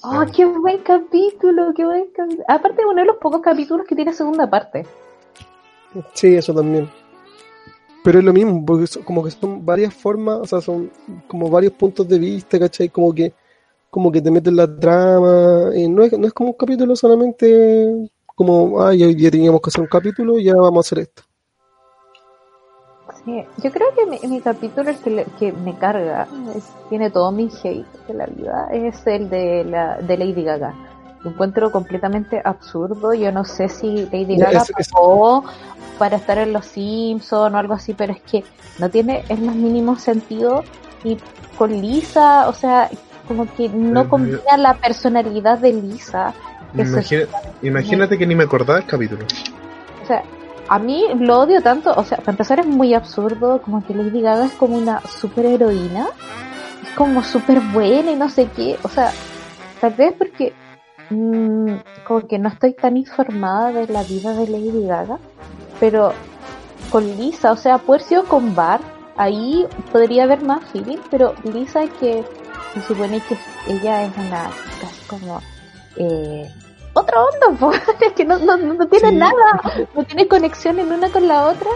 Oh, 0.04 0.24
qué 0.34 0.46
buen 0.46 0.80
capítulo, 0.80 1.74
qué 1.76 1.86
buen 1.86 2.08
capítulo. 2.16 2.44
Aparte, 2.48 2.86
uno 2.86 3.02
de 3.02 3.06
los 3.08 3.18
pocos 3.18 3.42
capítulos 3.42 3.86
que 3.86 3.96
tiene 3.96 4.14
segunda 4.14 4.50
parte. 4.50 4.86
Sí, 6.14 6.36
eso 6.36 6.54
también. 6.54 6.90
Pero 8.04 8.20
es 8.20 8.26
lo 8.26 8.34
mismo, 8.34 8.64
porque 8.66 8.88
son- 8.88 9.04
como 9.04 9.24
que 9.24 9.32
son 9.32 9.66
varias 9.66 9.94
formas, 9.94 10.40
o 10.42 10.46
sea, 10.46 10.62
son 10.62 10.92
como 11.28 11.50
varios 11.50 11.74
puntos 11.74 12.08
de 12.08 12.20
vista, 12.20 12.60
¿cachai? 12.60 12.90
Como 12.90 13.14
que, 13.14 13.34
como 13.90 14.12
que 14.12 14.22
te 14.22 14.32
meten 14.32 14.56
la 14.56 14.68
trama. 14.80 15.72
no, 15.90 16.04
es, 16.04 16.18
no 16.18 16.28
es 16.28 16.34
como 16.34 16.52
un 16.52 16.56
capítulo 16.58 16.96
solamente 16.96 18.10
como, 18.36 18.82
ay, 18.84 19.04
hoy 19.04 19.16
día 19.16 19.32
teníamos 19.32 19.62
que 19.62 19.70
hacer 19.70 19.82
un 19.82 19.88
capítulo 19.88 20.38
y 20.38 20.44
ya 20.46 20.56
vamos 20.56 20.86
a 20.86 20.88
hacer 20.88 21.00
esto. 21.00 21.24
Sí, 23.24 23.44
yo 23.64 23.72
creo 23.72 23.88
que 23.96 24.06
mi, 24.06 24.20
mi 24.28 24.42
capítulo 24.42 24.90
el 24.90 24.98
que, 24.98 25.10
le- 25.10 25.26
que 25.40 25.52
me 25.52 25.76
carga, 25.78 26.28
es- 26.56 26.72
tiene 26.90 27.10
todo 27.10 27.32
mi 27.32 27.50
hate 27.64 27.86
de 28.08 28.14
la 28.14 28.26
vida, 28.28 28.68
es 28.72 29.06
el 29.08 29.30
de, 29.30 29.64
la, 29.64 29.98
de 29.98 30.18
Lady 30.18 30.44
Gaga. 30.44 30.74
Lo 31.24 31.32
encuentro 31.32 31.72
completamente 31.72 32.40
absurdo. 32.44 33.14
Yo 33.16 33.32
no 33.32 33.44
sé 33.46 33.68
si 33.68 34.06
Lady 34.12 34.38
Ya, 34.38 34.46
Gaga 34.52 34.66
es- 34.78 34.90
para 35.98 36.18
estar 36.18 36.38
en 36.38 36.54
Los 36.54 36.66
Simpsons 36.66 37.54
o 37.54 37.58
algo 37.58 37.74
así, 37.74 37.94
pero 37.94 38.14
es 38.14 38.22
que 38.22 38.44
no 38.80 38.90
tiene 38.90 39.24
el 39.30 39.42
más 39.42 39.56
mínimo 39.56 39.98
sentido. 39.98 40.64
Y 41.04 41.18
con 41.58 41.72
Lisa, 41.72 42.48
o 42.48 42.54
sea, 42.54 42.90
como 43.28 43.52
que 43.56 43.70
no 43.70 44.08
combina 44.10 44.58
la 44.58 44.76
personalidad 44.76 45.58
de 45.58 45.74
Lisa. 45.74 46.34
Imagina- 46.84 47.28
imagínate 47.62 48.18
que 48.18 48.26
ni 48.28 48.36
me 48.36 48.44
acordaba 48.44 48.80
del 48.80 48.88
capítulo. 48.88 49.26
o 50.04 50.08
sea, 50.08 50.24
a 50.68 50.80
mí 50.80 51.04
lo 51.20 51.40
odio 51.42 51.62
tanto, 51.62 51.94
o 51.96 52.04
sea, 52.04 52.18
para 52.20 52.32
empezar 52.32 52.60
es 52.60 52.66
muy 52.66 52.94
absurdo, 52.94 53.62
como 53.62 53.86
que 53.86 53.94
Lady 53.94 54.22
Gaga 54.22 54.46
es 54.46 54.54
como 54.54 54.78
una 54.78 55.02
superheroína, 55.02 56.08
es 56.84 56.90
como 56.96 57.24
súper 57.24 57.60
buena 57.60 58.12
y 58.12 58.16
no 58.16 58.30
sé 58.30 58.48
qué, 58.56 58.78
o 58.84 58.88
sea, 58.88 59.12
tal 59.82 59.94
vez 59.94 60.14
porque 60.18 60.54
mm, 61.10 61.74
como 62.08 62.28
que 62.28 62.40
no 62.40 62.50
estoy 62.50 62.74
tan 62.74 62.98
informada 62.98 63.72
de 63.72 63.88
la 63.94 64.04
vida 64.04 64.34
de 64.34 64.48
Lady 64.48 64.88
Gaga, 64.88 65.18
pero 65.80 66.14
con 66.90 67.06
Lisa, 67.18 67.52
o 67.52 67.58
sea, 67.58 67.80
sido 68.00 68.26
con 68.26 68.56
Bart, 68.56 68.84
ahí 69.18 69.66
podría 69.92 70.24
haber 70.24 70.42
más 70.44 70.64
feeling, 70.72 70.98
pero 71.12 71.36
Lisa 71.44 71.82
que 72.00 72.24
se 72.74 72.82
supone 72.82 73.22
que 73.22 73.38
ella 73.68 74.04
es 74.04 74.12
una 74.18 74.50
casi 74.82 75.02
como 75.08 75.42
eh, 75.98 76.50
otra 76.96 77.24
onda, 77.24 77.60
po. 77.60 77.72
es 78.02 78.14
que 78.14 78.26
no, 78.26 78.40
no, 78.40 78.58
no 78.58 78.88
tiene 78.88 79.10
Sí. 79.10 79.16
nada, 79.16 79.62
no 79.94 80.04
tiene 80.04 80.28
conexión 80.28 80.80
en 80.80 80.92
una 80.92 81.10
con 81.12 81.28
la 81.28 81.46
otra 81.48 81.70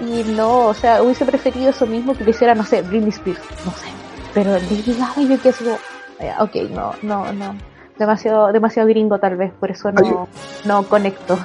y 0.00 0.22
no, 0.36 0.66
o 0.68 0.74
sea, 0.74 1.02
hubiese 1.02 1.24
preferido 1.26 1.70
eso 1.70 1.84
mismo 1.86 2.14
que 2.16 2.22
lo 2.24 2.30
hiciera, 2.30 2.54
no 2.54 2.64
sé, 2.64 2.82
Britney 2.82 3.10
Spears, 3.10 3.40
no 3.64 3.72
sé, 3.72 3.88
pero 4.32 4.52
Lady 4.52 4.94
Gaga 4.96 5.20
yo 5.22 5.42
que 5.42 5.52
como, 5.52 5.78
eh, 6.20 6.32
ok, 6.38 6.54
no, 6.70 6.92
no, 7.02 7.32
no, 7.32 7.56
demasiado, 7.98 8.52
demasiado 8.52 8.88
gringo 8.88 9.18
tal 9.18 9.36
vez, 9.36 9.52
por 9.58 9.70
eso 9.72 9.90
no, 9.90 10.28
no 10.64 10.82
conecto. 10.88 11.36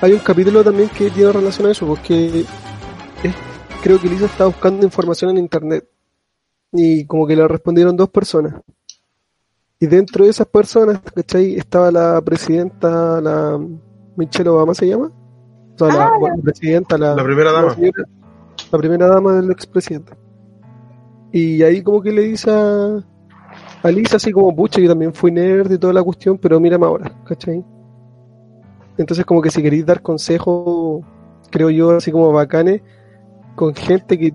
Hay 0.00 0.12
un 0.12 0.18
capítulo 0.20 0.64
también 0.64 0.88
que 0.88 1.10
tiene 1.10 1.32
relación 1.32 1.68
a 1.68 1.70
eso, 1.72 1.86
porque 1.86 2.40
es- 3.22 3.34
creo 3.82 4.00
que 4.00 4.08
Lisa 4.08 4.26
estaba 4.26 4.48
buscando 4.50 4.84
información 4.84 5.30
en 5.30 5.38
internet 5.38 5.88
y 6.72 7.04
como 7.06 7.26
que 7.26 7.36
le 7.36 7.46
respondieron 7.46 7.96
dos 7.96 8.08
personas. 8.08 8.54
Y 9.80 9.86
dentro 9.86 10.24
de 10.24 10.30
esas 10.30 10.46
personas, 10.48 11.00
¿cachai? 11.14 11.54
Estaba 11.54 11.90
la 11.92 12.20
presidenta, 12.20 13.20
la 13.20 13.60
Michelle 14.16 14.48
Obama 14.50 14.74
se 14.74 14.88
llama. 14.88 15.12
O 15.74 15.78
sea, 15.78 15.88
la, 15.96 16.18
bueno, 16.18 16.36
presidenta, 16.42 16.98
la, 16.98 17.14
La 17.14 17.22
primera 17.22 17.52
dama. 17.52 17.74
señora- 17.74 18.08
la 18.72 18.78
primera 18.78 19.06
dama 19.06 19.34
del 19.34 19.50
expresidente. 19.52 20.12
Y 21.30 21.62
ahí 21.62 21.82
como 21.82 22.00
que 22.02 22.10
le 22.10 22.22
dice 22.22 22.50
a, 22.50 23.04
a 23.82 23.90
Lisa 23.90 24.16
así 24.16 24.32
como, 24.32 24.54
pucha, 24.54 24.80
yo 24.80 24.88
también 24.88 25.14
fui 25.14 25.30
nerd 25.30 25.70
y 25.70 25.78
toda 25.78 25.92
la 25.92 26.02
cuestión, 26.02 26.38
pero 26.38 26.58
mírame 26.58 26.84
ahora, 26.86 27.12
¿cachai? 27.24 27.64
Entonces 28.96 29.24
como 29.24 29.40
que 29.40 29.50
si 29.50 29.62
queréis 29.62 29.86
dar 29.86 30.02
consejos, 30.02 31.04
creo 31.50 31.70
yo, 31.70 31.92
así 31.92 32.10
como 32.10 32.32
bacanes, 32.32 32.82
con 33.54 33.74
gente 33.74 34.18
que 34.18 34.34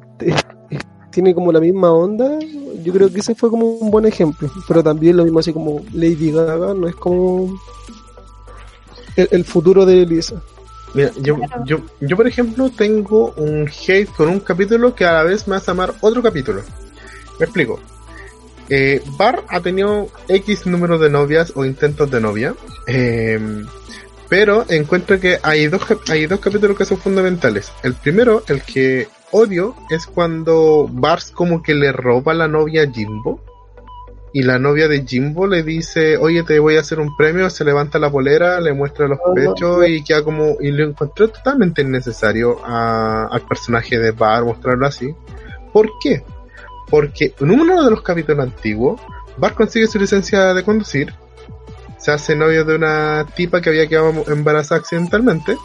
tiene 1.14 1.34
como 1.34 1.52
la 1.52 1.60
misma 1.60 1.92
onda, 1.92 2.40
yo 2.84 2.92
creo 2.92 3.12
que 3.12 3.20
ese 3.20 3.36
fue 3.36 3.50
como 3.50 3.66
un 3.76 3.92
buen 3.92 4.06
ejemplo. 4.06 4.50
Pero 4.68 4.84
también 4.84 5.18
lo 5.18 5.24
mismo 5.24 5.40
así 5.40 5.54
como 5.54 5.82
Lady 5.94 6.32
Gaga, 6.32 6.74
no 6.74 6.88
es 6.88 6.96
como 6.96 7.60
el, 9.16 9.28
el 9.32 9.46
futuro 9.46 9.86
de 9.86 10.06
Lisa. 10.06 10.42
Mira, 10.94 11.12
yo, 11.22 11.38
yo, 11.66 11.80
yo 12.02 12.16
por 12.16 12.28
ejemplo 12.28 12.70
tengo 12.70 13.34
un 13.38 13.68
hate 13.68 14.10
con 14.16 14.30
un 14.30 14.40
capítulo 14.40 14.94
que 14.94 15.06
a 15.06 15.14
la 15.14 15.24
vez 15.24 15.48
me 15.48 15.56
hace 15.56 15.72
amar 15.72 15.94
otro 16.02 16.22
capítulo. 16.22 16.62
Me 17.40 17.46
explico. 17.46 17.80
Eh, 18.70 19.02
Bar 19.18 19.44
ha 19.50 19.60
tenido 19.60 20.08
X 20.28 20.66
número 20.66 20.98
de 20.98 21.10
novias 21.10 21.54
o 21.56 21.66
intentos 21.66 22.10
de 22.10 22.22
novia. 22.22 22.56
eh, 22.88 23.64
pero 24.34 24.66
encuentro 24.68 25.20
que 25.20 25.38
hay 25.44 25.68
dos, 25.68 25.84
hay 26.10 26.26
dos 26.26 26.40
capítulos 26.40 26.76
que 26.76 26.86
son 26.86 26.98
fundamentales. 26.98 27.72
El 27.84 27.94
primero, 27.94 28.42
el 28.48 28.64
que 28.64 29.08
odio, 29.34 29.76
es 29.90 30.06
cuando 30.06 30.88
Bars 30.90 31.32
como 31.32 31.62
que 31.62 31.74
le 31.74 31.92
roba 31.92 32.34
la 32.34 32.48
novia 32.48 32.84
a 32.84 32.92
Jimbo. 32.92 33.42
Y 34.36 34.42
la 34.42 34.58
novia 34.58 34.88
de 34.88 35.06
Jimbo 35.06 35.46
le 35.46 35.62
dice, 35.62 36.18
oye, 36.18 36.42
te 36.42 36.58
voy 36.58 36.78
a 36.78 36.80
hacer 36.80 37.00
un 37.00 37.16
premio, 37.16 37.52
se 37.52 37.64
levanta 37.64 38.00
la 38.00 38.10
polera, 38.10 38.60
le 38.62 38.74
muestra 38.74 39.08
los 39.08 39.20
Oh, 39.24 39.34
pechos 39.36 39.88
y 39.88 40.04
queda 40.04 40.24
como, 40.24 40.58
y 40.60 40.72
lo 40.72 40.84
encontré 40.86 41.28
totalmente 41.28 41.84
innecesario 41.84 42.58
a- 42.66 43.28
al 43.32 43.42
personaje 43.42 44.00
de 44.00 44.10
Bar 44.12 44.44
mostrarlo 44.44 44.88
así. 44.88 45.14
¿Por 45.72 45.88
qué? 46.02 46.24
Porque 46.90 47.36
en 47.40 47.52
uno 47.52 47.84
de 47.84 47.92
los 47.92 48.02
capítulos 48.02 48.44
antiguos, 48.44 49.00
Bar 49.38 49.54
consigue 49.54 49.86
su 49.86 50.00
licencia 50.00 50.54
de 50.56 50.64
conducir, 50.64 51.14
se 52.00 52.12
hace 52.12 52.36
novio 52.36 52.66
de 52.66 52.76
una 52.76 53.26
tipa 53.36 53.62
que 53.62 53.70
había 53.70 53.88
quedado 53.88 54.14
embarazada 54.28 54.82
accidentalmente, 54.82 55.58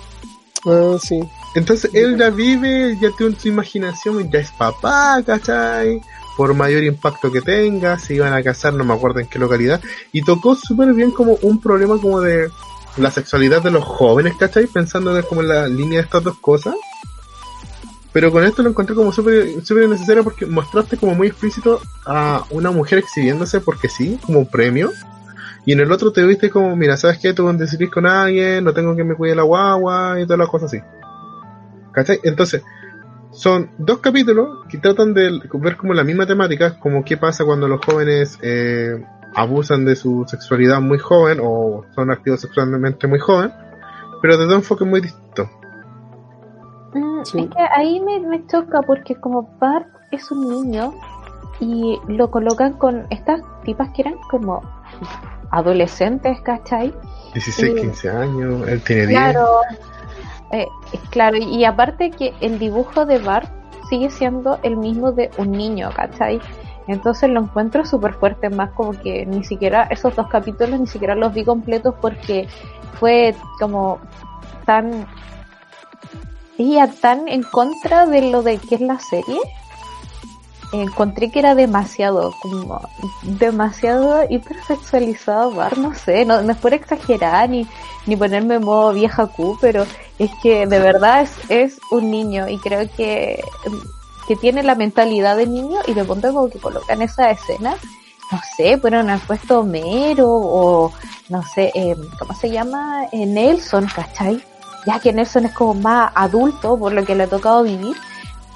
Ah, 0.67 0.97
sí. 1.01 1.21
Entonces 1.55 1.91
él 1.95 2.17
ya 2.19 2.31
vive, 2.31 2.97
ya 3.01 3.11
tiene 3.17 3.39
su 3.39 3.49
imaginación, 3.49 4.31
ya 4.31 4.41
es 4.41 4.51
papá, 4.53 5.23
¿cachai? 5.25 6.01
Por 6.37 6.55
mayor 6.55 6.85
impacto 6.85 7.33
que 7.33 7.41
tenga, 7.41 7.99
se 7.99 8.15
iban 8.15 8.33
a 8.33 8.43
casar, 8.43 8.75
no 8.75 8.85
me 8.85 8.95
acuerdo 8.95 9.21
en 9.21 9.27
qué 9.27 9.39
localidad, 9.39 9.81
y 10.13 10.23
tocó 10.23 10.55
súper 10.55 10.93
bien 10.93 11.11
como 11.11 11.39
un 11.43 11.61
problema 11.61 11.99
como 11.99 12.21
de 12.21 12.49
la 12.97 13.11
sexualidad 13.11 13.63
de 13.63 13.71
los 13.71 13.85
jóvenes, 13.85 14.35
¿cachai? 14.39 14.67
Pensando 14.67 15.21
como 15.27 15.41
en 15.41 15.49
la 15.49 15.69
línea 15.69 15.99
de 15.99 16.05
estas 16.05 16.25
dos 16.25 16.39
cosas. 16.39 16.75
Pero 18.13 18.33
con 18.33 18.43
esto 18.43 18.63
lo 18.63 18.71
encontré 18.71 18.97
como 18.97 19.13
súper 19.13 19.89
necesario 19.89 20.25
porque 20.25 20.47
mostraste 20.47 20.97
como 20.97 21.15
muy 21.15 21.29
explícito 21.29 21.81
a 22.07 22.45
una 22.51 22.71
mujer 22.71 22.99
exhibiéndose 22.99 23.61
porque 23.61 23.89
sí, 23.89 24.19
como 24.25 24.41
un 24.41 24.51
premio. 24.51 24.91
Y 25.67 25.73
en 25.73 25.81
el 25.81 25.93
otro 25.93 26.11
te 26.13 26.25
viste 26.25 26.51
como, 26.51 26.75
mira, 26.75 26.97
¿sabes 26.97 27.19
qué? 27.19 27.35
Tú 27.35 27.47
decidís 27.53 27.91
con 27.91 28.07
alguien, 28.07 28.65
no 28.65 28.73
tengo 28.73 28.97
que 28.97 29.05
me 29.05 29.15
cuide 29.15 29.35
la 29.35 29.43
guagua 29.43 30.19
y 30.19 30.25
todas 30.25 30.39
las 30.39 30.49
cosas 30.49 30.73
así. 30.73 30.83
¿Cachai? 31.93 32.21
Entonces, 32.23 32.63
son 33.31 33.71
dos 33.79 33.99
capítulos 33.99 34.65
que 34.69 34.79
tratan 34.79 35.15
de 35.15 35.41
ver 35.55 35.77
como 35.77 35.95
la 35.95 36.05
misma 36.05 36.27
temática, 36.27 36.79
como 36.81 37.05
qué 37.05 37.17
pasa 37.17 37.45
cuando 37.45 37.69
los 37.69 37.85
jóvenes 37.85 38.39
eh, 38.43 39.03
abusan 39.35 39.85
de 39.85 39.97
su 39.97 40.25
sexualidad 40.27 40.81
muy 40.81 40.99
joven 40.99 41.39
o 41.43 41.85
son 41.95 42.11
activos 42.11 42.41
sexualmente 42.41 43.07
muy 43.07 43.19
joven, 43.19 43.53
pero 44.23 44.37
desde 44.37 44.49
un 44.53 44.59
enfoque 44.61 44.85
muy 44.85 45.01
distinto. 45.01 45.49
Mm, 46.95 47.23
Sí. 47.25 47.41
Es 47.41 47.47
que 47.55 47.63
ahí 47.77 48.01
me, 48.01 48.21
me 48.21 48.47
choca 48.47 48.81
porque 48.83 49.15
como 49.17 49.57
Bart 49.61 49.89
es 50.11 50.31
un 50.31 50.49
niño 50.49 50.95
y 51.61 51.99
lo 52.09 52.31
colocan 52.31 52.75
con 52.75 53.07
estas 53.11 53.41
tipas 53.65 53.91
que 53.91 54.03
eran 54.03 54.15
como 54.31 54.63
adolescentes, 55.51 56.41
¿cachai? 56.43 56.95
16, 57.35 57.73
Sí. 57.75 57.81
15 57.81 58.11
años, 58.11 58.69
él 58.69 58.81
tiene 58.83 59.07
10. 59.07 59.21
Claro, 59.21 59.47
eh, 60.53 60.67
claro, 61.11 61.37
y 61.37 61.65
aparte 61.65 62.11
que 62.11 62.35
el 62.41 62.59
dibujo 62.59 63.05
de 63.05 63.19
Bart 63.19 63.51
sigue 63.89 64.11
siendo 64.11 64.59
el 64.63 64.77
mismo 64.77 65.13
de 65.13 65.31
un 65.37 65.53
niño, 65.53 65.91
¿cachai? 65.95 66.41
Entonces 66.87 67.29
lo 67.29 67.41
encuentro 67.41 67.85
súper 67.85 68.15
fuerte, 68.15 68.49
más 68.49 68.71
como 68.71 68.93
que 68.93 69.27
ni 69.27 69.45
siquiera 69.45 69.85
esos 69.91 70.17
dos 70.17 70.27
capítulos 70.29 70.81
ni 70.81 70.87
siquiera 70.87 71.15
los 71.15 71.35
vi 71.35 71.45
completos 71.45 71.95
porque 72.01 72.49
fue 72.99 73.35
como 73.59 73.99
tan 74.65 75.07
ella 76.57 76.91
tan 77.01 77.29
en 77.29 77.43
contra 77.43 78.07
de 78.07 78.31
lo 78.31 78.43
de 78.43 78.59
que 78.59 78.77
es 78.77 78.81
la 78.81 78.99
serie. 78.99 79.39
Encontré 80.73 81.31
que 81.31 81.39
era 81.39 81.55
demasiado, 81.55 82.35
como 82.43 82.81
demasiado 83.23 84.25
hipersexualizado 84.29 85.53
Bar, 85.53 85.79
no 85.79 85.95
sé, 85.95 86.27
no, 86.27 86.43
no 86.43 86.53
es 86.53 86.59
por 86.59 86.75
exagerar 86.75 87.49
ni, 87.49 87.67
ni 88.07 88.17
ponerme 88.17 88.57
en 88.57 88.65
modo 88.65 88.93
vieja 88.93 89.27
Q, 89.27 89.57
pero 89.63 89.87
es 90.19 90.31
que 90.43 90.67
de 90.67 90.79
verdad 90.79 91.23
es, 91.23 91.31
es 91.49 91.81
un 91.91 92.11
niño 92.11 92.49
y 92.49 92.59
creo 92.59 92.89
que, 92.97 93.43
que 94.27 94.37
tiene 94.37 94.63
la 94.63 94.75
mentalidad 94.75 95.37
de 95.37 95.47
niño 95.47 95.79
y 95.87 95.95
de 95.95 96.05
pronto 96.05 96.33
como 96.33 96.51
que 96.51 96.59
colocan 96.59 97.03
esa 97.03 97.31
escena, 97.31 97.77
no 98.33 98.41
sé, 98.57 98.79
pero 98.83 98.99
han 98.99 99.21
puesto 99.21 99.61
Homero 99.61 100.29
o 100.29 100.93
no 101.29 101.43
sé, 101.55 101.71
eh, 101.75 101.97
¿cómo 102.19 102.35
se 102.35 102.51
llama? 102.51 103.07
Eh, 103.13 103.27
Nelson, 103.27 103.87
¿cachai? 103.95 104.43
Ya 104.87 104.99
que 104.99 105.13
Nelson 105.13 105.47
es 105.47 105.53
como 105.53 105.75
más 105.75 106.11
adulto 106.15 106.79
por 106.79 106.93
lo 106.93 107.05
que 107.05 107.15
le 107.15 107.25
ha 107.25 107.29
tocado 107.29 107.63
vivir, 107.63 107.97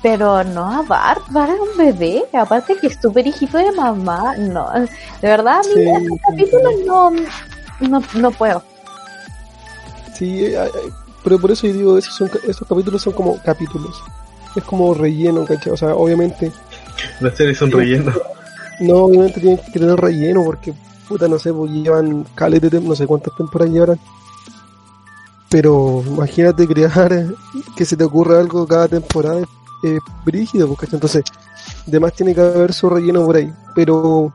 pero 0.03 0.43
no 0.43 0.69
a 0.81 0.83
Bart, 0.83 1.23
Bart 1.31 1.53
es 1.53 1.61
un 1.61 1.77
bebé, 1.77 2.25
aparte 2.33 2.77
que 2.77 2.89
es 2.89 2.99
súper 3.01 3.27
hijito 3.27 3.59
de 3.59 3.71
mamá, 3.73 4.35
no, 4.37 4.69
de 4.73 5.29
verdad 5.29 5.61
a 5.61 5.63
mí 5.63 5.75
Sí. 5.75 5.89
estos 5.89 6.19
capítulos 6.29 6.73
no, 6.87 7.11
no, 7.81 8.03
no 8.15 8.31
puedo. 8.33 8.63
Sí, 10.15 10.45
eh, 10.47 10.65
eh, 10.65 10.71
pero 11.23 11.39
por 11.39 11.51
eso 11.51 11.67
yo 11.67 11.73
digo, 11.73 11.99
esos, 11.99 12.15
son, 12.15 12.31
esos 12.47 12.67
capítulos 12.67 13.03
son 13.03 13.13
como 13.13 13.41
capítulos. 13.43 14.03
Es 14.55 14.65
como 14.65 14.93
relleno, 14.95 15.45
¿cachai? 15.45 15.73
O 15.73 15.77
sea, 15.77 15.95
obviamente, 15.95 16.53
Las 17.21 17.37
series 17.37 17.59
son 17.59 17.71
rellenos. 17.71 18.19
no, 18.81 19.05
obviamente 19.05 19.41
tienen 19.41 19.61
que 19.73 19.79
tener 19.79 19.99
relleno 19.99 20.45
porque, 20.45 20.75
puta, 21.09 21.29
no 21.29 21.39
sé, 21.39 21.53
pues 21.53 21.71
llevan 21.73 22.27
cales 22.35 22.61
de 22.61 22.81
no 22.81 22.95
sé 22.95 23.07
cuántas 23.07 23.35
temporadas 23.37 23.73
llevarán. 23.73 24.01
Pero 25.49 26.03
imagínate 26.07 26.67
crear 26.67 27.13
eh, 27.13 27.31
que 27.77 27.85
se 27.85 27.97
te 27.97 28.05
ocurra 28.05 28.41
algo 28.41 28.67
cada 28.67 28.89
temporada, 28.89 29.41
es 29.41 29.49
es 29.83 30.01
brígido, 30.25 30.69
pues, 30.69 30.81
¿cachai? 30.81 30.97
Entonces, 30.97 31.25
además 31.87 32.13
tiene 32.15 32.35
que 32.35 32.41
haber 32.41 32.73
su 32.73 32.89
relleno 32.89 33.25
por 33.27 33.37
ahí. 33.37 33.53
Pero 33.75 34.33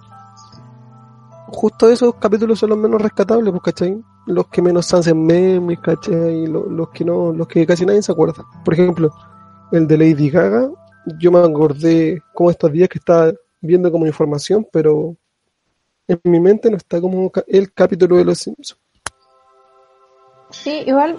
justo 1.48 1.90
esos 1.90 2.16
capítulos 2.16 2.60
son 2.60 2.72
los 2.72 2.78
menos 2.78 3.02
rescatables, 3.02 3.52
pues, 3.52 3.64
¿cachai? 3.64 3.98
Los 4.28 4.48
que 4.48 4.62
menos 4.62 4.94
hacen 4.94 5.26
memes, 5.26 5.80
¿cachai? 5.80 6.44
Y 6.44 6.48
lo- 6.48 6.66
los 6.70 6.90
que 6.90 7.04
no, 7.04 7.32
los 7.34 7.48
que 7.48 7.66
casi 7.66 7.86
nadie 7.86 8.02
se 8.02 8.12
acuerda. 8.12 8.46
Por 8.64 8.74
ejemplo, 8.74 9.10
el 9.72 9.88
de 9.88 9.98
Lady 9.98 10.30
Gaga, 10.30 10.70
yo 11.20 11.32
me 11.32 11.40
acordé 11.40 12.22
como 12.34 12.52
estos 12.52 12.72
días 12.72 12.90
que 12.90 13.00
estaba 13.00 13.32
viendo 13.62 13.92
como 13.92 14.06
información, 14.06 14.68
pero 14.72 15.16
en 16.08 16.20
mi 16.24 16.40
mente 16.40 16.70
no 16.70 16.78
está 16.78 17.00
como 17.02 17.32
el 17.48 17.72
capítulo 17.74 18.18
de 18.18 18.26
los 18.26 18.38
Simpsons. 18.38 18.80
Sí, 20.50 20.84
igual, 20.86 21.18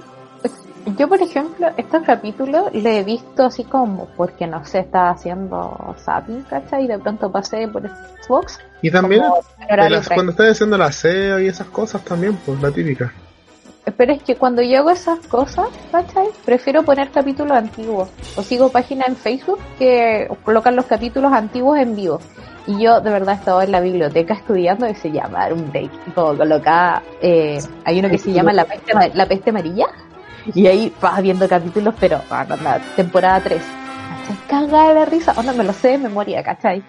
yo 0.97 1.09
por 1.09 1.21
ejemplo, 1.23 1.69
estos 1.77 2.03
capítulos 2.03 2.73
le 2.73 2.99
he 3.01 3.05
visto 3.05 3.45
así 3.45 3.65
como 3.65 4.07
porque 4.17 4.47
no 4.47 4.65
sé, 4.65 4.81
estaba 4.81 5.11
haciendo 5.11 5.95
zapping, 5.99 6.43
¿cachai? 6.43 6.85
Y 6.85 6.89
de 6.89 6.99
pronto 6.99 7.31
pasé 7.31 7.69
por 7.69 7.83
Xbox. 8.23 8.59
Y 8.83 8.91
también 8.91 9.23
las- 9.69 10.09
cuando 10.09 10.33
estás 10.33 10.53
haciendo 10.53 10.79
la 10.79 10.91
SEO 10.93 11.41
y 11.41 11.49
esas 11.49 11.67
cosas 11.69 12.03
también, 12.05 12.37
pues 12.47 12.61
la 12.63 12.71
típica. 12.71 13.13
Pero 13.97 14.13
es 14.13 14.23
que 14.23 14.37
cuando 14.37 14.61
yo 14.61 14.79
hago 14.81 14.91
esas 14.91 15.19
cosas, 15.27 15.67
¿cachai? 15.91 16.29
Prefiero 16.45 16.83
poner 16.83 17.11
capítulos 17.11 17.57
antiguos. 17.57 18.09
O 18.37 18.43
sigo 18.43 18.69
páginas 18.71 19.09
en 19.09 19.17
Facebook 19.17 19.59
que 19.79 20.29
colocan 20.45 20.77
los 20.77 20.85
capítulos 20.85 21.33
antiguos 21.33 21.79
en 21.79 21.97
vivo. 21.97 22.21
Y 22.67 22.83
yo 22.83 23.01
de 23.01 23.11
verdad 23.11 23.37
estaba 23.37 23.65
en 23.65 23.73
la 23.73 23.81
biblioteca 23.81 24.35
estudiando 24.35 24.87
y 24.87 24.95
se 24.95 25.11
llama 25.11 25.49
un 25.51 25.71
break. 25.71 25.91
Como 26.15 26.37
colocaba, 26.37 27.03
eh, 27.23 27.59
hay 27.85 27.99
uno 27.99 28.11
que 28.11 28.19
se 28.19 28.31
llama 28.31 28.53
La 28.53 28.67
Peste, 28.67 28.93
la 29.15 29.27
peste 29.27 29.51
Amarilla. 29.51 29.87
Y 30.55 30.67
ahí 30.67 30.93
vas 31.01 31.21
viendo 31.23 31.49
capítulos, 31.49 31.95
pero 31.99 32.23
ah, 32.31 32.47
no, 32.49 32.57
la 32.57 32.79
temporada 32.97 33.41
3. 33.41 33.61
¿Cachai? 34.27 34.47
Caga 34.49 34.89
de 34.89 34.95
la 34.95 35.05
risa. 35.05 35.35
O 35.37 35.43
no 35.43 35.53
me 35.55 35.65
lo 35.65 35.73
sé 35.73 35.89
de 35.89 35.99
memoria, 35.99 36.43
¿cachai? 36.43 36.83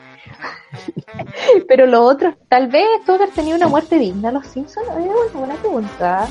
pero 1.68 1.86
lo 1.86 2.04
otro, 2.04 2.36
tal 2.48 2.68
vez 2.68 2.86
tuvo 3.06 3.18
que 3.18 3.24
haber 3.24 3.36
tenido 3.36 3.58
una 3.58 3.68
muerte 3.68 3.98
digna 3.98 4.32
los 4.32 4.46
Simpsons. 4.48 4.88
Es 4.88 5.06
una 5.06 5.40
buena 5.40 5.56
pregunta. 5.56 6.28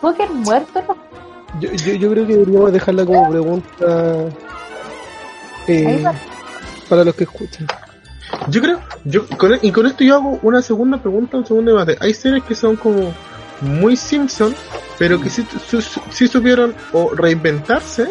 Tuvo 0.00 0.14
que 0.14 0.22
haber 0.22 0.34
muerto 0.34 0.82
los 0.86 0.96
Yo, 1.60 1.70
yo, 1.72 1.94
yo 1.94 2.10
creo 2.10 2.26
que 2.26 2.32
deberíamos 2.34 2.72
dejarla 2.72 3.04
como 3.04 3.30
pregunta 3.30 4.28
eh, 5.66 6.04
para 6.88 7.04
los 7.04 7.14
que 7.14 7.24
escuchan. 7.24 7.66
Yo 8.48 8.60
creo, 8.60 8.80
yo 9.04 9.26
con, 9.38 9.58
y 9.62 9.70
con 9.70 9.86
esto 9.86 10.04
yo 10.04 10.16
hago 10.16 10.38
una 10.42 10.60
segunda 10.60 10.98
pregunta, 10.98 11.36
un 11.36 11.46
segundo 11.46 11.72
debate. 11.72 11.96
Hay 12.00 12.14
series 12.14 12.44
que 12.44 12.54
son 12.54 12.76
como 12.76 13.12
muy 13.60 13.96
Simpson, 13.96 14.54
pero 14.98 15.20
que 15.20 15.30
sí, 15.30 15.46
su- 15.68 15.80
sí 16.10 16.28
supieron 16.28 16.74
o 16.92 17.14
reinventarse 17.14 18.06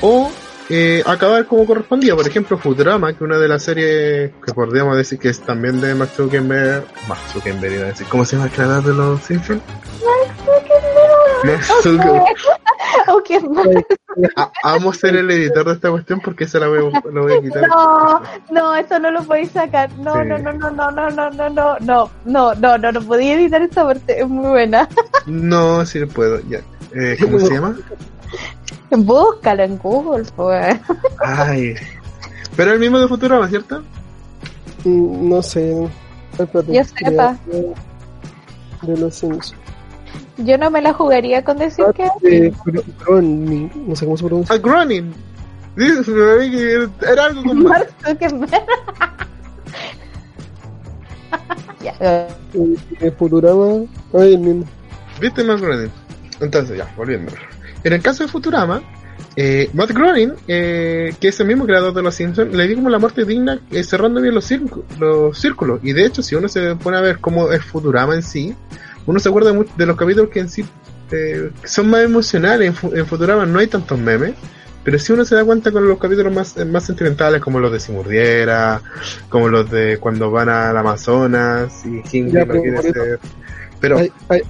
o 0.00 0.30
eh, 0.70 1.02
acabar 1.06 1.46
como 1.46 1.64
correspondía. 1.66 2.14
Por 2.14 2.26
ejemplo, 2.26 2.58
Futurama, 2.58 3.12
que 3.16 3.24
una 3.24 3.38
de 3.38 3.48
las 3.48 3.62
series 3.62 4.32
que 4.44 4.52
podríamos 4.54 4.96
decir 4.96 5.18
que 5.18 5.30
es 5.30 5.40
también 5.40 5.80
de 5.80 5.94
Max 5.94 6.12
Zuckerberg. 6.16 6.84
Max 7.08 7.20
Zuckerberg, 7.32 7.72
iba 7.74 7.84
a 7.84 7.88
decir. 7.88 8.06
¿Cómo 8.08 8.24
se 8.24 8.36
llama 8.36 8.48
el 8.48 8.52
creador 8.52 8.82
de 8.84 8.94
los 8.94 9.22
Simpsons? 9.22 9.62
Max 11.44 11.66
Zuckerberg. 11.82 12.22
Aunque 13.06 13.40
A- 14.36 14.50
Amo 14.64 14.92
ser 14.92 15.14
el 15.16 15.30
editor 15.30 15.64
de 15.66 15.72
esta 15.74 15.90
cuestión 15.90 16.20
porque 16.20 16.48
se 16.48 16.58
la 16.58 16.68
voy 16.68 16.78
a, 16.78 17.10
la 17.12 17.20
voy 17.20 17.32
a 17.34 17.40
quitar. 17.40 17.68
no, 17.68 18.22
no, 18.50 18.74
eso 18.74 18.98
no 18.98 19.10
lo 19.10 19.22
podéis 19.22 19.50
sacar. 19.52 19.90
No, 19.98 20.14
Sí. 20.14 20.20
no, 20.28 20.38
no, 20.38 20.52
no, 20.52 20.70
no, 20.70 20.90
no, 20.90 21.10
no, 21.10 21.30
no, 21.30 21.50
no, 21.50 21.78
no, 21.80 22.10
no, 22.24 22.54
no, 22.54 22.78
no, 22.78 22.92
no 22.92 23.00
podía 23.02 23.34
editar 23.34 23.62
esta 23.62 23.84
parte, 23.84 24.20
es 24.20 24.28
muy 24.28 24.48
buena. 24.50 24.88
No, 25.26 25.84
sí 25.86 26.04
puedo. 26.06 26.40
Ya. 26.48 26.60
Eh, 26.94 27.16
¿Cómo 27.20 27.38
se 27.38 27.52
llama? 27.54 27.76
Búscalo 28.90 29.62
en 29.62 29.78
Google, 29.78 30.24
pues. 30.34 30.78
Ay. 31.24 31.74
Pero 32.56 32.72
el 32.72 32.80
mismo 32.80 32.98
de 32.98 33.06
Futurama, 33.08 33.46
¿cierto? 33.48 33.82
Mm, 34.84 35.28
No 35.28 35.42
sé. 35.42 35.88
Yo 36.68 36.84
sepa. 36.84 37.36
De, 37.46 37.74
de 38.82 38.96
los 38.96 39.14
Simpsons. 39.14 39.54
Yo 40.38 40.56
no 40.58 40.70
me 40.70 40.80
la 40.80 40.92
jugaría 40.92 41.42
con 41.44 41.58
decir 41.58 41.84
que 41.94 42.08
De 42.22 42.52
Gro- 42.64 42.84
Groening, 43.04 43.70
no 43.88 43.96
sé 43.96 44.04
cómo 44.04 44.16
se 44.16 44.24
pronuncia. 44.24 44.54
Que 44.56 44.62
Era 47.12 47.24
algo 47.26 47.42
con 47.44 47.62
Mark 47.64 47.88
Zuckerberg. 48.04 48.50
ya, 51.82 51.94
eh, 52.00 52.28
De 53.00 53.10
Futurama. 53.12 53.84
Ay, 54.14 54.34
el 54.34 54.40
mismo. 54.40 54.64
¿Viste 55.20 55.44
Matt 55.44 55.60
Groening? 55.60 55.90
Entonces, 56.40 56.78
ya, 56.78 56.92
volviendo. 56.96 57.32
En 57.84 57.92
el 57.92 58.02
caso 58.02 58.24
de 58.24 58.28
Futurama, 58.28 58.82
eh, 59.36 59.70
Matt 59.74 59.90
Groening, 59.90 60.32
eh, 60.46 61.14
que 61.20 61.28
es 61.28 61.40
el 61.40 61.46
mismo 61.48 61.66
creador 61.66 61.92
de 61.94 62.02
Los 62.02 62.14
Simpsons, 62.14 62.54
le 62.54 62.66
di 62.66 62.74
como 62.74 62.90
la 62.90 62.98
muerte 62.98 63.24
digna 63.24 63.60
eh, 63.70 63.84
cerrando 63.84 64.20
bien 64.20 64.34
los, 64.34 64.48
los 64.98 65.38
círculos. 65.38 65.80
Y 65.82 65.92
de 65.92 66.04
hecho, 66.06 66.22
si 66.22 66.34
uno 66.34 66.48
se 66.48 66.74
pone 66.76 66.96
a 66.96 67.00
ver 67.00 67.18
cómo 67.18 67.50
es 67.52 67.64
Futurama 67.64 68.14
en 68.14 68.22
sí, 68.22 68.54
uno 69.10 69.18
se 69.20 69.28
acuerda 69.28 69.52
mucho 69.52 69.70
de 69.76 69.86
los 69.86 69.96
capítulos 69.96 70.30
que 70.30 70.40
en 70.40 70.48
sí 70.48 70.64
eh, 71.10 71.50
son 71.64 71.88
más 71.90 72.02
emocionales. 72.04 72.74
En, 72.82 72.96
en 72.98 73.06
Futurama 73.06 73.46
no 73.46 73.58
hay 73.58 73.66
tantos 73.66 73.98
memes. 73.98 74.34
Pero 74.84 74.98
si 74.98 75.12
uno 75.12 75.24
se 75.24 75.34
da 75.34 75.44
cuenta 75.44 75.70
con 75.72 75.86
los 75.86 75.98
capítulos 75.98 76.32
más, 76.32 76.56
eh, 76.56 76.64
más 76.64 76.84
sentimentales, 76.86 77.42
como 77.42 77.58
los 77.60 77.70
de 77.72 77.80
Simurdiera, 77.80 78.80
como 79.28 79.48
los 79.48 79.70
de 79.70 79.98
cuando 79.98 80.30
van 80.30 80.48
al 80.48 80.76
Amazonas 80.76 81.84
y 81.84 82.00
King 82.02 82.30
Ya, 82.30 82.40
no 82.40 82.46
pero 82.46 82.62
quiere 82.62 82.76
por 82.76 82.86
eso- 82.86 82.94
ser. 83.04 83.18
Pero 83.80 83.98
Ay, 83.98 84.12
ay, 84.28 84.42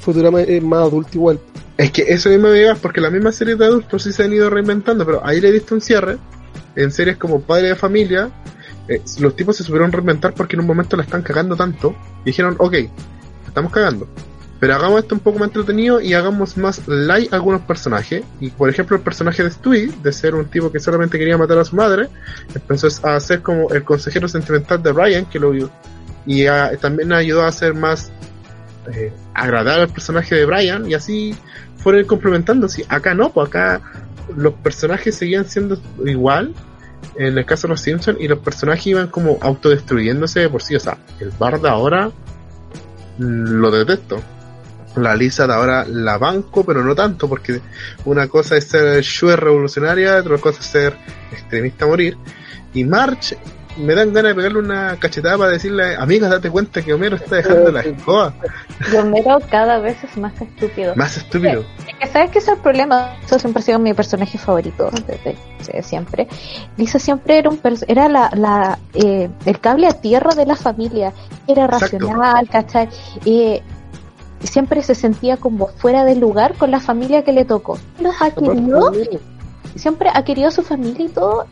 Futurama 0.00 0.42
es 0.42 0.62
más 0.62 0.80
adulto 0.80 1.10
igual. 1.14 1.38
es 1.76 1.90
que 1.92 2.02
eso 2.02 2.28
mismo 2.30 2.48
me 2.48 2.54
digas 2.54 2.78
porque 2.80 3.00
las 3.00 3.12
mismas 3.12 3.34
series 3.36 3.58
de 3.58 3.64
adultos 3.66 4.02
sí 4.02 4.12
se 4.12 4.24
han 4.24 4.32
ido 4.32 4.50
reinventando, 4.50 5.04
pero 5.06 5.24
ahí 5.24 5.40
le 5.40 5.52
diste 5.52 5.74
un 5.74 5.80
cierre. 5.80 6.16
En 6.74 6.90
series 6.90 7.16
como 7.16 7.40
Padre 7.40 7.68
de 7.68 7.74
Familia, 7.76 8.30
eh, 8.88 9.00
los 9.20 9.34
tipos 9.36 9.56
se 9.56 9.62
supieron 9.64 9.92
reinventar 9.92 10.34
porque 10.34 10.56
en 10.56 10.60
un 10.60 10.66
momento 10.66 10.96
la 10.96 11.04
están 11.04 11.22
cagando 11.22 11.54
tanto. 11.56 11.94
Y 12.22 12.26
dijeron, 12.26 12.54
ok, 12.58 12.74
estamos 13.56 13.72
cagando. 13.72 14.06
Pero 14.60 14.74
hagamos 14.74 15.00
esto 15.00 15.14
un 15.14 15.20
poco 15.20 15.38
más 15.38 15.48
entretenido 15.48 16.00
y 16.00 16.12
hagamos 16.12 16.58
más 16.58 16.86
light 16.86 17.32
algunos 17.32 17.62
personajes. 17.62 18.22
Y 18.38 18.50
por 18.50 18.68
ejemplo, 18.68 18.96
el 18.96 19.02
personaje 19.02 19.42
de 19.42 19.50
Stewie, 19.50 19.92
de 20.02 20.12
ser 20.12 20.34
un 20.34 20.46
tipo 20.46 20.70
que 20.70 20.78
solamente 20.78 21.18
quería 21.18 21.38
matar 21.38 21.58
a 21.58 21.64
su 21.64 21.74
madre, 21.74 22.08
empezó 22.54 22.88
a 23.02 23.18
ser 23.20 23.40
como 23.40 23.70
el 23.70 23.82
consejero 23.82 24.28
sentimental 24.28 24.82
de 24.82 24.92
Ryan, 24.92 25.24
que 25.26 25.38
lo 25.38 25.50
vio. 25.50 25.70
Y 26.26 26.44
también 26.80 27.12
ayudó 27.12 27.44
a 27.44 27.52
ser 27.52 27.74
más 27.74 28.10
eh, 28.92 29.12
agradable 29.32 29.84
al 29.84 29.88
personaje 29.88 30.34
de 30.34 30.44
Brian. 30.44 30.90
Y 30.90 30.94
así 30.94 31.34
fueron 31.78 32.04
complementando. 32.04 32.68
Sí, 32.68 32.84
acá 32.88 33.14
no, 33.14 33.32
pues 33.32 33.48
acá 33.48 33.80
los 34.36 34.52
personajes 34.54 35.14
seguían 35.14 35.46
siendo 35.46 35.80
igual. 36.04 36.54
En 37.16 37.38
el 37.38 37.44
caso 37.46 37.66
de 37.66 37.72
los 37.72 37.80
Simpsons, 37.80 38.18
y 38.20 38.28
los 38.28 38.40
personajes 38.40 38.86
iban 38.88 39.08
como 39.08 39.38
autodestruyéndose 39.40 40.40
de 40.40 40.48
por 40.48 40.62
sí. 40.62 40.76
O 40.76 40.80
sea, 40.80 40.98
el 41.20 41.30
Bard 41.38 41.62
de 41.62 41.68
ahora 41.68 42.10
lo 43.18 43.70
detesto. 43.70 44.22
La 44.96 45.14
Lisa 45.14 45.46
de 45.46 45.52
ahora 45.52 45.84
la 45.86 46.16
banco, 46.16 46.64
pero 46.64 46.82
no 46.82 46.94
tanto, 46.94 47.28
porque 47.28 47.60
una 48.06 48.28
cosa 48.28 48.56
es 48.56 48.64
ser 48.64 49.02
shue 49.02 49.36
revolucionaria, 49.36 50.16
otra 50.16 50.38
cosa 50.38 50.60
es 50.60 50.66
ser 50.66 50.96
extremista 51.32 51.84
a 51.84 51.88
morir. 51.88 52.16
Y 52.72 52.84
March, 52.84 53.36
me 53.76 53.94
dan 53.94 54.12
ganas 54.12 54.30
de 54.30 54.34
pegarle 54.34 54.58
una 54.58 54.96
cachetada 54.98 55.38
para 55.38 55.50
decirle, 55.50 55.96
amigas, 55.96 56.30
date 56.30 56.50
cuenta 56.50 56.82
que 56.82 56.92
Homero 56.92 57.16
está 57.16 57.36
dejando 57.36 57.72
la 57.72 57.80
escoba. 57.80 58.34
Romero 58.92 59.38
cada 59.50 59.78
vez 59.78 60.02
es 60.04 60.16
más 60.16 60.40
estúpido. 60.40 60.94
Más 60.96 61.16
estúpido. 61.16 61.64
Es 61.86 61.94
que 61.96 62.06
sabes 62.06 62.30
que 62.30 62.38
ese 62.38 62.52
es 62.52 62.56
el 62.56 62.62
problema. 62.62 63.16
Eso 63.24 63.38
siempre 63.38 63.60
ha 63.60 63.64
sido 63.64 63.78
mi 63.78 63.94
personaje 63.94 64.38
favorito 64.38 64.90
desde, 65.06 65.36
desde 65.58 65.82
siempre. 65.82 66.28
Lisa 66.76 66.98
siempre 66.98 67.38
era 67.38 67.50
un 67.50 67.60
era 67.88 68.08
la, 68.08 68.30
la 68.34 68.78
eh, 68.94 69.28
el 69.44 69.60
cable 69.60 69.86
a 69.86 69.92
tierra 69.92 70.34
de 70.34 70.46
la 70.46 70.56
familia. 70.56 71.12
Era 71.46 71.64
Exacto. 71.64 71.98
racional, 71.98 72.48
¿cachai? 72.48 72.88
Eh, 73.24 73.62
siempre 74.42 74.82
se 74.82 74.94
sentía 74.94 75.36
como 75.36 75.68
fuera 75.68 76.04
de 76.04 76.16
lugar 76.16 76.54
con 76.54 76.70
la 76.70 76.80
familia 76.80 77.24
que 77.24 77.32
le 77.32 77.44
tocó. 77.44 77.78
Los 78.00 78.14
siempre 79.76 80.10
ha 80.12 80.24
querido 80.24 80.48
a 80.48 80.50
su 80.50 80.62
familia 80.62 81.06
y 81.06 81.08
todo, 81.08 81.46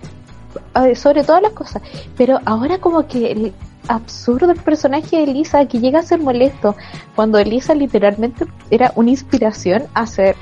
sobre 0.95 1.25
todas 1.25 1.43
las 1.43 1.53
cosas. 1.53 1.83
Pero 2.17 2.41
ahora 2.45 2.79
como 2.79 3.07
que 3.07 3.33
el 3.33 3.55
absurdo 3.89 4.51
el 4.51 4.61
personaje 4.61 5.17
de 5.17 5.25
Elisa 5.25 5.67
que 5.67 5.79
llega 5.79 5.99
a 5.99 6.03
ser 6.03 6.21
molesto 6.21 6.75
cuando 7.15 7.39
Elisa 7.39 7.75
literalmente 7.75 8.47
era 8.71 8.93
una 8.97 9.11
inspiración 9.11 9.85
a 9.95 10.07
ser 10.07 10.37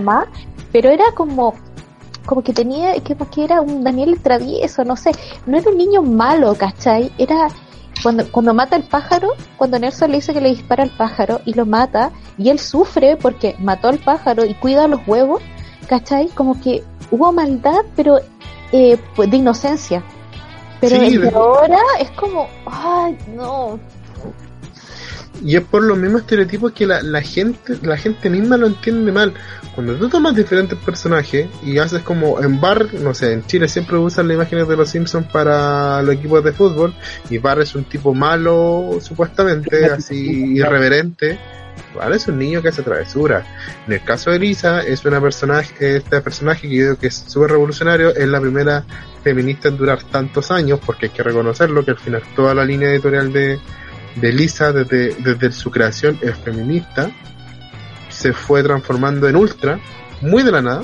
más, 0.00 0.26
pero 0.72 0.90
era 0.90 1.04
como 1.14 1.54
como 2.24 2.42
que 2.42 2.52
tenía, 2.52 2.94
que, 3.00 3.16
era 3.38 3.60
un 3.60 3.84
Daniel 3.84 4.20
travieso, 4.20 4.84
no 4.84 4.96
sé, 4.96 5.12
no 5.46 5.56
era 5.56 5.70
un 5.70 5.78
niño 5.78 6.02
malo, 6.02 6.56
¿cachai? 6.56 7.12
Era 7.18 7.48
cuando, 8.02 8.30
cuando 8.32 8.52
mata 8.52 8.74
al 8.74 8.82
pájaro, 8.82 9.28
cuando 9.56 9.78
Nelson 9.78 10.10
le 10.10 10.16
dice 10.16 10.34
que 10.34 10.40
le 10.40 10.48
dispara 10.50 10.82
al 10.82 10.90
pájaro 10.90 11.40
y 11.44 11.54
lo 11.54 11.64
mata, 11.64 12.10
y 12.36 12.50
él 12.50 12.58
sufre 12.58 13.16
porque 13.16 13.54
mató 13.60 13.88
al 13.88 13.98
pájaro 13.98 14.44
y 14.44 14.54
cuida 14.54 14.88
los 14.88 15.06
huevos, 15.06 15.40
¿cachai? 15.88 16.26
Como 16.28 16.60
que 16.60 16.82
hubo 17.12 17.30
maldad, 17.32 17.82
pero 17.94 18.18
eh, 18.72 18.98
pues, 19.14 19.30
de 19.30 19.36
inocencia. 19.38 20.02
Pero 20.80 20.96
Sí, 21.00 21.16
de- 21.16 21.28
ahora 21.30 21.78
es 22.00 22.10
como, 22.12 22.48
ay, 22.66 23.16
no. 23.34 23.78
Y 25.44 25.56
es 25.56 25.62
por 25.62 25.82
los 25.82 25.98
mismos 25.98 26.22
estereotipos 26.22 26.72
que 26.72 26.86
la, 26.86 27.02
la 27.02 27.20
gente 27.20 27.76
la 27.82 27.98
gente 27.98 28.30
misma 28.30 28.56
lo 28.56 28.66
entiende 28.68 29.12
mal. 29.12 29.34
Cuando 29.74 29.94
tú 29.96 30.08
tomas 30.08 30.34
diferentes 30.34 30.78
personajes 30.78 31.48
y 31.62 31.76
haces 31.76 32.00
como 32.02 32.40
en 32.42 32.58
Bar, 32.58 32.94
no 32.94 33.12
sé, 33.12 33.34
en 33.34 33.44
Chile 33.46 33.68
siempre 33.68 33.98
usan 33.98 34.28
las 34.28 34.36
imágenes 34.36 34.66
de 34.66 34.76
los 34.76 34.88
Simpsons 34.88 35.26
para 35.30 36.00
los 36.02 36.14
equipos 36.14 36.42
de 36.42 36.52
fútbol 36.52 36.94
y 37.28 37.36
Bar 37.36 37.60
es 37.60 37.74
un 37.74 37.84
tipo 37.84 38.14
malo, 38.14 38.98
supuestamente, 39.02 39.84
así 39.84 40.54
irreverente. 40.56 41.38
Es 42.14 42.28
un 42.28 42.38
niño 42.38 42.60
que 42.62 42.68
hace 42.68 42.82
travesura. 42.82 43.44
En 43.86 43.94
el 43.94 44.02
caso 44.02 44.30
de 44.30 44.38
Lisa, 44.38 44.80
es 44.82 45.04
una 45.04 45.20
personaje, 45.20 45.96
este 45.96 46.20
personaje 46.20 46.68
que 46.68 46.76
yo 46.76 46.82
digo 46.84 46.96
que 46.96 47.06
es 47.06 47.14
súper 47.26 47.50
revolucionario, 47.52 48.14
es 48.14 48.28
la 48.28 48.40
primera 48.40 48.84
feminista 49.24 49.68
en 49.68 49.76
durar 49.76 50.02
tantos 50.02 50.50
años, 50.50 50.78
porque 50.84 51.06
hay 51.06 51.12
que 51.12 51.22
reconocerlo, 51.22 51.84
que 51.84 51.92
al 51.92 51.98
final 51.98 52.22
toda 52.34 52.54
la 52.54 52.64
línea 52.64 52.90
editorial 52.90 53.32
de, 53.32 53.58
de 54.16 54.32
Lisa 54.32 54.72
desde, 54.72 55.14
desde 55.20 55.52
su 55.52 55.70
creación 55.70 56.18
es 56.22 56.36
feminista, 56.36 57.10
se 58.10 58.32
fue 58.32 58.62
transformando 58.62 59.28
en 59.28 59.36
ultra, 59.36 59.78
muy 60.20 60.42
de 60.42 60.52
la 60.52 60.62
nada, 60.62 60.82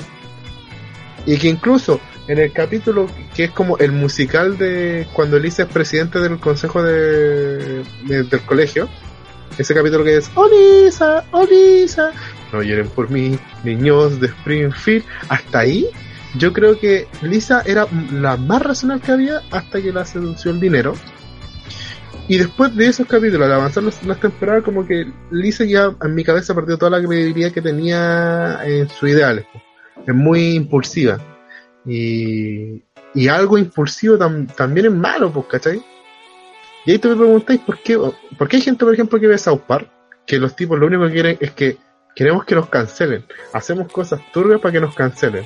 y 1.25 1.37
que 1.37 1.47
incluso 1.47 1.99
en 2.27 2.39
el 2.39 2.51
capítulo 2.51 3.07
que 3.35 3.45
es 3.45 3.51
como 3.51 3.77
el 3.77 3.91
musical 3.91 4.57
de 4.57 5.07
cuando 5.13 5.37
Lisa 5.39 5.63
es 5.63 5.69
presidente 5.69 6.19
del 6.19 6.37
consejo 6.39 6.81
de- 6.83 7.83
del 8.05 8.41
colegio, 8.45 8.89
ese 9.57 9.73
capítulo 9.73 10.03
que 10.03 10.17
es 10.17 10.29
¡Oh 10.35 10.47
Lisa! 10.47 11.23
¡Oh! 11.31 11.47
No 12.51 12.61
lloren 12.61 12.87
por 12.89 13.09
mí, 13.09 13.37
niños 13.63 14.19
de 14.19 14.27
Springfield, 14.27 15.03
hasta 15.29 15.59
ahí 15.59 15.87
yo 16.35 16.51
creo 16.51 16.79
que 16.79 17.07
Lisa 17.21 17.61
era 17.65 17.85
la 18.11 18.37
más 18.37 18.61
racional 18.61 18.99
que 19.01 19.11
había 19.11 19.41
hasta 19.51 19.81
que 19.81 19.91
la 19.91 20.03
sedució 20.05 20.51
el 20.51 20.59
dinero. 20.59 20.93
Y 22.27 22.37
después 22.37 22.75
de 22.75 22.87
esos 22.87 23.05
capítulos, 23.05 23.45
al 23.45 23.53
avanzar 23.53 23.83
las, 23.83 24.03
las 24.03 24.19
temporadas, 24.19 24.63
como 24.63 24.87
que 24.87 25.05
Lisa 25.29 25.63
ya 25.65 25.93
en 26.01 26.15
mi 26.15 26.23
cabeza 26.23 26.55
perdió 26.55 26.77
toda 26.77 26.99
la 26.99 27.05
credibilidad 27.05 27.51
que 27.51 27.61
tenía 27.61 28.61
en 28.63 28.87
sus 28.89 29.09
ideales. 29.09 29.45
po. 29.51 29.61
Es 30.07 30.15
muy 30.15 30.55
impulsiva. 30.55 31.19
Y, 31.85 32.81
y 33.13 33.27
algo 33.27 33.57
impulsivo 33.57 34.17
tam- 34.17 34.47
también 34.55 34.87
es 34.87 34.93
malo, 34.93 35.31
pues, 35.31 35.45
¿cachai? 35.47 35.83
Y 36.85 36.91
ahí 36.91 36.99
te 36.99 37.07
me 37.07 37.15
preguntáis 37.15 37.61
por 37.61 37.79
qué, 37.79 37.97
por 38.37 38.47
qué 38.47 38.57
hay 38.57 38.61
gente, 38.61 38.83
por 38.83 38.93
ejemplo, 38.93 39.19
que 39.19 39.27
ve 39.27 39.37
South 39.37 39.61
Park, 39.67 39.89
que 40.25 40.37
los 40.37 40.55
tipos 40.55 40.79
lo 40.79 40.87
único 40.87 41.05
que 41.05 41.13
quieren 41.13 41.37
es 41.39 41.51
que 41.51 41.77
queremos 42.15 42.45
que 42.45 42.55
nos 42.55 42.69
cancelen. 42.69 43.25
Hacemos 43.53 43.91
cosas 43.91 44.21
turbias 44.31 44.59
para 44.59 44.73
que 44.73 44.81
nos 44.81 44.95
cancelen. 44.95 45.45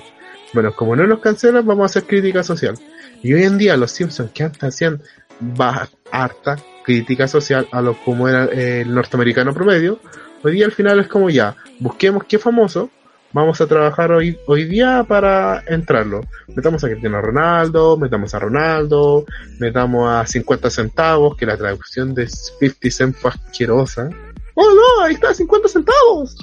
Bueno, 0.54 0.74
como 0.74 0.96
no 0.96 1.06
nos 1.06 1.20
cancelan, 1.20 1.66
vamos 1.66 1.84
a 1.84 1.86
hacer 1.86 2.04
crítica 2.04 2.44
social. 2.44 2.76
Y 3.22 3.34
hoy 3.34 3.44
en 3.44 3.58
día 3.58 3.78
los 3.78 3.92
Simpsons 3.92 4.32
que 4.32 4.44
antes 4.44 4.64
hacían 4.64 5.02
harta 6.12 6.58
crítica 6.84 7.28
social 7.28 7.68
a 7.72 7.82
lo 7.82 7.94
como 8.04 8.28
era 8.28 8.46
el 8.46 8.94
norteamericano 8.94 9.54
promedio, 9.54 10.00
hoy 10.44 10.54
día 10.54 10.66
al 10.66 10.72
final 10.72 11.00
es 11.00 11.08
como 11.08 11.30
ya, 11.30 11.56
busquemos 11.80 12.24
qué 12.24 12.40
famoso, 12.40 12.90
vamos 13.34 13.59
a 13.61 13.67
trabajar 13.67 14.11
hoy, 14.11 14.38
hoy 14.47 14.65
día 14.65 15.05
para 15.07 15.63
entrarlo. 15.67 16.21
Metamos 16.55 16.84
a 16.84 16.89
Cristiano 16.89 17.21
Ronaldo, 17.21 17.97
metamos 17.97 18.34
a 18.34 18.39
Ronaldo, 18.39 19.25
metamos 19.59 20.09
a 20.09 20.25
50 20.25 20.69
centavos, 20.69 21.36
que 21.38 21.45
la 21.45 21.57
traducción 21.57 22.13
de 22.13 22.28
50 22.28 22.89
cent 22.89 23.15
fue 23.15 23.32
asquerosa. 23.32 24.09
¡Oh 24.55 24.65
no! 24.65 25.03
Ahí 25.03 25.13
está, 25.13 25.34
50 25.34 25.67
centavos. 25.67 26.36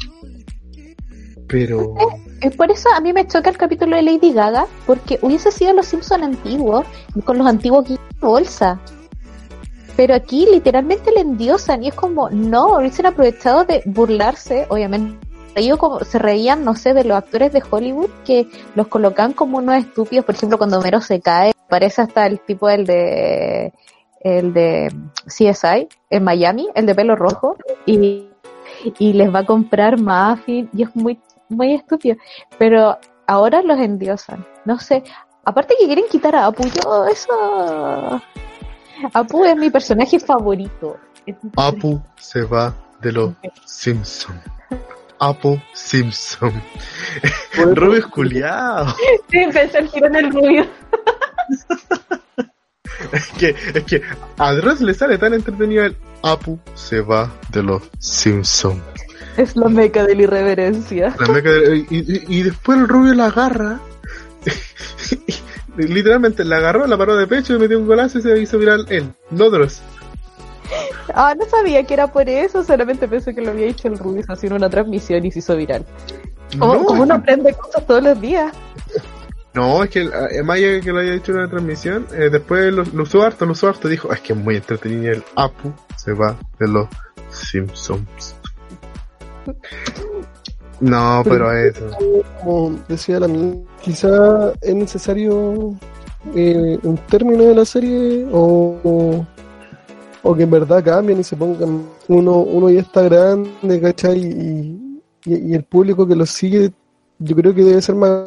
Pero... 1.48 1.94
Eh, 2.40 2.50
Por 2.50 2.70
eso 2.70 2.88
a 2.94 3.00
mí 3.00 3.12
me 3.12 3.26
choca 3.26 3.50
el 3.50 3.56
capítulo 3.56 3.96
de 3.96 4.02
Lady 4.02 4.32
Gaga, 4.32 4.66
porque 4.86 5.18
hubiese 5.22 5.50
sido 5.50 5.72
los 5.72 5.86
Simpson 5.86 6.22
antiguos, 6.22 6.86
con 7.24 7.38
los 7.38 7.46
antiguos 7.46 7.88
de 7.88 7.98
bolsa. 8.20 8.80
Pero 9.96 10.14
aquí 10.14 10.46
literalmente 10.50 11.12
le 11.12 11.20
endiosan 11.20 11.84
y 11.84 11.88
es 11.88 11.94
como, 11.94 12.28
no, 12.30 12.78
hubiesen 12.78 13.06
aprovechado 13.06 13.64
de 13.64 13.82
burlarse, 13.86 14.66
obviamente. 14.68 15.23
Como 15.78 16.00
se 16.00 16.18
reían, 16.18 16.64
no 16.64 16.74
sé, 16.74 16.94
de 16.94 17.04
los 17.04 17.16
actores 17.16 17.52
de 17.52 17.62
Hollywood 17.68 18.10
que 18.24 18.48
los 18.74 18.88
colocan 18.88 19.32
como 19.32 19.58
unos 19.58 19.76
estúpidos. 19.76 20.24
Por 20.24 20.34
ejemplo, 20.34 20.58
cuando 20.58 20.78
Homero 20.78 21.00
se 21.00 21.20
cae, 21.20 21.52
parece 21.68 22.02
hasta 22.02 22.26
el 22.26 22.40
tipo 22.40 22.68
el 22.68 22.86
de 22.86 23.72
el 24.20 24.54
de 24.54 24.92
CSI 25.26 25.88
en 26.10 26.24
Miami, 26.24 26.68
el 26.74 26.86
de 26.86 26.94
pelo 26.94 27.14
rojo, 27.14 27.56
y, 27.84 28.26
y 28.98 29.12
les 29.12 29.32
va 29.32 29.40
a 29.40 29.46
comprar 29.46 30.00
muffin 30.00 30.70
y 30.72 30.82
es 30.82 30.96
muy 30.96 31.20
muy 31.48 31.74
estúpido. 31.74 32.16
Pero 32.58 32.98
ahora 33.26 33.62
los 33.62 33.78
endiosan. 33.78 34.44
No 34.64 34.78
sé. 34.78 35.02
Aparte 35.44 35.74
que 35.78 35.86
quieren 35.86 36.06
quitar 36.10 36.34
a 36.36 36.46
Apu, 36.46 36.64
yo 36.64 37.06
eso. 37.06 38.20
Apu 39.12 39.44
es 39.44 39.56
mi 39.56 39.70
personaje 39.70 40.18
favorito. 40.18 40.96
Apu 41.56 42.00
se 42.18 42.42
va 42.42 42.74
de 43.00 43.12
los 43.12 43.34
Simpson. 43.66 44.40
Apu 45.20 45.60
Simpson. 45.72 46.52
Rubio 47.74 47.98
es 48.00 48.06
culiao. 48.06 48.94
Sí, 49.30 49.38
pensé 49.52 49.78
el 49.78 49.90
tiro 49.90 50.06
en 50.08 50.16
el 50.16 50.32
rubio. 50.32 50.66
Es 53.12 53.26
que, 53.38 53.54
es 53.74 53.84
que 53.84 54.02
a 54.38 54.52
Dross 54.54 54.80
le 54.80 54.94
sale 54.94 55.18
tan 55.18 55.34
entretenido 55.34 55.84
el 55.84 55.96
Apu 56.22 56.58
se 56.74 57.00
va 57.00 57.30
de 57.50 57.62
los 57.62 57.82
Simpson. 57.98 58.82
Es 59.36 59.56
la 59.56 59.68
meca 59.68 60.04
de 60.04 60.14
la 60.14 60.22
irreverencia. 60.22 61.14
La 61.18 61.26
meca 61.28 61.50
de- 61.50 61.78
y, 61.78 61.86
y- 61.90 62.38
y 62.38 62.42
después 62.42 62.78
el 62.78 62.88
rubio 62.88 63.14
la 63.14 63.26
agarra. 63.26 63.80
Literalmente 65.76 66.44
la 66.44 66.58
agarró, 66.58 66.86
la 66.86 66.96
paró 66.96 67.16
de 67.16 67.26
pecho 67.26 67.54
y 67.54 67.58
metió 67.58 67.78
un 67.78 67.86
golazo 67.86 68.18
y 68.18 68.22
se 68.22 68.38
hizo 68.38 68.58
viral 68.58 68.86
él, 68.90 69.12
no 69.30 69.50
Dross. 69.50 69.82
Ah, 71.14 71.34
no 71.38 71.44
sabía 71.46 71.84
que 71.84 71.94
era 71.94 72.08
por 72.08 72.28
eso, 72.28 72.64
solamente 72.64 73.06
pensé 73.06 73.34
que 73.34 73.40
lo 73.40 73.52
había 73.52 73.66
hecho 73.66 73.88
el 73.88 73.98
rubio 73.98 74.24
haciendo 74.28 74.56
una 74.56 74.68
transmisión 74.68 75.24
y 75.24 75.30
se 75.30 75.38
hizo 75.38 75.56
viral. 75.56 75.84
Como, 76.58 76.74
No, 76.74 76.84
como 76.84 77.02
uno 77.04 77.14
aprende 77.14 77.54
cosas 77.54 77.86
todos 77.86 78.02
los 78.02 78.20
días. 78.20 78.52
No, 79.54 79.84
es 79.84 79.90
que 79.90 80.02
eh, 80.02 80.42
más 80.42 80.58
que 80.58 80.92
lo 80.92 80.98
haya 80.98 81.14
hecho 81.14 81.30
en 81.30 81.38
una 81.38 81.48
transmisión, 81.48 82.06
eh, 82.12 82.28
después 82.30 82.72
lo, 82.72 82.82
lo 82.82 83.04
usó 83.04 83.22
harto, 83.22 83.46
lo 83.46 83.52
usó 83.52 83.68
harto, 83.68 83.86
dijo, 83.86 84.12
es 84.12 84.20
que 84.20 84.32
es 84.32 84.38
muy 84.38 84.56
entretenido 84.56 85.12
el 85.12 85.22
Apu 85.36 85.72
se 85.96 86.12
va 86.12 86.36
de 86.58 86.68
los 86.68 86.88
Simpsons. 87.30 88.34
No, 90.80 91.22
pero 91.24 91.52
eso. 91.52 91.88
como 92.42 92.78
decía 92.88 93.20
la 93.20 93.28
mía, 93.28 93.54
quizá 93.80 94.52
es 94.60 94.74
necesario 94.74 95.76
eh, 96.34 96.78
un 96.82 96.96
término 97.08 97.44
de 97.44 97.54
la 97.54 97.64
serie 97.64 98.26
o, 98.32 98.80
o, 98.82 99.26
o 100.24 100.34
que 100.34 100.42
en 100.42 100.50
verdad 100.50 100.82
cambien 100.82 101.20
y 101.20 101.24
se 101.24 101.36
pongan 101.36 101.86
uno, 102.08 102.38
uno 102.38 102.70
ya 102.70 102.80
está 102.80 103.02
grande, 103.02 103.80
¿cachai? 103.80 104.18
Y, 104.18 105.00
y, 105.26 105.54
el 105.54 105.64
público 105.64 106.06
que 106.06 106.16
lo 106.16 106.24
sigue, 106.24 106.72
yo 107.18 107.36
creo 107.36 107.54
que 107.54 107.62
debe 107.62 107.82
ser 107.82 107.94
más 107.94 108.24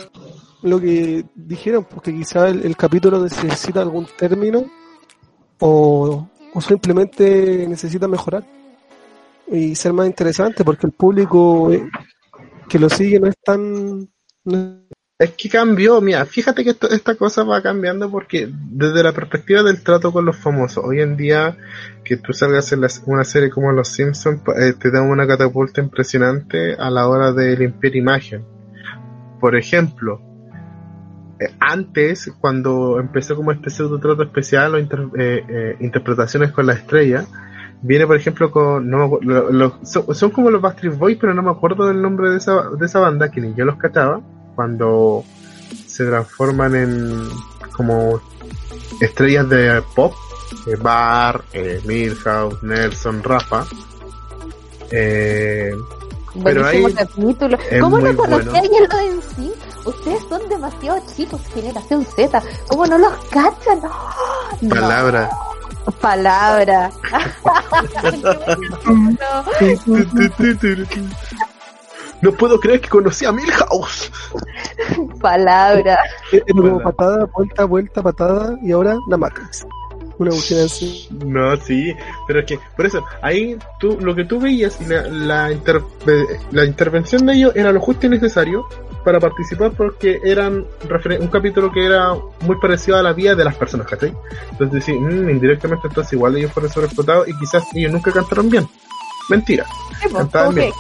lo 0.62 0.80
que 0.80 1.26
dijeron, 1.36 1.86
porque 1.90 2.14
quizá 2.14 2.50
el, 2.50 2.64
el 2.66 2.78
capítulo 2.78 3.22
necesita 3.22 3.82
algún 3.82 4.08
término 4.18 4.64
o, 5.60 6.28
o 6.54 6.62
simplemente 6.62 7.66
necesita 7.68 8.08
mejorar 8.08 8.46
y 9.48 9.74
ser 9.76 9.92
más 9.94 10.06
interesante, 10.08 10.64
porque 10.64 10.86
el 10.88 10.94
público 10.94 11.72
eh, 11.72 11.84
que 12.70 12.80
lo 12.80 12.90
sigue 12.90 13.20
no 13.20 13.28
es 13.28 13.36
tan... 13.44 14.08
no- 14.46 14.88
Es 15.20 15.32
que 15.32 15.50
cambió, 15.50 16.00
mira, 16.00 16.24
fíjate 16.26 16.64
que 16.64 16.70
esto- 16.70 16.92
esta 16.92 17.16
cosa 17.16 17.44
va 17.44 17.64
cambiando 17.64 18.12
porque 18.12 18.48
desde 18.54 19.02
la 19.02 19.14
perspectiva 19.14 19.64
del 19.64 19.82
trato 19.82 20.14
con 20.14 20.26
los 20.26 20.38
famosos, 20.38 20.84
hoy 20.86 21.02
en 21.02 21.18
día 21.18 21.58
que 22.04 22.18
tú 22.18 22.34
salgas 22.34 22.72
en 22.72 22.82
la- 22.82 22.90
una 23.08 23.24
serie 23.24 23.50
como 23.50 23.72
Los 23.72 23.88
Simpsons 23.88 24.42
eh, 24.62 24.74
te 24.80 24.92
da 24.92 25.02
una 25.02 25.26
catapulta 25.26 25.82
impresionante 25.82 26.76
a 26.76 26.92
la 26.92 27.08
hora 27.08 27.34
de 27.34 27.58
limpiar 27.58 27.96
imagen. 27.96 28.46
Por 29.40 29.56
ejemplo, 29.56 30.22
eh, 31.40 31.50
antes, 31.62 32.32
cuando 32.40 33.00
empezó 33.00 33.36
como 33.36 33.52
este 33.52 33.72
pseudo 33.72 34.00
trato 34.00 34.22
especial 34.22 34.76
o 34.76 34.78
eh, 34.78 35.78
interpretaciones 35.80 36.52
con 36.52 36.68
la 36.68 36.74
estrella, 36.74 37.26
viene 37.82 38.06
por 38.06 38.18
ejemplo 38.18 38.52
con, 38.52 38.88
no 38.88 39.18
lo- 39.24 39.80
son 39.84 40.30
como 40.30 40.52
los 40.52 40.62
Backstreet 40.62 40.96
Boys, 40.96 41.18
pero 41.20 41.34
no 41.34 41.42
me 41.42 41.50
acuerdo 41.50 41.88
del 41.88 42.04
nombre 42.04 42.30
de 42.30 42.38
esa, 42.38 42.70
de 42.70 42.86
esa 42.86 43.00
banda, 43.00 43.32
que 43.32 43.42
ni 43.42 43.56
yo 43.56 43.66
los 43.66 43.78
cachaba, 43.78 44.22
cuando 44.58 45.24
se 45.86 46.04
transforman 46.04 46.74
en 46.76 47.30
como 47.74 48.20
estrellas 49.00 49.48
de 49.50 49.84
pop, 49.96 50.16
eh, 50.66 50.76
Bar, 50.76 51.44
eh, 51.54 51.80
Milhouse, 51.86 52.64
Nelson, 52.64 53.22
Rafa. 53.22 53.68
Eh, 54.90 55.72
Pero 56.44 56.66
ahí 56.66 56.92
capítulo. 56.92 57.56
¿Cómo 57.80 58.00
no 58.00 58.16
conocía 58.16 58.62
bueno. 58.62 58.88
a 58.90 58.96
lo 58.96 59.00
en 59.12 59.22
sí? 59.22 59.54
Ustedes 59.86 60.24
son 60.28 60.50
demasiado 60.50 61.04
chicos, 61.16 61.40
generación 61.54 62.04
Z. 62.04 62.42
¿Cómo 62.68 62.88
no 62.88 62.98
los 62.98 63.14
cachan? 63.26 63.80
No, 64.62 64.76
no. 65.12 65.30
palabra. 66.02 66.92
No 72.22 72.32
puedo 72.32 72.60
creer 72.60 72.82
que 72.82 72.90
conocí 72.90 73.26
a 73.26 73.32
Milhouse. 73.32 74.12
Palabra. 75.22 76.00
Era 76.32 76.46
como 76.50 76.62
Bueno. 76.62 76.80
patada, 76.84 77.26
vuelta, 77.36 77.66
vuelta, 77.66 78.02
patada 78.04 78.58
y 78.64 78.72
ahora 78.72 78.98
la 79.08 79.18
Matrix. 79.18 79.66
Una 80.20 80.32
cuestión 80.32 80.66
así. 80.66 81.08
No, 81.12 81.56
sí, 81.58 81.94
pero 82.26 82.40
es 82.40 82.46
que, 82.48 82.60
por 82.76 82.88
eso, 82.88 83.06
ahí 83.22 83.56
tú, 83.80 84.00
lo 84.02 84.16
que 84.16 84.26
tú 84.26 84.40
veías 84.40 84.82
y 84.82 84.86
la, 84.86 85.04
la, 85.04 85.52
inter- 85.52 85.84
la 86.52 86.66
intervención 86.66 87.24
de 87.28 87.34
ellos 87.36 87.52
era 87.56 87.72
lo 87.72 87.80
justo 87.80 88.08
y 88.08 88.10
necesario 88.10 88.68
para 89.06 89.20
participar 89.20 89.72
porque 89.74 90.20
eran 90.24 90.66
un 91.22 91.28
capítulo 91.28 91.72
que 91.72 91.86
era 91.86 92.16
muy 92.42 92.60
parecido 92.60 92.98
a 92.98 93.04
la 93.04 93.14
vida 93.14 93.36
de 93.36 93.44
las 93.46 93.56
personas, 93.56 93.86
¿cachai? 93.88 94.12
Entonces, 94.52 94.86
sí, 94.86 94.94
mm, 94.94 95.30
indirectamente, 95.30 95.88
entonces 95.88 96.14
igual 96.14 96.36
ellos 96.36 96.52
fueron 96.52 96.72
sobreexplotados 96.72 97.28
y 97.28 97.38
quizás 97.38 97.64
ellos 97.76 97.92
nunca 97.94 98.12
cantaron 98.12 98.50
bien. 98.50 98.68
Mentira. 99.30 99.66
Sí, 100.02 100.08
pues, 100.12 100.26
como 100.32 100.52
bien. 100.52 100.72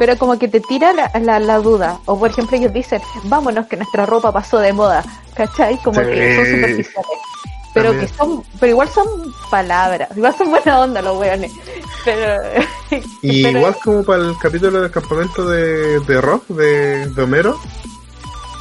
Pero 0.00 0.16
como 0.16 0.38
que 0.38 0.48
te 0.48 0.60
tira 0.60 0.94
la, 0.94 1.10
la, 1.20 1.38
la 1.38 1.58
duda. 1.58 1.98
O 2.06 2.18
por 2.18 2.30
ejemplo 2.30 2.56
ellos 2.56 2.72
dicen, 2.72 3.02
vámonos 3.24 3.66
que 3.66 3.76
nuestra 3.76 4.06
ropa 4.06 4.32
pasó 4.32 4.58
de 4.58 4.72
moda. 4.72 5.04
¿Cachai? 5.34 5.76
Como 5.82 6.00
Sí. 6.00 6.06
que 6.06 6.36
son 6.36 6.46
superficiales. 6.46 7.18
Pero 7.74 7.90
También. 7.90 8.08
que 8.08 8.14
son, 8.16 8.42
pero 8.58 8.70
igual 8.70 8.88
son 8.88 9.06
palabras, 9.50 10.08
igual 10.16 10.34
son 10.36 10.50
buena 10.50 10.80
onda 10.80 11.02
los 11.02 11.18
weones. 11.18 11.52
Pero, 12.04 12.42
Y 13.20 13.42
pero- 13.44 13.58
igual 13.58 13.76
como 13.84 14.02
para 14.02 14.22
el 14.22 14.34
capítulo 14.38 14.80
del 14.80 14.90
campamento 14.90 15.46
de, 15.48 16.00
de 16.00 16.20
rock 16.22 16.46
de, 16.48 17.06
de 17.10 17.22
Homero, 17.22 17.60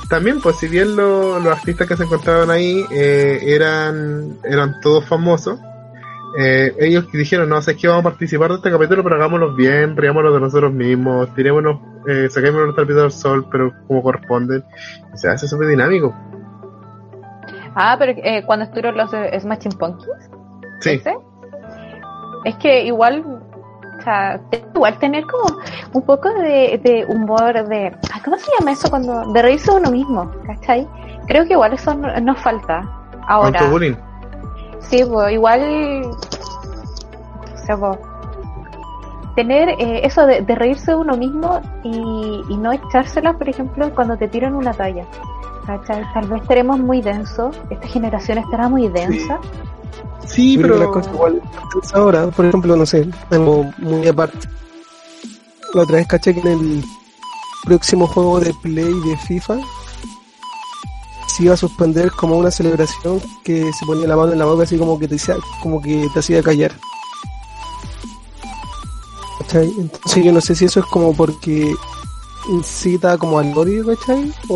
también 0.09 0.41
pues 0.41 0.57
si 0.57 0.67
bien 0.67 0.95
lo- 0.95 1.39
los 1.39 1.53
artistas 1.57 1.87
que 1.87 1.95
se 1.95 2.03
encontraban 2.03 2.49
ahí 2.51 2.85
eh, 2.91 3.39
eran, 3.47 4.37
eran 4.43 4.79
todos 4.81 5.05
famosos, 5.05 5.57
eh, 6.37 6.75
ellos 6.79 7.11
dijeron, 7.11 7.49
no 7.49 7.61
sé, 7.61 7.71
es 7.71 7.77
que 7.77 7.87
vamos 7.87 8.01
a 8.05 8.09
participar 8.09 8.49
de 8.49 8.55
este 8.57 8.71
capítulo, 8.71 9.03
pero 9.03 9.15
hagámoslo 9.15 9.55
bien, 9.55 9.95
riámonos 9.97 10.33
de 10.33 10.39
nosotros 10.39 10.71
mismos, 10.71 11.33
tirémonos, 11.35 11.79
eh, 12.07 12.27
saquémonos 12.29 12.67
los 12.67 12.75
trapitos 12.75 13.03
al 13.03 13.11
sol, 13.11 13.47
pero 13.51 13.73
como 13.87 14.01
corresponde. 14.03 14.63
Y 15.13 15.17
se 15.17 15.29
hace 15.29 15.47
súper 15.47 15.67
dinámico. 15.67 16.13
Ah, 17.75 17.95
pero 17.97 18.13
eh, 18.23 18.43
cuando 18.45 18.65
estuvieron 18.65 18.97
los 18.97 19.09
Smashing 19.11 19.71
Pumpkins, 19.73 20.29
Sí, 20.81 20.91
¿ese? 20.91 21.13
Es 22.45 22.55
que 22.55 22.85
igual, 22.85 23.23
o 23.99 24.01
sea, 24.01 24.39
igual 24.73 24.97
tener 24.99 25.25
como 25.25 25.59
un 25.93 26.01
poco 26.05 26.29
de, 26.35 26.79
de 26.83 27.05
humor, 27.09 27.67
de, 27.67 27.93
¿cómo 28.23 28.37
se 28.37 28.49
llama 28.57 28.71
eso? 28.71 28.89
cuando 28.89 29.31
De 29.33 29.41
reírse 29.41 29.71
uno 29.71 29.91
mismo, 29.91 30.31
¿cachai? 30.45 30.87
Creo 31.27 31.45
que 31.45 31.53
igual 31.53 31.73
eso 31.73 31.93
no- 31.93 32.17
nos 32.21 32.39
falta 32.41 32.81
ahora. 33.27 33.59
autobullying. 33.59 33.97
Sí, 34.81 35.03
pues 35.05 35.33
igual, 35.33 36.03
o 36.03 37.65
sea, 37.65 37.77
pues, 37.77 37.97
tener 39.35 39.69
eh, 39.69 40.01
eso 40.03 40.25
de, 40.25 40.41
de 40.41 40.55
reírse 40.55 40.91
de 40.91 40.97
uno 40.97 41.15
mismo 41.15 41.61
y, 41.83 42.43
y 42.49 42.57
no 42.57 42.71
echársela, 42.71 43.33
por 43.33 43.47
ejemplo, 43.49 43.93
cuando 43.93 44.17
te 44.17 44.27
tiran 44.27 44.55
una 44.55 44.73
talla. 44.73 45.05
¿cachai? 45.77 46.03
Tal 46.13 46.27
vez 46.27 46.41
estaremos 46.41 46.79
muy 46.79 47.01
densos, 47.01 47.55
esta 47.69 47.87
generación 47.87 48.39
estará 48.39 48.67
muy 48.69 48.87
densa. 48.87 49.39
Sí, 50.25 50.57
pero... 50.59 50.77
las 50.77 50.87
cosas 50.89 51.13
igual 51.13 51.41
ahora, 51.93 52.27
por 52.27 52.45
ejemplo, 52.45 52.75
no 52.75 52.85
sé, 52.85 53.07
algo 53.29 53.65
muy 53.77 54.07
aparte. 54.07 54.47
La 55.73 55.83
otra 55.83 55.97
vez 55.97 56.07
caché 56.07 56.33
que 56.33 56.39
en 56.39 56.47
el 56.47 56.83
próximo 57.65 58.07
juego 58.07 58.39
de 58.39 58.53
Play 58.63 58.93
de 59.07 59.17
FIFA 59.27 59.57
se 61.39 61.43
iba 61.45 61.53
a 61.53 61.57
suspender 61.57 62.11
como 62.11 62.37
una 62.37 62.51
celebración 62.51 63.21
que 63.45 63.63
se 63.73 63.85
ponía 63.85 64.07
la 64.07 64.17
mano 64.17 64.33
en 64.33 64.39
la 64.39 64.45
boca 64.45 64.63
así 64.63 64.77
como 64.77 64.99
que 64.99 65.07
te 65.07 65.15
hacía, 65.15 65.37
como 65.63 65.81
que 65.81 66.05
te 66.13 66.19
hacía 66.19 66.43
callar. 66.43 66.73
¿Cachai? 69.39 69.73
Entonces 69.77 70.23
yo 70.25 70.31
no 70.33 70.41
sé 70.41 70.53
si 70.53 70.65
eso 70.65 70.81
es 70.81 70.85
como 70.87 71.15
porque 71.15 71.73
incita 72.51 73.17
como 73.17 73.39
al 73.39 73.57
odio, 73.57 73.85
¿cachai? 73.85 74.31
O, 74.49 74.55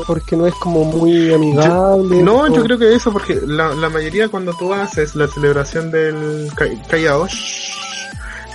o 0.00 0.04
porque 0.06 0.36
no 0.36 0.46
es 0.46 0.54
como 0.56 0.84
muy 0.84 1.32
amigable. 1.32 2.22
No, 2.22 2.42
o- 2.42 2.48
yo 2.48 2.62
creo 2.62 2.78
que 2.78 2.94
eso, 2.94 3.10
porque 3.12 3.40
la, 3.46 3.74
la 3.74 3.88
mayoría 3.88 4.28
cuando 4.28 4.52
tú 4.54 4.72
haces 4.74 5.14
la 5.16 5.28
celebración 5.28 5.90
del 5.90 6.50
ca- 6.54 6.66
callao, 6.88 7.26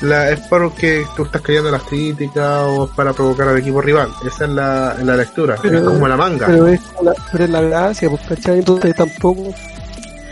la, 0.03 0.29
es 0.29 0.39
porque 0.41 1.05
tú 1.15 1.23
estás 1.23 1.41
callando 1.41 1.71
las 1.71 1.83
críticas 1.83 2.61
o 2.67 2.85
es 2.85 2.91
para 2.91 3.13
provocar 3.13 3.47
al 3.47 3.57
equipo 3.57 3.81
rival. 3.81 4.09
Esa 4.25 4.45
es 4.45 4.51
la, 4.51 4.95
la 5.01 5.15
lectura, 5.15 5.57
Pero- 5.61 5.77
es 5.79 5.83
como 5.85 6.07
la 6.07 6.17
manga. 6.17 6.45
Pero 6.47 6.67
es, 6.67 6.81
la, 7.01 7.13
pero 7.31 7.43
es 7.45 7.49
la 7.49 7.61
gracia, 7.61 8.09
pues, 8.09 8.21
¿cachai? 8.27 8.59
Entonces 8.59 8.95
tampoco, 8.95 9.43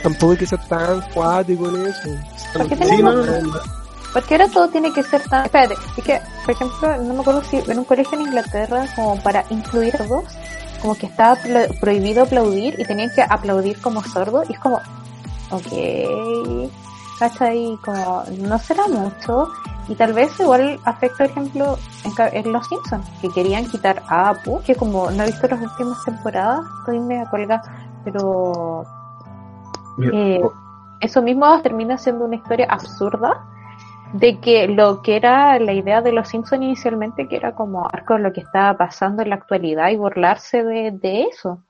tampoco 0.04 0.32
hay 0.34 0.38
que 0.38 0.48
ser 0.48 0.60
tan 0.68 1.02
cuático 1.14 1.70
en 1.70 1.88
eso. 1.88 2.10
¿Por 2.54 2.68
qué 2.68 2.76
Sí, 2.76 2.82
tenemos- 2.82 3.26
no, 3.26 3.60
Porque 4.14 4.34
ahora 4.36 4.48
todo 4.50 4.68
tiene 4.68 4.92
que 4.92 5.04
ser 5.04 5.22
tan... 5.30 5.46
Espérate, 5.46 5.76
es 5.98 6.04
que, 6.04 6.20
por 6.46 6.54
ejemplo, 6.56 6.98
no 7.04 7.14
me 7.14 7.22
acuerdo 7.22 7.44
si 7.50 7.58
en 7.58 7.80
un 7.80 7.86
colegio 7.86 8.20
en 8.20 8.26
Inglaterra, 8.28 8.86
como 8.96 9.18
para 9.24 9.46
incluir 9.50 9.96
a 9.96 10.06
todos, 10.06 10.26
como 10.82 10.96
que 10.96 11.06
estaba 11.06 11.38
prohibido 11.80 12.24
aplaudir 12.24 12.76
y 12.78 12.84
tenían 12.84 13.10
que 13.16 13.22
aplaudir 13.22 13.80
como 13.80 14.04
sordo 14.04 14.44
y 14.50 14.54
es 14.54 14.60
como, 14.60 14.82
ok, 15.52 16.70
¿cachai? 17.22 17.78
Como, 17.86 18.24
no 18.40 18.58
será 18.58 18.88
mucho 18.88 19.48
y 19.88 19.96
tal 19.96 20.14
vez 20.14 20.40
igual 20.40 20.80
afecta, 20.86 21.18
por 21.18 21.26
ejemplo, 21.28 21.78
en, 22.04 22.46
en 22.46 22.52
Los 22.52 22.68
Simpsons, 22.68 23.08
que 23.22 23.30
querían 23.30 23.66
quitar 23.66 24.02
a 24.08 24.30
Apu, 24.30 24.60
que 24.64 24.74
como 24.76 25.12
no 25.12 25.22
he 25.22 25.28
visto 25.28 25.48
las 25.48 25.62
últimas 25.62 26.04
temporadas, 26.04 26.62
estoy 26.80 27.00
media 27.00 27.30
pero 28.04 28.84
eh, 30.12 30.42
oh, 30.44 30.52
eso 31.00 31.22
mismo 31.22 31.62
termina 31.62 32.00
siendo 32.00 32.26
una 32.26 32.38
historia 32.38 32.66
absurda 32.70 33.46
de 34.14 34.40
que 34.40 34.68
lo 34.68 35.04
que 35.04 35.16
era 35.16 35.60
la 35.60 35.74
idea 35.74 36.02
de 36.02 36.12
los 36.12 36.28
Simpsons 36.28 36.64
inicialmente, 36.64 37.28
que 37.28 37.36
era 37.36 37.54
como 37.54 37.86
arco 37.86 38.16
de 38.16 38.22
lo 38.22 38.34
que 38.34 38.42
estaba 38.42 38.76
pasando 38.76 39.22
en 39.22 39.30
la 39.30 39.36
actualidad 39.36 39.90
y 39.90 39.96
burlarse 39.96 40.64
de, 40.64 40.90
de 40.90 41.24
eso. 41.24 41.62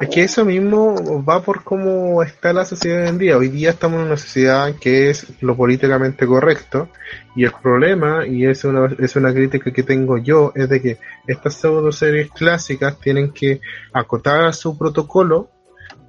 Es 0.00 0.08
que 0.08 0.24
eso 0.24 0.44
mismo 0.44 1.24
va 1.24 1.42
por 1.42 1.62
cómo 1.62 2.22
está 2.22 2.52
la 2.52 2.64
sociedad 2.64 3.02
hoy 3.02 3.08
en 3.08 3.18
día. 3.18 3.36
Hoy 3.36 3.48
día 3.48 3.70
estamos 3.70 4.00
en 4.00 4.06
una 4.06 4.16
sociedad 4.16 4.74
que 4.80 5.10
es 5.10 5.26
lo 5.40 5.56
políticamente 5.56 6.26
correcto 6.26 6.88
y 7.36 7.44
el 7.44 7.52
problema, 7.52 8.26
y 8.26 8.46
es 8.46 8.64
una, 8.64 8.94
es 8.98 9.14
una 9.16 9.32
crítica 9.32 9.72
que 9.72 9.82
tengo 9.82 10.18
yo, 10.18 10.52
es 10.54 10.68
de 10.68 10.82
que 10.82 10.98
estas 11.26 11.54
pseudo 11.54 11.92
series 11.92 12.30
clásicas 12.30 12.98
tienen 12.98 13.32
que 13.32 13.60
acotar 13.92 14.52
su 14.54 14.76
protocolo, 14.76 15.50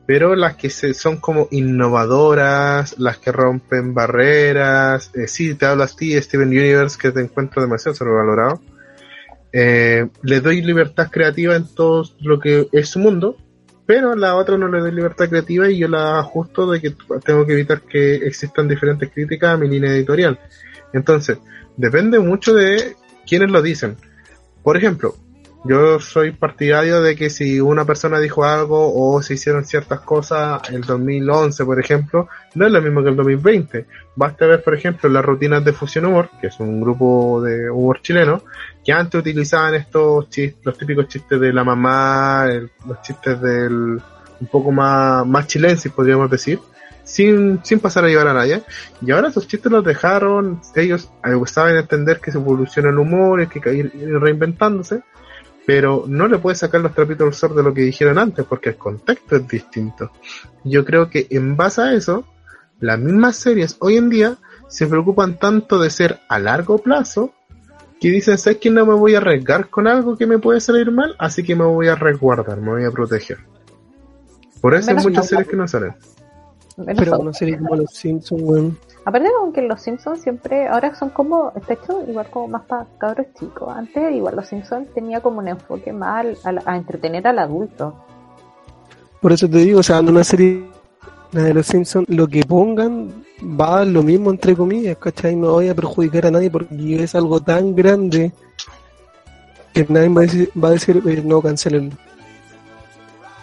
pero 0.05 0.35
las 0.35 0.55
que 0.55 0.69
se, 0.69 0.93
son 0.93 1.17
como 1.17 1.47
innovadoras, 1.51 2.97
las 2.97 3.17
que 3.19 3.31
rompen 3.31 3.93
barreras, 3.93 5.11
eh, 5.13 5.27
sí, 5.27 5.55
te 5.55 5.65
hablo 5.65 5.83
a 5.83 5.87
ti, 5.87 6.19
Steven 6.21 6.49
Universe, 6.49 6.97
que 6.99 7.11
te 7.11 7.21
encuentro 7.21 7.61
demasiado 7.61 7.95
sobrevalorado. 7.95 8.59
Eh, 9.53 10.07
le 10.23 10.41
doy 10.41 10.61
libertad 10.61 11.09
creativa 11.11 11.55
en 11.55 11.67
todo 11.73 12.03
lo 12.19 12.39
que 12.39 12.67
es 12.71 12.89
su 12.89 12.99
mundo, 12.99 13.37
pero 13.85 14.15
la 14.15 14.35
otra 14.35 14.57
no 14.57 14.67
le 14.67 14.79
doy 14.79 14.91
libertad 14.91 15.29
creativa 15.29 15.69
y 15.69 15.79
yo 15.79 15.87
la 15.87 16.19
ajusto 16.19 16.69
de 16.69 16.79
que 16.79 16.95
tengo 17.25 17.45
que 17.45 17.53
evitar 17.53 17.81
que 17.81 18.15
existan 18.15 18.67
diferentes 18.67 19.09
críticas 19.11 19.51
a 19.51 19.57
mi 19.57 19.67
línea 19.67 19.91
editorial. 19.91 20.39
Entonces, 20.93 21.37
depende 21.75 22.19
mucho 22.19 22.53
de 22.53 22.95
quienes 23.25 23.51
lo 23.51 23.61
dicen. 23.61 23.97
Por 24.61 24.77
ejemplo, 24.77 25.15
yo 25.65 25.99
soy 25.99 26.31
partidario 26.31 27.01
de 27.01 27.15
que 27.15 27.29
si 27.29 27.61
una 27.61 27.85
persona 27.85 28.19
dijo 28.19 28.43
algo 28.43 28.93
o 28.93 29.21
se 29.21 29.35
hicieron 29.35 29.63
ciertas 29.63 30.01
cosas 30.01 30.61
el 30.69 30.81
2011, 30.81 31.63
por 31.63 31.79
ejemplo, 31.79 32.27
no 32.55 32.65
es 32.65 32.71
lo 32.71 32.81
mismo 32.81 33.01
que 33.01 33.09
el 33.09 33.15
2020. 33.15 33.85
Basta 34.15 34.45
ver, 34.45 34.61
por 34.61 34.73
ejemplo, 34.73 35.09
las 35.09 35.23
rutinas 35.23 35.63
de 35.63 35.71
Fusión 35.71 36.05
Humor, 36.05 36.29
que 36.41 36.47
es 36.47 36.59
un 36.59 36.81
grupo 36.81 37.41
de 37.41 37.69
humor 37.69 38.01
chileno, 38.01 38.43
que 38.83 38.91
antes 38.91 39.21
utilizaban 39.21 39.75
estos 39.75 40.29
chistes, 40.29 40.65
los 40.65 40.77
típicos 40.77 41.07
chistes 41.07 41.39
de 41.39 41.53
la 41.53 41.63
mamá, 41.63 42.45
los 42.85 43.01
chistes 43.01 43.39
del 43.41 44.01
un 44.41 44.47
poco 44.47 44.71
más, 44.71 45.25
más 45.25 45.47
podríamos 45.95 46.29
decir, 46.29 46.59
sin, 47.05 47.63
sin 47.63 47.79
pasar 47.79 48.03
a 48.03 48.07
llevar 48.09 48.27
a 48.27 48.33
nadie. 48.33 48.61
Y 49.01 49.11
ahora 49.11 49.29
esos 49.29 49.47
chistes 49.47 49.71
los 49.71 49.85
dejaron, 49.85 50.59
ellos 50.75 51.09
eh, 51.23 51.39
saben 51.45 51.77
entender 51.77 52.19
que 52.19 52.31
se 52.31 52.37
evoluciona 52.37 52.89
el 52.89 52.99
humor 52.99 53.41
y 53.41 53.47
que 53.47 53.73
ir 53.73 53.91
reinventándose, 54.19 55.03
pero 55.65 56.05
no 56.07 56.27
le 56.27 56.39
puedes 56.39 56.59
sacar 56.59 56.81
los 56.81 56.93
trapitos 56.93 57.27
al 57.27 57.33
sol 57.33 57.55
de 57.55 57.63
lo 57.63 57.73
que 57.73 57.81
dijeron 57.81 58.17
antes, 58.17 58.45
porque 58.45 58.69
el 58.69 58.77
contexto 58.77 59.35
es 59.35 59.47
distinto. 59.47 60.11
Yo 60.63 60.83
creo 60.83 61.09
que 61.09 61.27
en 61.29 61.55
base 61.55 61.81
a 61.81 61.93
eso, 61.93 62.25
las 62.79 62.99
mismas 62.99 63.37
series 63.37 63.77
hoy 63.79 63.97
en 63.97 64.09
día 64.09 64.37
se 64.67 64.87
preocupan 64.87 65.37
tanto 65.37 65.79
de 65.79 65.89
ser 65.89 66.19
a 66.27 66.39
largo 66.39 66.79
plazo 66.79 67.33
que 68.01 68.09
dicen, 68.09 68.37
¿sabes 68.37 68.59
que 68.59 68.69
no 68.69 68.85
me 68.85 68.93
voy 68.93 69.15
a 69.15 69.19
arriesgar 69.19 69.69
con 69.69 69.87
algo 69.87 70.17
que 70.17 70.25
me 70.25 70.39
puede 70.39 70.59
salir 70.59 70.91
mal? 70.91 71.15
Así 71.17 71.43
que 71.43 71.55
me 71.55 71.63
voy 71.63 71.87
a 71.87 71.95
resguardar, 71.95 72.59
me 72.59 72.71
voy 72.71 72.83
a 72.83 72.91
proteger. 72.91 73.37
Por 74.59 74.75
eso 74.75 74.91
hay 74.91 74.97
muchas 74.97 75.27
series 75.27 75.47
que 75.47 75.55
no 75.55 75.67
salen. 75.67 75.93
Pero 76.75 77.19
una 77.19 77.33
serie 77.33 77.57
como 77.57 77.75
Los 77.75 77.91
Simpsons, 77.91 78.41
weón. 78.41 78.77
Aparte 79.05 79.29
como 79.37 79.51
que 79.53 79.61
los 79.61 79.81
Simpsons 79.81 80.21
siempre, 80.21 80.67
ahora 80.67 80.95
son 80.95 81.09
como, 81.09 81.51
está 81.55 81.73
hecho 81.73 82.03
igual 82.07 82.27
como 82.29 82.47
más 82.47 82.63
para 82.63 82.87
cabros 82.97 83.27
chicos. 83.37 83.69
Antes 83.75 84.11
igual 84.15 84.35
los 84.35 84.47
Simpsons 84.47 84.87
tenía 84.93 85.19
como 85.21 85.39
un 85.39 85.47
enfoque 85.49 85.91
más 85.93 86.25
al- 86.25 86.37
al- 86.43 86.63
a, 86.65 86.77
entretener 86.77 87.27
al 87.27 87.39
adulto. 87.39 87.93
Por 89.21 89.31
eso 89.33 89.47
te 89.49 89.57
digo, 89.57 89.79
o 89.81 89.83
sea, 89.83 89.99
en 89.99 90.09
una 90.09 90.23
serie 90.23 90.63
la 91.31 91.43
de 91.43 91.53
Los 91.53 91.67
Simpsons, 91.67 92.07
lo 92.09 92.27
que 92.27 92.43
pongan 92.43 93.23
va 93.41 93.81
a 93.81 93.85
lo 93.85 94.03
mismo, 94.03 94.29
entre 94.31 94.55
comillas, 94.55 94.97
¿cachai? 94.97 95.35
No 95.35 95.53
voy 95.53 95.67
a 95.67 95.75
perjudicar 95.75 96.27
a 96.27 96.31
nadie 96.31 96.49
porque 96.49 97.03
es 97.03 97.13
algo 97.15 97.39
tan 97.41 97.75
grande 97.75 98.31
que 99.73 99.85
nadie 99.89 100.09
va 100.09 100.21
a 100.21 100.23
decir, 100.23 100.49
va 100.63 100.67
a 100.69 100.71
decir 100.71 101.01
eh, 101.05 101.21
no, 101.25 101.41
cancelenlo. 101.41 101.95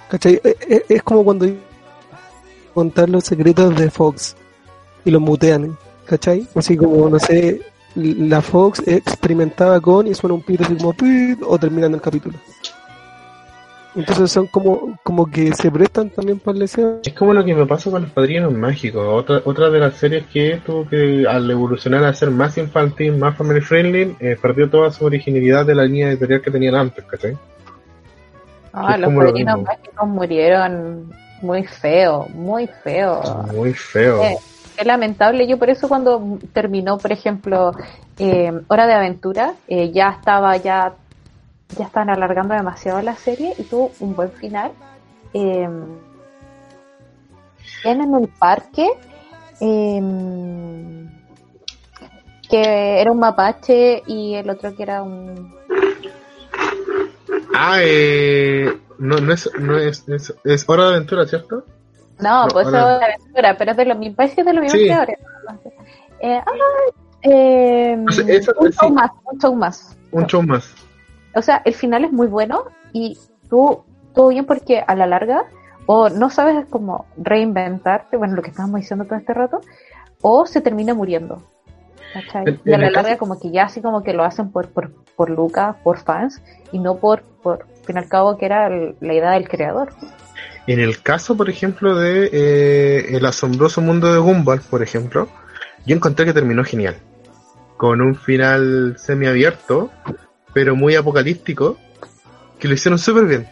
¿Cachai? 0.08 0.40
Eh, 0.42 0.56
eh, 0.68 0.84
Es 0.88 1.02
como 1.02 1.24
cuando 1.24 1.46
contar 2.74 3.08
los 3.08 3.24
secretos 3.24 3.76
de 3.76 3.90
Fox 3.90 4.36
y 5.04 5.10
los 5.10 5.20
mutean, 5.20 5.76
¿cachai? 6.06 6.46
Así 6.54 6.76
como, 6.76 7.08
no 7.08 7.18
sé, 7.18 7.60
la 7.94 8.40
Fox 8.40 8.82
experimentaba 8.86 9.80
con 9.80 10.06
y 10.06 10.14
suena 10.14 10.34
un 10.34 10.42
pito 10.42 10.64
así 10.64 10.76
como 10.76 10.92
pit 10.92 11.40
o 11.46 11.58
terminan 11.58 11.94
el 11.94 12.00
capítulo. 12.00 12.38
Entonces 13.96 14.30
son 14.30 14.46
como, 14.46 14.96
como 15.02 15.26
que 15.26 15.52
se 15.52 15.68
prestan 15.70 16.10
también 16.10 16.38
para 16.38 16.54
el 16.54 16.60
deseo. 16.60 17.00
Es 17.04 17.12
como 17.12 17.34
lo 17.34 17.44
que 17.44 17.54
me 17.54 17.66
pasó 17.66 17.90
con 17.90 18.02
los 18.02 18.10
padrinos 18.12 18.52
mágicos. 18.52 19.04
Otra, 19.04 19.42
otra 19.44 19.68
de 19.68 19.80
las 19.80 19.94
series 19.94 20.26
que 20.26 20.60
tuvo 20.64 20.88
que, 20.88 21.26
al 21.28 21.50
evolucionar 21.50 22.04
a 22.04 22.14
ser 22.14 22.30
más 22.30 22.56
infantil, 22.56 23.16
más 23.16 23.36
family 23.36 23.60
friendly, 23.60 24.16
eh, 24.20 24.36
perdió 24.40 24.70
toda 24.70 24.92
su 24.92 25.04
originalidad 25.04 25.66
de 25.66 25.74
la 25.74 25.84
línea 25.84 26.10
editorial 26.10 26.40
que 26.40 26.52
tenían 26.52 26.76
antes, 26.76 27.04
¿cachai? 27.04 27.36
Ah, 28.72 28.96
los 28.96 29.12
padrinos 29.12 29.62
mágicos 29.62 30.08
murieron 30.08 31.12
muy 31.40 31.64
feo, 31.64 32.28
muy 32.34 32.66
feo. 32.66 33.22
Muy 33.54 33.74
feo. 33.74 34.22
Eh, 34.22 34.36
es 34.76 34.86
lamentable. 34.86 35.46
Yo 35.46 35.58
por 35.58 35.70
eso 35.70 35.88
cuando 35.88 36.38
terminó, 36.52 36.98
por 36.98 37.12
ejemplo, 37.12 37.72
eh, 38.18 38.52
Hora 38.68 38.86
de 38.86 38.94
Aventura, 38.94 39.54
eh, 39.68 39.90
ya 39.92 40.10
estaba 40.10 40.56
ya 40.56 40.94
ya 41.76 41.84
estaban 41.84 42.10
alargando 42.10 42.54
demasiado 42.54 43.00
la 43.02 43.14
serie 43.16 43.54
y 43.58 43.62
tuvo 43.64 43.92
un 44.00 44.14
buen 44.16 44.32
final. 44.32 44.72
Eh, 45.32 45.68
en 47.84 48.00
el 48.14 48.28
parque 48.38 48.88
eh, 49.60 50.00
que 52.48 53.00
era 53.00 53.12
un 53.12 53.18
mapache 53.18 54.02
y 54.06 54.34
el 54.34 54.50
otro 54.50 54.74
que 54.74 54.82
era 54.82 55.02
un 55.02 55.54
Ah, 57.54 57.78
eh, 57.82 58.72
no, 58.98 59.16
no 59.18 59.32
es, 59.32 59.50
no 59.58 59.76
es, 59.76 60.08
es, 60.08 60.34
es 60.44 60.64
Hora 60.68 60.84
de 60.84 60.90
Aventura, 60.96 61.26
¿cierto? 61.26 61.64
No, 62.20 62.42
No, 62.42 62.48
pues 62.48 62.66
ahora- 62.66 62.94
es 62.94 63.00
de 63.00 63.04
aventura, 63.06 63.56
pero 63.58 63.70
es 63.72 63.76
de 63.76 63.84
los 63.86 63.98
mismos, 63.98 64.16
parece 64.16 64.34
que 64.36 64.40
es 64.42 64.46
de 64.46 64.52
los 64.52 64.62
mismos 64.62 64.80
Sí. 64.80 64.86
creadores. 64.86 65.18
Eh, 66.20 66.40
ah, 66.46 66.52
eh, 67.22 67.96
un 67.98 68.08
show 68.08 68.70
sí. 68.88 68.92
más, 68.92 69.10
un 69.32 69.38
show 69.40 69.54
más. 69.54 69.96
Un 70.12 70.26
show 70.26 70.42
más. 70.42 70.74
O 71.34 71.42
sea, 71.42 71.62
el 71.64 71.74
final 71.74 72.04
es 72.04 72.12
muy 72.12 72.26
bueno 72.26 72.64
y 72.92 73.18
tú, 73.48 73.84
todo 74.14 74.28
bien 74.28 74.44
porque 74.44 74.82
a 74.86 74.94
la 74.94 75.06
larga, 75.06 75.44
o 75.86 76.08
no 76.08 76.28
sabes 76.30 76.66
cómo 76.68 77.06
reinventarte, 77.16 78.16
bueno, 78.16 78.34
lo 78.34 78.42
que 78.42 78.50
estábamos 78.50 78.80
diciendo 78.80 79.04
todo 79.06 79.16
este 79.18 79.32
rato, 79.34 79.60
o 80.20 80.44
se 80.46 80.60
termina 80.60 80.92
muriendo. 80.94 81.42
Y 82.64 82.72
a 82.72 82.78
la 82.78 82.90
larga 82.90 83.18
como 83.18 83.38
que 83.38 83.50
ya 83.50 83.64
así 83.64 83.80
como 83.80 84.02
que 84.02 84.12
lo 84.12 84.24
hacen 84.24 84.50
por, 84.50 84.68
por, 84.68 84.92
por 85.16 85.30
Lucas, 85.30 85.76
por 85.82 85.98
fans, 85.98 86.42
y 86.72 86.78
no 86.78 86.96
por, 86.98 87.22
por, 87.42 87.62
al 87.62 87.84
fin 87.86 87.96
y 87.96 87.98
al 88.00 88.08
cabo, 88.08 88.36
que 88.36 88.46
era 88.46 88.66
el- 88.66 88.96
la 89.00 89.14
idea 89.14 89.30
del 89.32 89.48
creador. 89.48 89.92
En 90.66 90.80
el 90.80 91.02
caso, 91.02 91.36
por 91.36 91.48
ejemplo, 91.48 91.96
de 91.96 92.28
eh, 92.32 93.16
El 93.16 93.26
asombroso 93.26 93.80
mundo 93.80 94.12
de 94.12 94.18
Gumball, 94.18 94.60
por 94.60 94.82
ejemplo, 94.82 95.28
yo 95.86 95.96
encontré 95.96 96.26
que 96.26 96.32
terminó 96.32 96.64
genial. 96.64 96.96
Con 97.76 98.00
un 98.02 98.14
final 98.14 98.96
semiabierto, 98.98 99.90
pero 100.52 100.76
muy 100.76 100.96
apocalíptico, 100.96 101.78
que 102.58 102.68
lo 102.68 102.74
hicieron 102.74 102.98
súper 102.98 103.24
bien. 103.24 103.48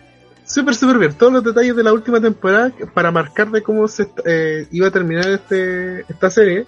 Súper, 0.48 0.74
súper 0.74 0.98
bien. 0.98 1.12
Todos 1.12 1.30
los 1.30 1.44
detalles 1.44 1.76
de 1.76 1.82
la 1.82 1.92
última 1.92 2.22
temporada 2.22 2.72
para 2.94 3.10
marcar 3.10 3.50
de 3.50 3.62
cómo 3.62 3.86
se 3.86 4.08
eh, 4.24 4.66
iba 4.70 4.88
a 4.88 4.90
terminar 4.90 5.28
este, 5.28 6.00
esta 6.08 6.30
serie, 6.30 6.64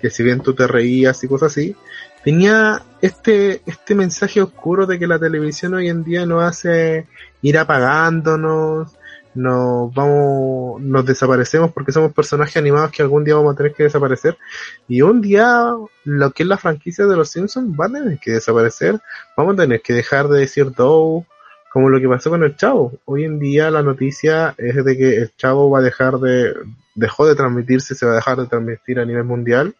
que 0.00 0.08
si 0.08 0.22
bien 0.22 0.40
tú 0.40 0.54
te 0.54 0.68
reías 0.68 1.22
y 1.24 1.28
cosas 1.28 1.50
así, 1.50 1.74
tenía 2.22 2.82
este, 3.02 3.60
este 3.66 3.96
mensaje 3.96 4.40
oscuro 4.40 4.86
de 4.86 5.00
que 5.00 5.08
la 5.08 5.18
televisión 5.18 5.74
hoy 5.74 5.88
en 5.88 6.04
día 6.04 6.24
nos 6.26 6.44
hace 6.44 7.08
ir 7.42 7.58
apagándonos, 7.58 8.96
nos 9.34 9.92
vamos, 9.92 10.80
nos 10.80 11.04
desaparecemos 11.04 11.72
porque 11.72 11.90
somos 11.90 12.12
personajes 12.12 12.56
animados 12.56 12.92
que 12.92 13.02
algún 13.02 13.24
día 13.24 13.34
vamos 13.34 13.54
a 13.54 13.56
tener 13.56 13.74
que 13.74 13.82
desaparecer. 13.82 14.38
Y 14.86 15.02
un 15.02 15.20
día 15.20 15.72
lo 16.04 16.30
que 16.30 16.44
es 16.44 16.48
la 16.48 16.56
franquicia 16.56 17.06
de 17.06 17.16
los 17.16 17.30
Simpsons 17.30 17.76
va 17.78 17.86
a 17.86 17.92
tener 17.92 18.16
que 18.20 18.30
desaparecer. 18.30 19.00
Vamos 19.36 19.54
a 19.54 19.62
tener 19.62 19.82
que 19.82 19.92
dejar 19.92 20.28
de 20.28 20.38
decir 20.38 20.70
Dow, 20.70 21.26
como 21.74 21.90
lo 21.90 22.00
que 22.00 22.08
pasó 22.08 22.30
con 22.30 22.44
el 22.44 22.54
Chavo. 22.54 22.92
Hoy 23.04 23.24
en 23.24 23.40
día 23.40 23.68
la 23.68 23.82
noticia 23.82 24.54
es 24.56 24.76
de 24.84 24.96
que 24.96 25.16
el 25.16 25.36
Chavo 25.36 25.68
va 25.70 25.80
a 25.80 25.82
dejar 25.82 26.20
de, 26.20 26.54
dejó 26.94 27.26
de 27.26 27.34
transmitirse, 27.34 27.96
se 27.96 28.06
va 28.06 28.12
a 28.12 28.14
dejar 28.14 28.38
de 28.38 28.46
transmitir 28.46 29.00
a 29.00 29.04
nivel 29.04 29.24
mundial. 29.24 29.74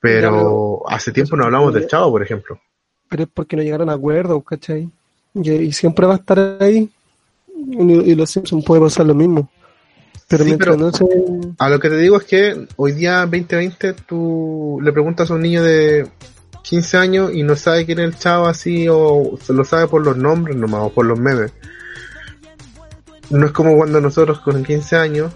Pero 0.00 0.82
hace 0.88 1.10
tiempo 1.12 1.36
no 1.36 1.44
hablamos 1.44 1.74
del 1.74 1.86
Chavo, 1.88 2.10
por 2.12 2.22
ejemplo. 2.22 2.60
pero 3.08 3.24
es 3.24 3.28
porque 3.34 3.56
no 3.56 3.62
llegaron 3.62 3.90
a 3.90 3.94
acuerdos, 3.94 4.42
¿cachai? 4.44 4.88
Y, 5.34 5.50
y 5.50 5.72
siempre 5.72 6.06
va 6.06 6.14
a 6.14 6.16
estar 6.18 6.56
ahí. 6.60 6.88
Y, 7.56 7.82
y 7.82 8.14
los 8.14 8.30
Simpsons 8.30 8.64
puede 8.64 8.80
pasar 8.82 9.06
lo 9.06 9.14
mismo. 9.14 9.50
Pero 10.28 10.44
Sí, 10.44 10.56
pero- 10.56 10.76
no 10.76 10.92
se. 10.92 11.04
A 11.58 11.68
lo 11.68 11.78
que 11.80 11.88
te 11.88 11.96
digo 11.98 12.16
es 12.16 12.24
que 12.24 12.66
hoy 12.76 12.92
día 12.92 13.26
2020 13.26 13.92
tú 14.06 14.78
le 14.82 14.92
preguntas 14.92 15.30
a 15.30 15.34
un 15.34 15.42
niño 15.42 15.62
de 15.64 16.08
15 16.62 16.96
años 16.96 17.30
y 17.34 17.42
no 17.42 17.56
sabe 17.56 17.84
quién 17.86 17.98
es 17.98 18.04
el 18.06 18.18
chavo 18.18 18.46
así 18.46 18.86
o 18.88 19.38
se 19.42 19.52
lo 19.52 19.64
sabe 19.64 19.88
por 19.88 20.04
los 20.04 20.16
nombres 20.16 20.56
nomás 20.56 20.82
o 20.82 20.92
por 20.92 21.04
los 21.06 21.18
memes. 21.18 21.52
No 23.30 23.46
es 23.46 23.52
como 23.52 23.76
cuando 23.76 24.00
nosotros 24.00 24.40
con 24.40 24.62
15 24.62 24.96
años 24.96 25.32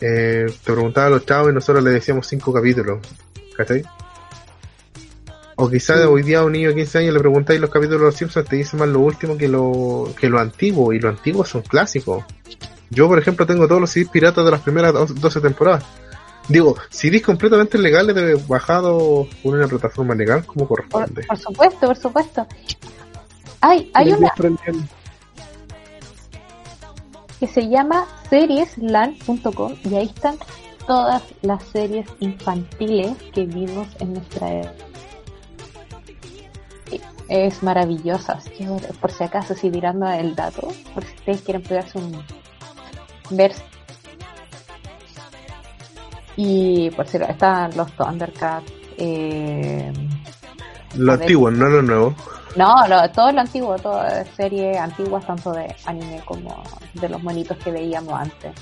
eh, 0.00 0.46
te 0.64 0.72
preguntaban 0.72 1.12
a 1.12 1.16
los 1.16 1.26
chavos 1.26 1.50
y 1.50 1.54
nosotros 1.54 1.82
le 1.84 1.90
decíamos 1.90 2.26
5 2.26 2.52
capítulos. 2.52 2.98
¿Cachai? 3.56 3.82
O 5.56 5.68
quizás 5.68 5.98
Sí. 6.00 6.04
hoy 6.06 6.22
día 6.22 6.40
a 6.40 6.44
un 6.44 6.52
niño 6.52 6.68
de 6.68 6.74
15 6.76 6.98
años 6.98 7.14
le 7.14 7.20
preguntáis 7.20 7.60
los 7.60 7.70
capítulos 7.70 8.00
de 8.00 8.06
los 8.06 8.14
Simpsons 8.14 8.48
te 8.48 8.56
dice 8.56 8.76
más 8.76 8.88
lo 8.88 9.00
último 9.00 9.36
que 9.36 9.48
lo, 9.48 10.12
que 10.20 10.28
lo 10.28 10.38
antiguo 10.38 10.92
y 10.92 11.00
lo 11.00 11.08
antiguo 11.08 11.44
son 11.44 11.62
clásicos. 11.62 12.24
Yo, 12.90 13.08
por 13.08 13.18
ejemplo, 13.18 13.44
tengo 13.46 13.66
todos 13.66 13.80
los 13.80 13.90
CDs 13.90 14.08
piratas 14.08 14.44
de 14.44 14.50
las 14.52 14.60
primeras 14.60 14.92
dos- 14.92 15.14
12 15.20 15.40
temporadas. 15.40 15.84
Digo, 16.48 16.76
CDs 16.90 17.22
completamente 17.22 17.76
legales 17.78 18.14
de 18.14 18.34
bajado 18.48 19.26
por 19.42 19.54
una 19.54 19.68
plataforma 19.68 20.14
legal 20.14 20.44
como 20.46 20.66
corresponde. 20.66 21.24
por 21.26 21.38
supuesto, 21.38 21.86
por 21.86 21.96
supuesto. 21.96 22.46
Hay, 23.60 23.90
hay 23.92 24.12
una 24.12 24.32
que 27.38 27.46
se 27.46 27.68
llama 27.68 28.06
seriesland.com 28.30 29.74
y 29.84 29.94
ahí 29.94 30.06
están 30.06 30.36
todas 30.86 31.22
las 31.42 31.62
series 31.64 32.08
infantiles 32.20 33.16
que 33.32 33.44
vimos 33.44 33.86
en 34.00 34.14
nuestra 34.14 34.52
época. 34.52 34.84
Es 37.28 37.62
maravillosa, 37.62 38.34
así 38.34 38.50
que 38.50 38.66
bueno, 38.66 38.88
por 39.00 39.12
si 39.12 39.22
acaso, 39.22 39.54
si 39.54 39.70
tirando 39.70 40.08
el 40.08 40.34
dato, 40.34 40.68
por 40.94 41.04
si 41.04 41.14
ustedes 41.14 41.42
quieren 41.42 41.62
pegarse 41.62 41.98
un 41.98 42.24
ver 43.30 43.52
y 46.40 46.88
por 46.92 47.04
si 47.08 47.16
están 47.16 47.76
los 47.76 47.90
Thundercats, 47.96 48.72
eh, 48.96 49.92
Lo 50.94 51.12
ver. 51.12 51.20
antiguo, 51.22 51.50
no 51.50 51.66
lo 51.68 51.82
nuevo. 51.82 52.14
no, 52.54 52.86
lo- 52.86 53.10
todo 53.10 53.32
lo 53.32 53.40
antiguo, 53.40 53.76
todas 53.76 54.26
series 54.36 54.78
antiguas, 54.78 55.26
tanto 55.26 55.50
de 55.50 55.74
anime 55.84 56.22
como 56.24 56.62
de 56.94 57.08
los 57.08 57.20
monitos 57.24 57.56
que 57.58 57.72
veíamos 57.72 58.14
antes. 58.14 58.52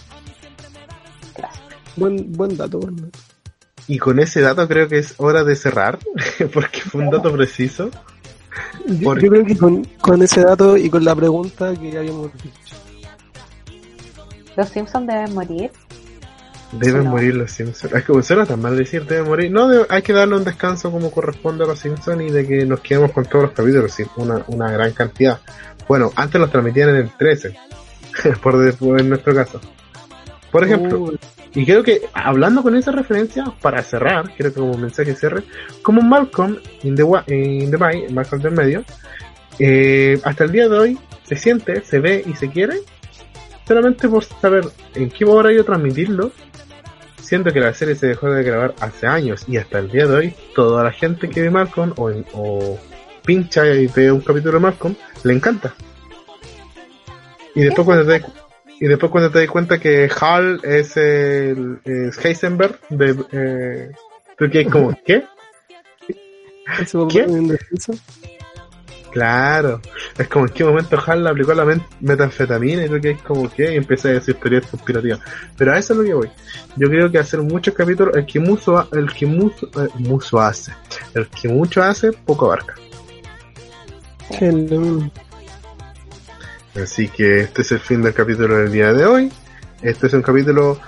Buen, 1.97 2.33
buen 2.33 2.57
dato, 2.57 2.79
buen 2.79 2.97
dato. 2.97 3.19
Y 3.89 3.99
con 3.99 4.19
ese 4.21 4.41
dato 4.41 4.67
creo 4.67 4.89
que 4.89 4.99
es 4.99 5.15
hora 5.19 5.45
de 5.45 5.55
cerrar, 5.55 5.99
porque 6.55 6.81
fue 6.81 7.03
un 7.03 7.11
dato 7.11 7.31
preciso. 7.33 7.91
Yo 8.87 9.13
creo 9.15 9.45
que 9.45 9.57
con, 9.57 9.85
con 10.01 10.23
ese 10.23 10.43
dato 10.43 10.77
y 10.79 10.89
con 10.91 11.05
la 11.05 11.15
pregunta 11.15 11.75
que 11.75 11.93
ya 11.93 11.99
habíamos 12.01 12.33
dicho. 12.35 12.77
Los 14.57 14.69
Simpsons 14.71 15.07
deben 15.07 15.35
morir. 15.35 15.71
Deben 16.79 17.05
No. 17.05 17.11
morir 17.11 17.35
los 17.35 17.51
Simpsons. 17.51 17.93
Es 17.95 18.05
que 18.05 18.23
suena 18.23 18.45
tan 18.47 18.61
mal 18.61 18.77
decir 18.77 19.05
deben 19.07 19.27
morir. 19.27 19.51
No, 19.51 19.69
de- 19.69 19.87
hay 19.89 20.03
que 20.03 20.13
darle 20.13 20.37
un 20.37 20.45
descanso 20.45 20.91
como 20.91 21.11
corresponde 21.11 21.65
a 21.65 21.67
los 21.67 21.79
Simpsons 21.79 22.23
y 22.23 22.31
de 22.31 22.47
que 22.47 22.65
nos 22.67 22.81
quedemos 22.81 23.13
con 23.13 23.25
todos 23.25 23.45
los 23.47 23.53
capítulos, 23.53 23.93
sí, 23.93 24.05
una, 24.17 24.43
una 24.49 24.71
gran 24.71 24.93
cantidad. 24.93 25.39
Bueno, 25.89 26.13
antes 26.17 26.41
los 26.41 26.51
transmitían 26.51 26.91
en 26.91 26.97
el 26.97 27.11
13, 27.17 27.55
por, 28.43 28.59
de- 28.59 28.73
por 28.73 29.01
en 29.01 29.09
nuestro 29.09 29.35
caso. 29.35 29.61
Por 30.51 30.65
ejemplo, 30.65 31.01
Uh, 31.01 31.17
Y 31.55 31.65
creo 31.65 31.83
que 31.83 32.03
hablando 32.13 32.63
con 32.63 32.77
esa 32.77 32.93
referencia, 32.93 33.45
para 33.63 33.83
cerrar, 33.83 34.31
creo 34.37 34.53
que 34.53 34.61
como 34.61 34.77
mensaje 34.77 35.15
cierre, 35.15 35.43
como 35.83 36.03
Malcolm 36.03 36.57
in 36.83 36.95
the, 36.95 37.03
wa- 37.03 37.25
in 37.29 37.71
the 37.71 37.77
Bay, 37.79 38.07
Malcolm 38.13 38.43
del 38.43 38.53
medio, 38.53 38.85
eh, 39.59 40.21
hasta 40.23 40.45
el 40.45 40.53
día 40.53 40.69
de 40.69 40.79
hoy 40.79 40.99
se 41.25 41.37
siente, 41.37 41.81
se 41.83 41.99
ve 41.99 42.23
y 42.27 42.35
se 42.35 42.51
quiere 42.51 42.81
solamente 43.67 44.07
por 44.09 44.23
saber 44.25 44.65
en 44.95 45.09
qué 45.11 45.25
horario 45.25 45.65
transmitirlo. 45.65 46.31
Siento 47.27 47.53
que 47.53 47.59
la 47.59 47.75
serie 47.75 47.97
se 47.97 48.07
dejó 48.07 48.31
de 48.31 48.45
grabar 48.45 48.77
hace 48.79 49.09
años 49.09 49.47
y 49.49 49.57
hasta 49.57 49.81
el 49.81 49.91
día 49.91 50.07
de 50.07 50.15
hoy 50.15 50.35
toda 50.55 50.85
la 50.85 50.93
gente 50.93 51.29
que 51.29 51.43
ve 51.43 51.51
Malcolm 51.51 51.93
o, 51.97 52.13
o 52.35 52.79
pincha 53.25 53.67
y 53.67 53.89
ve 53.89 54.13
un 54.13 54.21
capítulo 54.21 54.53
de 54.53 54.61
Malcolm 54.61 54.95
le 55.25 55.33
encanta. 55.33 55.75
Y 57.57 57.63
después 57.63 57.85
cuando 57.85 58.07
te 58.07 58.23
y 58.79 58.87
después 58.87 59.11
cuando 59.11 59.33
te 59.33 59.41
das 59.41 59.49
cuenta 59.49 59.81
que 59.81 60.09
Hal 60.21 60.61
es 60.63 60.97
el 60.97 61.81
es 61.85 62.17
Heisenberg 62.25 62.79
de 62.91 63.17
eh, 63.33 63.91
tú 64.39 64.49
que 64.49 64.65
como 64.67 64.97
¿qué? 65.05 65.25
¿Qué? 66.07 67.27
Claro, 69.17 69.81
es 70.19 70.29
como 70.29 70.45
en 70.45 70.53
qué 70.53 70.63
momento 70.63 71.03
Hal 71.07 71.25
le 71.25 71.31
aplicó 71.31 71.55
la 71.55 71.65
metanfetamina 72.01 72.85
y 72.85 72.89
tú 72.91 73.01
que 73.01 73.13
es 73.13 73.23
como 73.23 73.51
que 73.51 73.73
y 73.73 73.77
empecé 73.79 74.11
a 74.11 74.13
decir 74.13 74.35
teorías 74.35 74.67
conspirativas. 74.67 75.21
Pero 75.57 75.73
a 75.73 75.79
eso 75.79 75.95
es 75.95 75.99
lo 76.01 76.05
que 76.05 76.13
voy. 76.13 76.31
Yo 76.77 76.87
creo 76.91 77.11
que 77.11 77.19
hacer 77.19 77.41
muchos 77.41 77.73
capítulos, 77.73 78.15
el 78.15 78.27
que 78.27 78.39
mucho, 78.41 78.87
el 78.93 79.11
que 79.11 79.25
mucho, 79.25 79.69
eh, 79.69 79.89
mucho 80.01 80.39
hace, 80.39 80.75
el 81.15 81.29
que 81.29 81.49
mucho 81.49 81.83
hace, 81.83 82.13
poco 82.13 82.45
abarca. 82.45 82.75
Hello. 84.39 85.11
Así 86.75 87.09
que 87.09 87.41
este 87.41 87.63
es 87.63 87.73
el 87.73 87.81
fin 87.81 88.03
del 88.03 88.13
capítulo 88.13 88.59
del 88.59 88.71
día 88.71 88.93
de 88.93 89.07
hoy. 89.07 89.33
Este 89.81 90.09
es 90.09 90.13
un 90.13 90.21
capítulo. 90.21 90.79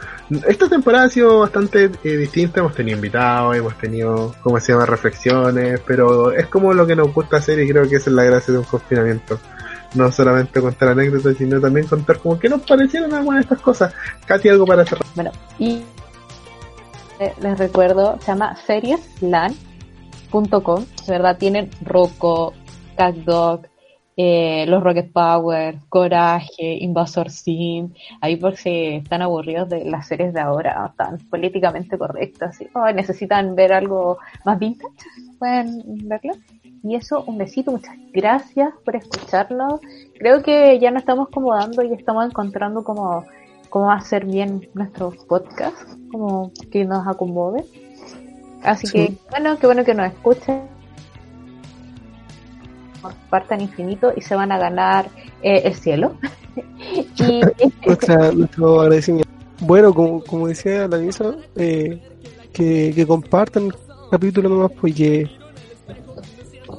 Esta 0.47 0.69
temporada 0.69 1.05
ha 1.05 1.09
sido 1.09 1.39
bastante 1.41 1.91
eh, 2.05 2.17
distinta. 2.17 2.61
Hemos 2.61 2.75
tenido 2.75 2.97
invitados, 2.97 3.57
hemos 3.57 3.77
tenido, 3.79 4.35
¿cómo 4.43 4.61
se 4.61 4.73
llama?, 4.73 4.85
reflexiones. 4.87 5.81
Pero 5.87 6.33
es 6.33 6.47
como 6.47 6.75
lo 6.75 6.87
que 6.87 6.95
nos 6.95 7.13
gusta 7.15 7.39
hacer 7.39 7.59
y 7.61 7.69
creo 7.69 7.89
que 7.89 7.97
esa 7.97 8.11
es 8.11 8.17
la 8.17 8.25
gracia 8.25 8.53
de 8.53 8.59
un 8.59 8.67
confinamiento. 8.67 9.39
No 9.95 10.13
solamente 10.13 10.61
contar 10.61 10.91
anécdotas, 10.91 11.37
sino 11.37 11.59
también 11.61 11.87
contar 11.87 12.19
como 12.19 12.39
que 12.39 12.49
nos 12.49 12.61
parecieron 12.63 13.13
algunas 13.15 13.39
de 13.39 13.43
estas 13.45 13.61
cosas. 13.61 13.95
Katy, 14.27 14.51
algo 14.51 14.67
para 14.67 14.85
cerrar. 14.85 15.07
Bueno, 15.15 15.33
y 15.59 15.83
eh, 17.21 17.33
les 17.41 17.59
recuerdo, 17.59 18.19
se 18.21 18.27
llama 18.27 18.55
serieslan.com. 18.67 20.85
De 21.07 21.13
verdad, 21.13 21.39
tienen 21.39 21.71
Rocco, 21.81 22.53
CatDog, 22.97 23.63
eh, 24.21 24.67
los 24.67 24.83
Rocket 24.83 25.13
Power, 25.13 25.79
Coraje, 25.89 26.77
Invasor 26.81 27.31
Sim. 27.31 27.93
Ahí 28.21 28.35
por 28.35 28.57
si 28.57 28.97
están 28.97 29.23
aburridos 29.23 29.69
de 29.69 29.85
las 29.85 30.09
series 30.09 30.35
de 30.35 30.41
ahora, 30.41 30.93
tan 30.97 31.19
políticamente 31.31 31.97
correctas, 31.97 32.61
y, 32.61 32.67
oh, 32.75 32.91
necesitan 32.91 33.55
ver 33.55 33.73
algo 33.73 34.19
más 34.45 34.59
vintage, 34.59 34.93
pueden 35.39 36.09
verlo. 36.09 36.33
Y 36.83 36.97
eso, 36.97 37.23
un 37.29 37.39
besito, 37.39 37.71
muchas 37.71 37.95
gracias 38.13 38.73
por 38.85 38.97
escucharnos. 38.97 39.81
Creo 40.19 40.43
que 40.43 40.81
ya 40.81 40.91
nos 40.91 41.03
estamos 41.03 41.29
acomodando 41.29 41.85
y 41.85 41.93
estamos 41.93 42.27
encontrando 42.27 42.83
como 42.83 43.25
cómo 43.71 43.93
hacer 43.93 44.25
bien 44.25 44.69
nuestro 44.75 45.13
podcast, 45.29 45.77
como 46.11 46.51
que 46.73 46.85
nos 46.85 47.07
acomode. 47.07 47.65
Así 48.65 48.89
Sí. 48.89 48.93
que, 48.93 49.15
bueno, 49.31 49.57
qué 49.61 49.67
bueno 49.67 49.85
que 49.85 49.95
nos 49.95 50.07
escuchen. 50.09 50.78
Compartan 53.03 53.61
infinito 53.61 54.13
y 54.17 54.21
se 54.23 54.35
van 54.35 54.51
a 54.53 54.59
ganar 54.59 55.09
eh, 55.43 55.63
el 55.65 55.75
cielo. 55.75 56.15
y 57.19 57.41
Nuestra- 57.87 58.33
nuestro 58.33 58.81
agradecimiento. 58.81 59.29
Bueno, 59.61 59.93
como, 59.93 60.23
como 60.23 60.49
decía 60.49 60.87
la 60.89 60.99
misa, 60.99 61.35
eh, 61.57 62.01
que, 62.53 62.93
que 62.95 63.07
compartan 63.07 63.67
el 63.67 63.75
capítulo 64.11 64.49
nomás, 64.49 64.71
pues 64.81 64.95
que, 64.95 65.29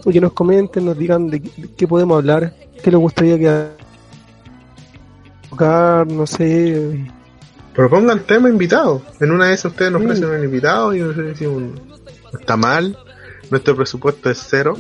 o 0.06 0.10
que 0.12 0.22
nos 0.22 0.32
comenten, 0.34 0.86
nos 0.86 0.98
digan 0.98 1.30
de, 1.30 1.42
qué- 1.42 1.62
de 1.62 1.74
qué 1.76 1.88
podemos 1.88 2.18
hablar, 2.18 2.54
qué 2.84 2.90
les 2.92 3.00
gustaría 3.00 3.38
que 3.38 3.68
tocar, 5.50 6.08
no 6.08 6.26
sé. 6.26 7.06
Propongan 7.74 8.20
tema 8.24 8.50
invitado. 8.50 9.02
En 9.20 9.32
una 9.32 9.48
de 9.48 9.54
esas 9.54 9.72
ustedes 9.72 9.92
nos 9.92 10.02
Sí. 10.02 10.08
ofrecen 10.08 10.30
un 10.30 10.44
invitado 10.44 10.94
y 10.96 11.00
nosotros 11.00 11.26
decimos, 11.28 11.56
un- 11.58 11.80
está 12.40 12.56
mal. 12.58 12.98
Nuestro 13.50 13.76
presupuesto 13.76 14.30
es 14.30 14.46
cero. 14.50 14.76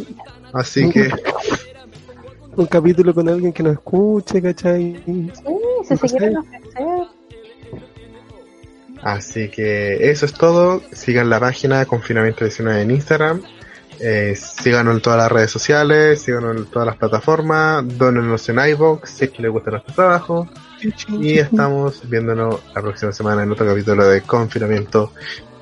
Así 0.53 0.89
que 0.89 1.09
Un 2.55 2.65
capítulo 2.65 3.13
con 3.13 3.27
alguien 3.29 3.53
que 3.53 3.63
nos 3.63 3.73
escuche, 3.73 4.41
¿cachai? 4.41 5.01
sí, 5.05 5.31
si 5.87 5.87
se 5.87 5.95
No 5.95 6.07
sé. 6.07 6.17
quieren 6.17 6.37
ofrecer, 6.37 7.07
Así 9.01 9.49
que 9.49 10.09
eso 10.11 10.25
es 10.25 10.33
todo. 10.33 10.81
Sigan 10.91 11.29
la 11.29 11.39
página 11.39 11.85
Confinamiento 11.85 12.43
19 12.43 12.81
en 12.81 12.91
Instagram. 12.91 13.41
Eh, 14.01 14.35
síganos 14.35 14.95
en 14.95 15.01
todas 15.01 15.19
las 15.19 15.31
redes 15.31 15.51
sociales, 15.51 16.21
síganos 16.21 16.55
en 16.55 16.65
todas 16.65 16.85
las 16.85 16.95
plataformas, 16.95 17.83
donenos 17.97 18.47
en 18.49 18.59
iVoox 18.59 19.09
si 19.09 19.25
es 19.25 19.31
que 19.31 19.41
les 19.41 19.51
gusta 19.51 19.71
nuestro 19.71 19.93
trabajo. 19.93 20.47
Y 21.09 21.39
estamos 21.39 22.09
viéndonos 22.09 22.61
la 22.73 22.81
próxima 22.81 23.11
semana 23.11 23.43
en 23.43 23.51
otro 23.51 23.65
capítulo 23.65 24.07
de 24.07 24.21
Confinamiento 24.21 25.11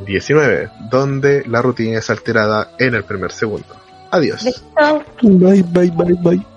19, 0.06 0.70
donde 0.92 1.44
la 1.48 1.62
rutina 1.62 1.98
es 1.98 2.10
alterada 2.10 2.72
en 2.78 2.94
el 2.94 3.04
primer 3.04 3.32
segundo. 3.32 3.68
Adiós. 4.12 4.64
Bye, 5.22 5.64
bye, 5.64 5.92
bye, 5.92 6.14
bye. 6.22 6.57